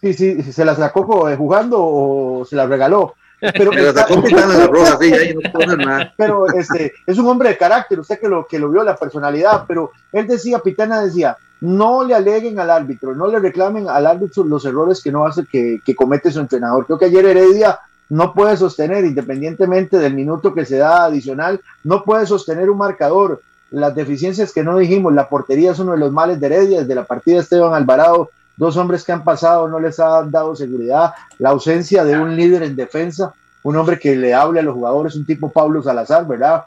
Sí, 0.00 0.14
sí, 0.14 0.42
se 0.42 0.64
la 0.64 0.74
sacó 0.74 1.28
eh, 1.28 1.36
jugando 1.36 1.78
o 1.80 2.44
se 2.44 2.56
la 2.56 2.66
regaló. 2.66 3.14
Pero, 3.40 3.72
se 3.72 3.82
la 3.82 3.92
sacó 3.92 4.16
la 4.16 4.66
roja, 4.66 4.98
sí, 5.00 5.12
ahí 5.12 5.34
no 5.34 5.76
nada. 5.76 6.12
Pero 6.16 6.46
este, 6.52 6.92
es 7.06 7.18
un 7.18 7.26
hombre 7.26 7.50
de 7.50 7.56
carácter, 7.56 8.00
usted 8.00 8.18
que 8.18 8.28
lo, 8.28 8.46
que 8.46 8.58
lo 8.58 8.68
vio, 8.68 8.82
la 8.82 8.96
personalidad, 8.96 9.64
pero 9.66 9.92
él 10.12 10.26
decía, 10.26 10.58
Pitana 10.58 11.02
decía, 11.02 11.36
no 11.60 12.04
le 12.04 12.14
aleguen 12.14 12.58
al 12.58 12.70
árbitro, 12.70 13.14
no 13.14 13.28
le 13.28 13.38
reclamen 13.38 13.88
al 13.88 14.06
árbitro 14.06 14.44
los 14.44 14.64
errores 14.64 15.02
que 15.02 15.12
no 15.12 15.26
hace 15.26 15.44
que, 15.46 15.80
que 15.84 15.94
comete 15.94 16.30
su 16.30 16.40
entrenador. 16.40 16.86
Creo 16.86 16.98
que 16.98 17.06
ayer 17.06 17.24
Heredia 17.24 17.78
no 18.08 18.32
puede 18.32 18.56
sostener, 18.56 19.04
independientemente 19.04 19.98
del 19.98 20.14
minuto 20.14 20.54
que 20.54 20.64
se 20.64 20.76
da 20.76 21.04
adicional, 21.04 21.60
no 21.84 22.04
puede 22.04 22.26
sostener 22.26 22.70
un 22.70 22.78
marcador 22.78 23.40
las 23.70 23.94
deficiencias 23.94 24.52
que 24.52 24.62
no 24.62 24.78
dijimos, 24.78 25.12
la 25.12 25.28
portería 25.28 25.72
es 25.72 25.78
uno 25.78 25.92
de 25.92 25.98
los 25.98 26.12
males 26.12 26.40
de 26.40 26.46
Heredia, 26.46 26.80
desde 26.80 26.94
la 26.94 27.04
partida 27.04 27.36
de 27.36 27.42
Esteban 27.42 27.74
Alvarado, 27.74 28.30
dos 28.56 28.76
hombres 28.76 29.04
que 29.04 29.12
han 29.12 29.24
pasado 29.24 29.68
no 29.68 29.78
les 29.78 29.98
han 30.00 30.30
dado 30.30 30.56
seguridad, 30.56 31.12
la 31.38 31.50
ausencia 31.50 32.04
de 32.04 32.18
un 32.18 32.36
líder 32.36 32.62
en 32.62 32.76
defensa, 32.76 33.34
un 33.62 33.76
hombre 33.76 33.98
que 33.98 34.16
le 34.16 34.32
hable 34.32 34.60
a 34.60 34.62
los 34.62 34.74
jugadores, 34.74 35.16
un 35.16 35.26
tipo 35.26 35.50
Pablo 35.50 35.82
Salazar, 35.82 36.26
¿verdad? 36.26 36.64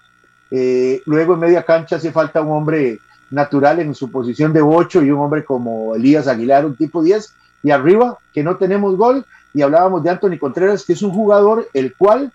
Eh, 0.51 1.01
luego 1.05 1.33
en 1.33 1.39
media 1.39 1.63
cancha 1.63 1.95
hace 1.95 2.11
falta 2.11 2.41
un 2.41 2.51
hombre 2.51 2.99
natural 3.31 3.79
en 3.79 3.95
su 3.95 4.11
posición 4.11 4.51
de 4.53 4.61
8 4.61 5.03
y 5.03 5.11
un 5.11 5.19
hombre 5.19 5.45
como 5.45 5.95
Elías 5.95 6.27
Aguilar, 6.27 6.65
un 6.65 6.75
tipo 6.75 7.01
10, 7.01 7.33
y 7.63 7.71
arriba 7.71 8.17
que 8.33 8.43
no 8.43 8.57
tenemos 8.57 8.95
gol, 8.97 9.25
y 9.53 9.61
hablábamos 9.61 10.03
de 10.03 10.09
Anthony 10.09 10.37
Contreras, 10.39 10.83
que 10.83 10.93
es 10.93 11.01
un 11.01 11.11
jugador 11.11 11.67
el 11.73 11.95
cual 11.95 12.31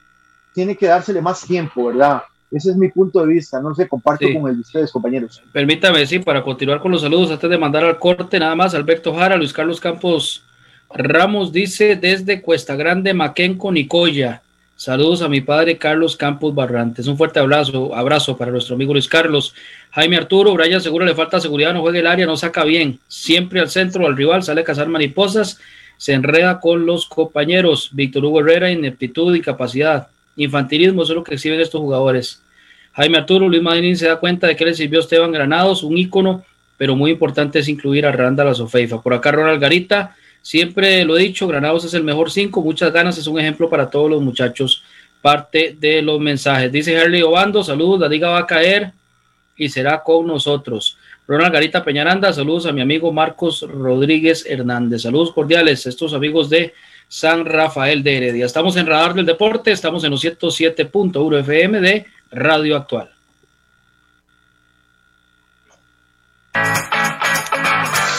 tiene 0.52 0.76
que 0.76 0.86
dársele 0.86 1.20
más 1.20 1.42
tiempo, 1.42 1.86
¿verdad? 1.86 2.22
Ese 2.55 2.70
es 2.70 2.76
mi 2.76 2.88
punto 2.88 3.20
de 3.20 3.34
vista, 3.34 3.61
no 3.61 3.74
sé, 3.74 3.88
comparto 3.88 4.26
con 4.32 4.48
el 4.48 4.55
de 4.55 4.61
ustedes, 4.61 4.92
compañeros. 4.92 5.42
Permítame, 5.52 6.07
sí, 6.07 6.20
para 6.20 6.40
continuar 6.40 6.80
con 6.80 6.92
los 6.92 7.02
saludos, 7.02 7.32
antes 7.32 7.50
de 7.50 7.59
mandar 7.59 7.82
al 7.82 7.98
corte, 7.98 8.38
nada 8.38 8.55
más, 8.55 8.74
Alberto 8.74 9.12
Jara, 9.12 9.36
Luis 9.36 9.52
Carlos 9.52 9.80
Campos 9.80 10.44
Ramos 10.96 11.50
dice 11.50 11.96
desde 11.96 12.40
Cuesta 12.40 12.76
Grande, 12.76 13.12
Maquenco, 13.12 13.72
Nicoya. 13.72 14.42
Saludos 14.76 15.22
a 15.22 15.28
mi 15.28 15.40
padre 15.40 15.78
Carlos 15.78 16.16
Campos 16.16 16.55
Barrantes. 16.55 17.09
Un 17.09 17.16
fuerte 17.16 17.40
abrazo, 17.40 17.92
abrazo 17.92 18.36
para 18.36 18.52
nuestro 18.52 18.76
amigo 18.76 18.92
Luis 18.92 19.09
Carlos. 19.09 19.55
Jaime 19.90 20.16
Arturo, 20.16 20.55
Brian 20.55 20.80
seguro 20.80 21.05
le 21.05 21.16
falta 21.16 21.40
seguridad, 21.40 21.74
no 21.74 21.80
juega 21.80 21.98
el 21.98 22.07
área, 22.07 22.26
no 22.26 22.36
saca 22.36 22.62
bien. 22.62 23.00
Siempre 23.09 23.59
al 23.61 23.70
centro, 23.70 24.07
al 24.07 24.16
rival, 24.16 24.44
sale 24.44 24.61
a 24.61 24.64
cazar 24.64 24.88
mariposas, 24.88 25.59
se 25.96 26.12
enreda 26.12 26.61
con 26.61 26.86
los 26.86 27.07
compañeros. 27.07 27.90
Víctor 27.92 28.24
Hugo 28.24 28.38
Herrera, 28.38 28.70
ineptitud 28.70 29.34
y 29.34 29.40
capacidad 29.40 30.07
infantilismo, 30.36 31.02
eso 31.02 31.12
es 31.12 31.16
lo 31.16 31.24
que 31.24 31.34
exhiben 31.34 31.61
estos 31.61 31.80
jugadores. 31.80 32.40
Jaime 32.95 33.18
Arturo, 33.18 33.49
Luis 33.49 33.62
Madrid 33.62 33.95
se 33.97 34.07
da 34.07 34.16
cuenta 34.16 34.47
de 34.47 34.55
que 34.55 34.64
le 34.64 34.74
sirvió 34.74 35.01
Esteban 35.01 35.32
Granados, 35.32 35.82
un 35.82 35.99
ícono, 35.99 36.45
pero 36.76 36.95
muy 36.95 37.11
importante 37.11 37.59
es 37.59 37.68
incluir 37.68 38.07
a 38.07 38.12
Randa 38.12 38.45
la 38.45 38.55
Sofeifa. 38.55 39.03
Por 39.03 39.12
acá 39.14 39.32
Ronald 39.32 39.61
Garita, 39.61 40.14
siempre 40.42 41.05
lo 41.05 41.16
he 41.16 41.22
dicho, 41.22 41.49
Granados 41.49 41.84
es 41.84 41.95
el 41.95 42.05
mejor 42.05 42.30
cinco, 42.30 42.62
muchas 42.62 42.92
ganas, 42.92 43.18
es 43.18 43.26
un 43.26 43.40
ejemplo 43.40 43.68
para 43.68 43.90
todos 43.90 44.09
los 44.09 44.22
muchachos, 44.22 44.84
parte 45.20 45.76
de 45.78 46.03
los 46.03 46.20
mensajes. 46.20 46.70
Dice 46.70 46.97
Harley 46.97 47.22
Obando, 47.22 47.64
saludos, 47.64 47.99
la 47.99 48.09
liga 48.09 48.28
va 48.28 48.38
a 48.38 48.47
caer 48.47 48.92
y 49.57 49.68
será 49.68 50.03
con 50.03 50.26
nosotros. 50.28 50.97
Ronald 51.26 51.53
Garita 51.53 51.82
Peñaranda, 51.82 52.32
saludos 52.32 52.66
a 52.66 52.72
mi 52.72 52.80
amigo 52.80 53.12
Marcos 53.12 53.62
Rodríguez 53.62 54.47
Hernández, 54.49 55.03
saludos 55.03 55.32
cordiales, 55.32 55.84
estos 55.86 56.12
amigos 56.14 56.49
de 56.49 56.74
San 57.09 57.45
Rafael 57.45 58.05
de 58.05 58.16
Heredia. 58.18 58.47
Estamos 58.47 58.76
en 58.76 58.86
Radar 58.86 59.14
del 59.14 59.26
Deporte, 59.26 59.72
estamos 59.72 60.05
en 60.05 60.12
los 60.12 60.24
107.1 60.24 61.40
FM 61.40 61.80
de 61.80 62.07
Radio 62.35 62.76
Actual. 62.76 63.11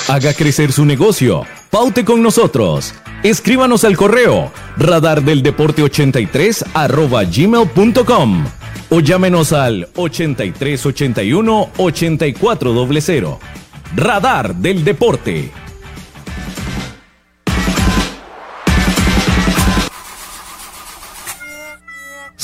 Haga 0.07 0.33
crecer 0.33 0.71
su 0.71 0.85
negocio. 0.85 1.45
Paute 1.71 2.05
con 2.05 2.21
nosotros. 2.21 2.93
Escríbanos 3.23 3.83
al 3.83 3.97
correo 3.97 4.51
radardeldeporte83 4.77 6.67
arroba 6.73 7.23
gmail.com 7.23 8.45
o 8.89 8.99
llámenos 8.99 9.51
al 9.51 9.89
8381 9.95 11.69
8400. 11.77 13.37
Radar 13.95 14.55
del 14.55 14.83
Deporte. 14.83 15.51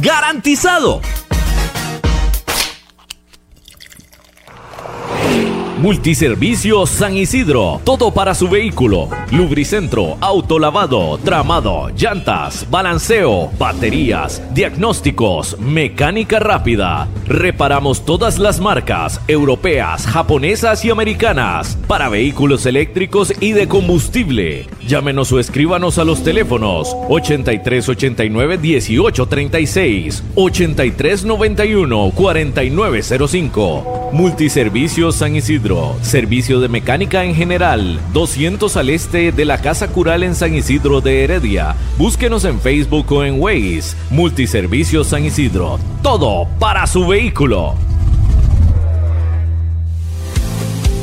¡Garantizado! 0.00 1.00
Multiservicio 5.80 6.84
San 6.84 7.16
Isidro, 7.16 7.80
todo 7.84 8.12
para 8.12 8.34
su 8.34 8.48
vehículo. 8.48 9.08
Lubricentro, 9.30 10.18
autolavado, 10.20 11.16
tramado, 11.24 11.88
llantas, 11.96 12.66
balanceo, 12.70 13.50
baterías, 13.58 14.42
diagnósticos, 14.52 15.58
mecánica 15.58 16.38
rápida. 16.38 17.08
Reparamos 17.26 18.04
todas 18.04 18.38
las 18.38 18.60
marcas, 18.60 19.22
europeas, 19.26 20.06
japonesas 20.06 20.84
y 20.84 20.90
americanas, 20.90 21.78
para 21.86 22.10
vehículos 22.10 22.66
eléctricos 22.66 23.32
y 23.40 23.52
de 23.52 23.66
combustible. 23.66 24.66
Llámenos 24.90 25.30
o 25.30 25.38
escríbanos 25.38 25.98
a 25.98 26.04
los 26.04 26.24
teléfonos 26.24 26.96
8389 27.08 28.58
1836, 28.58 30.24
8391 30.34 32.10
4905. 32.12 34.10
Multiservicio 34.12 35.12
San 35.12 35.36
Isidro 35.36 35.94
servicio 36.02 36.58
de 36.58 36.66
mecánica 36.66 37.24
en 37.24 37.36
general, 37.36 38.00
200 38.12 38.76
al 38.76 38.90
este 38.90 39.30
de 39.30 39.44
la 39.44 39.58
Casa 39.58 39.92
Cural 39.92 40.24
en 40.24 40.34
San 40.34 40.56
Isidro 40.56 41.00
de 41.00 41.22
Heredia. 41.22 41.76
Búsquenos 41.96 42.44
en 42.44 42.58
Facebook 42.58 43.12
o 43.12 43.22
en 43.22 43.40
Waze. 43.40 43.96
Multiservicio 44.10 45.04
San 45.04 45.24
Isidro. 45.24 45.78
Todo 46.02 46.48
para 46.58 46.88
su 46.88 47.06
vehículo. 47.06 47.89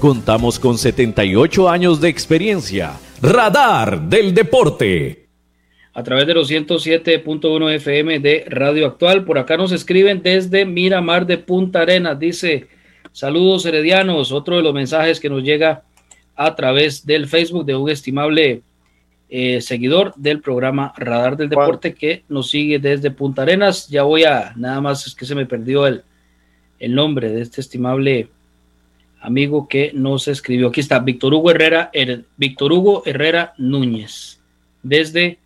Contamos 0.00 0.58
con 0.58 0.78
78 0.78 1.68
años 1.68 2.00
de 2.00 2.08
experiencia. 2.08 2.98
Radar 3.22 4.02
del 4.08 4.34
Deporte. 4.34 5.28
A 5.94 6.02
través 6.02 6.26
de 6.26 6.34
los 6.34 6.50
107.1 6.50 7.70
FM 7.74 8.18
de 8.18 8.44
Radio 8.48 8.86
Actual. 8.86 9.24
Por 9.24 9.38
acá 9.38 9.56
nos 9.56 9.72
escriben 9.72 10.22
desde 10.22 10.64
Miramar 10.64 11.24
de 11.24 11.38
Punta 11.38 11.82
Arenas. 11.82 12.18
Dice, 12.18 12.66
saludos 13.12 13.64
heredianos. 13.64 14.32
Otro 14.32 14.56
de 14.56 14.62
los 14.62 14.74
mensajes 14.74 15.20
que 15.20 15.30
nos 15.30 15.42
llega 15.42 15.84
a 16.34 16.54
través 16.54 17.06
del 17.06 17.28
Facebook 17.28 17.64
de 17.64 17.76
un 17.76 17.88
estimable 17.88 18.62
eh, 19.28 19.60
seguidor 19.60 20.14
del 20.16 20.40
programa 20.40 20.92
Radar 20.96 21.36
del 21.36 21.48
Deporte 21.48 21.94
que 21.94 22.24
nos 22.28 22.50
sigue 22.50 22.78
desde 22.78 23.10
Punta 23.10 23.42
Arenas. 23.42 23.88
Ya 23.88 24.02
voy 24.02 24.24
a, 24.24 24.52
nada 24.56 24.80
más 24.80 25.06
es 25.06 25.14
que 25.14 25.26
se 25.26 25.34
me 25.34 25.46
perdió 25.46 25.86
el, 25.86 26.02
el 26.78 26.94
nombre 26.94 27.30
de 27.30 27.42
este 27.42 27.60
estimable 27.60 28.28
amigo 29.22 29.68
que 29.68 29.92
nos 29.94 30.28
escribió. 30.28 30.68
Aquí 30.68 30.80
está 30.80 30.98
Víctor 30.98 31.32
Hugo 31.34 31.50
Herrera, 31.50 31.90
Víctor 32.36 32.72
Hugo 32.72 33.02
Herrera 33.06 33.54
Núñez, 33.56 34.40
desde 34.82 35.38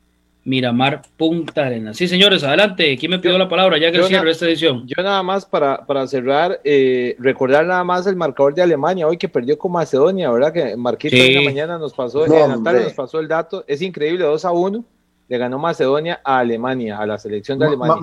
Miramar 0.47 1.03
Punta 1.17 1.67
Arenas. 1.67 1.97
Sí, 1.97 2.07
señores, 2.07 2.45
adelante. 2.45 2.97
¿Quién 2.97 3.11
me 3.11 3.19
pidió 3.19 3.37
la 3.37 3.49
palabra 3.49 3.79
ya 3.79 3.91
que 3.91 4.01
cierre 4.05 4.31
esta 4.31 4.47
edición? 4.47 4.87
Yo 4.87 5.03
nada 5.03 5.21
más 5.23 5.45
para, 5.45 5.85
para 5.85 6.07
cerrar, 6.07 6.61
eh, 6.63 7.17
recordar 7.19 7.67
nada 7.67 7.83
más 7.83 8.07
el 8.07 8.15
marcador 8.15 8.55
de 8.55 8.63
Alemania 8.63 9.09
hoy 9.09 9.19
que 9.19 9.29
perdió 9.29 9.59
con 9.59 9.73
Macedonia, 9.73 10.31
¿verdad? 10.31 10.53
Que 10.53 10.77
Marquito 10.77 11.17
en 11.17 11.35
la 11.35 11.43
mañana 11.43 11.79
nos 11.79 11.93
pasó, 11.93 12.25
en 12.25 12.33
la 12.33 12.73
nos 12.73 12.93
pasó 12.93 13.19
el 13.19 13.27
dato. 13.27 13.65
Es 13.67 13.83
increíble, 13.83 14.25
2 14.25 14.45
a 14.45 14.53
1. 14.53 14.85
Le 15.29 15.39
ganó 15.39 15.59
Macedonia 15.59 16.21
a 16.25 16.39
Alemania, 16.39 16.99
a 16.99 17.07
la 17.07 17.19
selección 17.19 17.59
de 17.59 17.67
Alemania. 17.67 17.97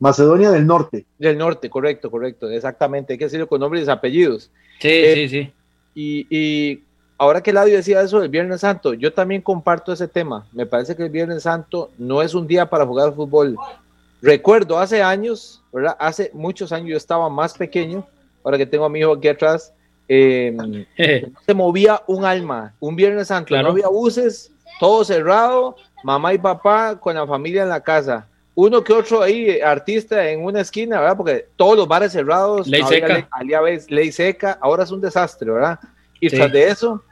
Macedonia 0.00 0.50
del 0.50 0.66
Norte. 0.66 1.06
Del 1.18 1.38
Norte, 1.38 1.70
correcto, 1.70 2.10
correcto, 2.10 2.50
exactamente. 2.50 3.12
Hay 3.12 3.18
que 3.18 3.26
decirlo 3.26 3.46
con 3.46 3.60
nombres 3.60 3.86
y 3.86 3.90
apellidos. 3.90 4.50
Sí, 4.80 4.88
eh, 4.88 5.14
sí, 5.14 5.28
sí. 5.28 5.52
Y, 5.94 6.82
ahora 7.18 7.42
que 7.42 7.52
Ladio 7.52 7.76
decía 7.76 8.00
eso 8.00 8.18
del 8.18 8.30
Viernes 8.30 8.62
Santo, 8.62 8.94
yo 8.94 9.12
también 9.12 9.42
comparto 9.42 9.92
ese 9.92 10.08
tema. 10.08 10.46
Me 10.52 10.66
parece 10.66 10.96
que 10.96 11.04
el 11.04 11.10
Viernes 11.10 11.44
Santo 11.44 11.90
no 11.98 12.22
es 12.22 12.34
un 12.34 12.46
día 12.48 12.68
para 12.68 12.84
jugar 12.84 13.14
fútbol. 13.14 13.56
Recuerdo 14.22 14.78
hace 14.78 15.02
años, 15.02 15.62
¿verdad? 15.72 15.96
Hace 16.00 16.30
muchos 16.34 16.72
años 16.72 16.90
yo 16.90 16.96
estaba 16.96 17.28
más 17.28 17.54
pequeño 17.54 18.06
ahora 18.42 18.58
que 18.58 18.66
tengo 18.66 18.84
a 18.84 18.88
mi 18.88 19.00
hijo 19.00 19.12
aquí 19.12 19.28
atrás, 19.28 19.72
eh, 20.08 20.52
no 21.32 21.40
se 21.44 21.54
movía 21.54 22.02
un 22.06 22.24
alma. 22.24 22.74
Un 22.80 22.96
Viernes 22.96 23.28
Santo, 23.28 23.60
no 23.62 23.68
había 23.68 23.88
buses, 23.88 24.50
todo 24.78 25.04
cerrado, 25.04 25.76
mamá 26.02 26.34
y 26.34 26.38
papá 26.38 26.98
con 26.98 27.14
la 27.14 27.26
familia 27.26 27.62
en 27.62 27.68
la 27.68 27.80
casa. 27.80 28.26
Uno 28.54 28.82
que 28.82 28.92
otro 28.92 29.22
ahí, 29.22 29.60
artista 29.60 30.28
en 30.28 30.44
una 30.44 30.60
esquina, 30.60 31.00
¿verdad? 31.00 31.16
Porque 31.16 31.46
todos 31.56 31.76
los 31.76 31.88
bares 31.88 32.12
cerrados, 32.12 32.66
ley 32.66 32.82
seca. 32.82 33.28
Ley, 33.42 33.78
ley 33.88 34.12
seca, 34.12 34.58
ahora 34.60 34.84
es 34.84 34.90
un 34.90 35.00
desastre, 35.00 35.50
¿verdad? 35.50 35.78
Y 36.20 36.28
tras 36.28 36.52
de 36.52 36.68
eso, 36.68 37.02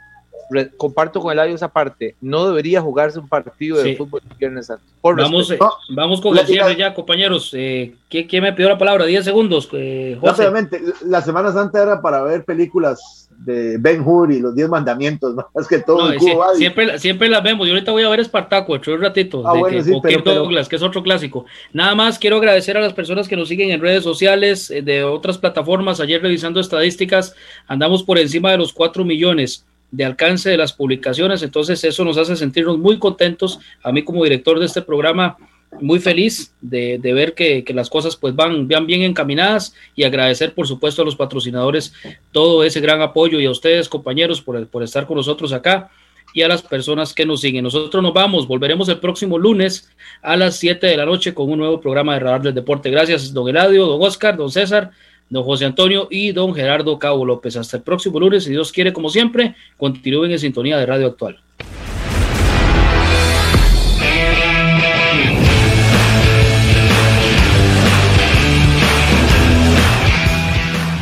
comparto 0.77 1.21
con 1.21 1.33
el 1.33 1.39
audio 1.39 1.55
esa 1.55 1.69
parte, 1.69 2.17
no 2.21 2.47
debería 2.47 2.81
jugarse 2.81 3.19
un 3.19 3.29
partido 3.29 3.83
de 3.83 3.97
fútbol 3.97 4.23
Viernes 4.39 4.67
Santo. 4.67 4.85
Vamos, 5.03 5.51
eh, 5.51 5.59
vamos 5.91 6.21
con 6.21 6.37
el 6.37 6.47
cierre 6.47 6.77
ya, 6.77 6.95
compañeros. 6.95 7.51
Eh, 7.55 7.95
¿quién, 8.09 8.43
me 8.43 8.53
pidió 8.53 8.69
la 8.69 8.79
palabra? 8.79 9.05
Diez 9.05 9.25
segundos. 9.25 9.69
Eh, 9.73 10.19
Obviamente, 10.21 10.81
la 11.05 11.23
Semana 11.23 11.53
Santa 11.53 11.83
era 11.83 12.01
para 12.01 12.23
ver 12.23 12.45
películas 12.45 13.28
de 13.39 13.79
Ben 13.79 14.03
Hur 14.05 14.33
y 14.33 14.41
los 14.41 14.55
Diez 14.55 14.69
Mandamientos, 14.69 15.35
más 15.35 15.47
que 15.69 15.79
todo. 15.79 16.13
siempre, 16.57 16.99
siempre 16.99 17.29
las 17.29 17.43
vemos. 17.43 17.67
Yo 17.67 17.75
ahorita 17.75 17.93
voy 17.93 18.03
a 18.03 18.09
ver 18.09 18.21
Espartaco, 18.21 18.75
hecho 18.77 18.93
un 18.93 19.01
ratito. 19.01 19.43
Ah, 19.47 19.55
de, 19.55 20.23
Douglas, 20.25 20.69
que 20.69 20.77
es 20.77 20.83
otro 20.83 21.03
clásico. 21.03 21.47
Nada 21.73 21.95
más 21.95 22.19
quiero 22.19 22.37
agradecer 22.37 22.77
a 22.77 22.81
las 22.81 22.93
personas 22.93 23.29
que 23.29 23.37
nos 23.37 23.49
siguen 23.49 23.71
en 23.71 23.81
redes 23.81 24.03
sociales 24.03 24.71
eh, 24.71 24.83
de 24.83 25.05
otras 25.05 25.39
plataformas. 25.39 26.01
Ayer 26.01 26.21
revisando 26.21 26.61
estadísticas, 26.61 27.35
andamos 27.67 28.03
por 28.03 28.19
encima 28.19 28.51
de 28.51 28.59
los 28.59 28.73
cuatro 28.73 29.05
millones 29.05 29.65
de 29.91 30.05
alcance 30.05 30.51
de 30.51 30.59
las 30.59 30.75
publicaciones, 30.75 31.43
entonces 31.43 31.83
eso 31.83 32.05
nos 32.05 32.19
hace 32.19 32.37
sentirnos 32.37 32.79
muy 32.79 32.99
contentos. 32.99 33.61
A 33.83 33.93
mí 33.93 34.03
como 34.03 34.25
director 34.25 34.59
de 34.59 34.67
este 34.67 34.83
programa, 34.83 35.39
muy 35.81 36.01
feliz 36.01 36.53
de, 36.61 36.99
ver 36.99 37.35
que, 37.35 37.65
las 37.75 37.91
cosas 37.91 38.17
pues 38.17 38.35
van, 38.35 38.69
van 38.69 38.87
bien 38.87 39.03
encaminadas 39.03 39.75
y 39.95 40.05
agradecer 40.05 40.55
por 40.55 40.67
supuesto 40.67 41.03
a 41.03 41.05
los 41.05 41.17
patrocinadores 41.17 41.93
todo 42.33 42.65
ese 42.65 42.81
gran 42.81 43.01
apoyo 43.01 43.41
y 43.41 43.47
a 43.47 43.51
ustedes 43.51 43.89
compañeros 43.89 44.41
por, 44.41 44.67
por 44.69 44.83
estar 44.83 45.07
con 45.07 45.17
nosotros 45.17 45.53
acá 45.53 45.91
y 46.35 46.43
a 46.43 46.49
las 46.49 46.63
personas 46.63 47.15
que 47.15 47.25
nos 47.25 47.41
siguen. 47.41 47.65
Nosotros 47.65 48.03
nos 48.03 48.13
vamos, 48.13 48.47
volveremos 48.47 48.89
el 48.89 48.99
próximo 48.99 49.39
lunes 49.39 49.91
a 50.23 50.37
las 50.37 50.57
7 50.57 50.87
de 50.87 50.97
la 50.97 51.07
noche 51.07 51.35
con 51.35 51.51
un 51.51 51.59
nuevo 51.59 51.81
programa 51.81 52.15
de 52.15 52.21
Radar 52.21 52.43
del 52.43 52.55
Deporte. 52.55 52.91
Gracias, 52.91 53.33
don 53.33 53.49
Eladio, 53.49 53.87
don 53.87 54.03
Oscar, 54.03 54.37
don 54.37 54.51
César 54.51 54.91
don 55.31 55.45
José 55.45 55.67
Antonio 55.67 56.09
y 56.11 56.33
don 56.33 56.55
Gerardo 56.55 56.99
Cabo 56.99 57.25
López. 57.25 57.57
Hasta 57.57 57.77
el 57.79 57.83
próximo 57.83 58.19
lunes, 58.21 58.45
si 58.45 58.51
Dios 58.51 58.73
quiere, 58.73 58.93
como 58.93 59.11
siempre, 59.11 59.55
continúen 59.77 60.31
en 60.31 60.39
sintonía 60.39 60.79
de 60.79 60.87
Radio 60.87 61.09
Actual. 61.09 61.41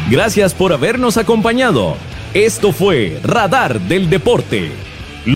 Gracias 0.09 0.55
por 0.55 0.73
habernos 0.73 1.17
acompañado. 1.17 1.97
Esto 2.33 2.71
fue 2.73 3.19
Radar 3.25 3.81
del 3.81 4.09
Deporte 4.09 4.71